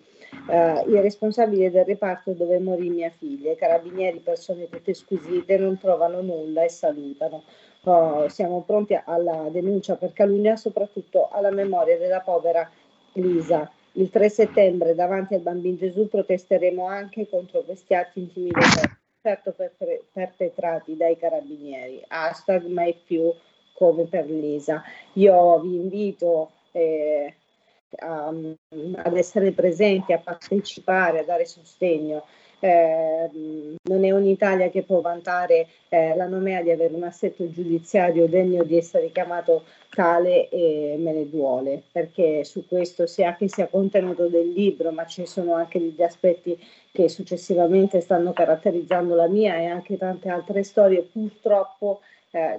[0.47, 3.53] uh, il responsabile del reparto dove morì mia figlia.
[3.53, 7.45] I carabinieri, persone tutte squisite, non trovano nulla e salutano.
[7.83, 12.69] Uh, siamo pronti alla denuncia per calunnia, soprattutto alla memoria della povera
[13.13, 13.71] Lisa.
[13.93, 19.55] Il 3 settembre davanti al Bambino Gesù protesteremo anche contro questi atti intimidatori, certo
[20.13, 22.03] perpetrati dai carabinieri.
[22.07, 23.33] Hashtag mai più
[23.73, 24.83] come per Lisa.
[25.15, 27.35] Io vi invito eh,
[27.99, 32.25] a, ad essere presenti, a partecipare, a dare sostegno.
[32.59, 33.29] Eh,
[33.83, 38.65] non è un'Italia che può vantare eh, la nomea di avere un assetto giudiziario degno
[38.65, 44.29] di essere chiamato tale e me ne duole, perché su questo sia che sia contenuto
[44.29, 46.59] del libro, ma ci sono anche degli aspetti
[46.93, 52.01] che successivamente stanno caratterizzando la mia e anche tante altre storie, purtroppo
[52.31, 52.59] eh,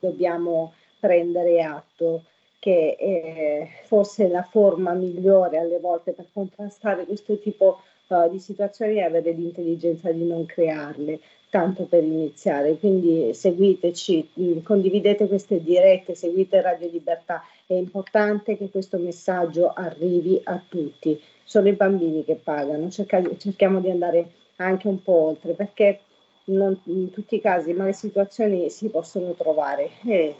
[0.00, 2.24] dobbiamo prendere atto
[2.60, 8.96] che è forse la forma migliore alle volte per contrastare questo tipo uh, di situazioni
[8.96, 11.18] è avere l'intelligenza di non crearle,
[11.48, 12.76] tanto per iniziare.
[12.76, 20.38] Quindi seguiteci, mm, condividete queste dirette, seguite Radio Libertà, è importante che questo messaggio arrivi
[20.44, 21.18] a tutti.
[21.42, 26.00] Sono i bambini che pagano, Cerca, cerchiamo di andare anche un po' oltre perché
[26.44, 29.90] non in tutti i casi, ma le situazioni si possono trovare.
[30.04, 30.34] E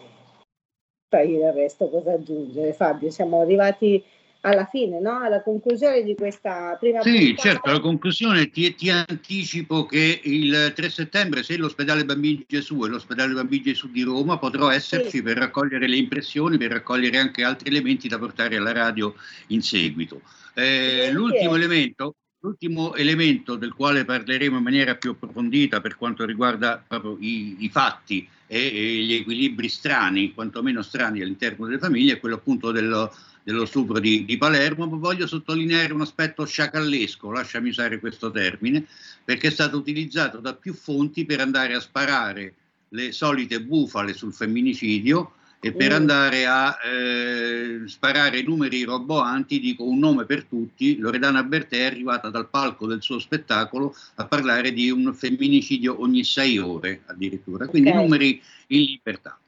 [1.10, 3.10] poi il resto cosa aggiungere Fabio?
[3.10, 4.02] Siamo arrivati
[4.42, 5.18] alla fine, no?
[5.18, 7.48] alla conclusione di questa prima Sì, puntata.
[7.48, 12.88] certo, alla conclusione ti, ti, anticipo che il 3 settembre, se l'ospedale Bambini Gesù e
[12.88, 15.22] l'ospedale Bambini Gesù di Roma, potrò esserci sì.
[15.22, 19.14] per raccogliere le impressioni, per raccogliere anche altri elementi da portare alla radio
[19.48, 20.22] in seguito.
[20.54, 26.82] Eh, l'ultimo elemento, L'ultimo elemento del quale parleremo in maniera più approfondita per quanto riguarda
[26.86, 32.18] proprio i, i fatti e, e, gli equilibri strani, quantomeno strani all'interno delle famiglie, è
[32.18, 38.00] quello appunto dello, dello stupro di, di, Palermo, voglio sottolineare un aspetto sciacallesco, lasciami usare
[38.00, 38.86] questo termine,
[39.22, 42.54] perché è stato utilizzato da più fonti per andare a sparare
[42.88, 45.94] le solite bufale sul femminicidio e per Mm.
[45.94, 51.84] andare a eh, sparare i numeri roboanti dico un nome per tutti, Loredana Bertè è
[51.84, 57.66] arrivata dal palco del suo spettacolo a parlare di un femminicidio ogni sei ore addirittura,
[57.66, 57.96] quindi Ok.
[57.96, 59.38] numeri in libertà.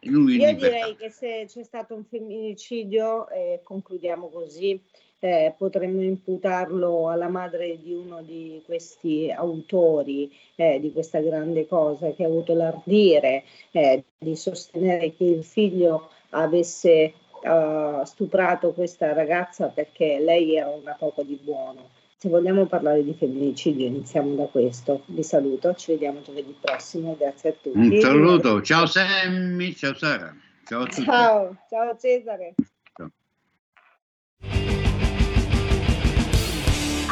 [0.00, 0.66] In Io libertà.
[0.66, 4.80] direi che se c'è stato un femminicidio, e concludiamo così,
[5.20, 12.12] eh, potremmo imputarlo alla madre di uno di questi autori eh, di questa grande cosa,
[12.12, 19.66] che ha avuto l'ardire eh, di sostenere che il figlio avesse eh, stuprato questa ragazza
[19.66, 21.90] perché lei era una poco di buono.
[22.16, 25.02] Se vogliamo parlare di femminicidio, iniziamo da questo.
[25.06, 27.16] Vi saluto, ci vediamo giovedì prossimo.
[27.16, 27.78] Grazie a tutti.
[27.78, 30.34] Un saluto, ciao Sammy, ciao Sara,
[30.66, 30.86] ciao.
[30.88, 32.54] Ciao, ciao Cesare.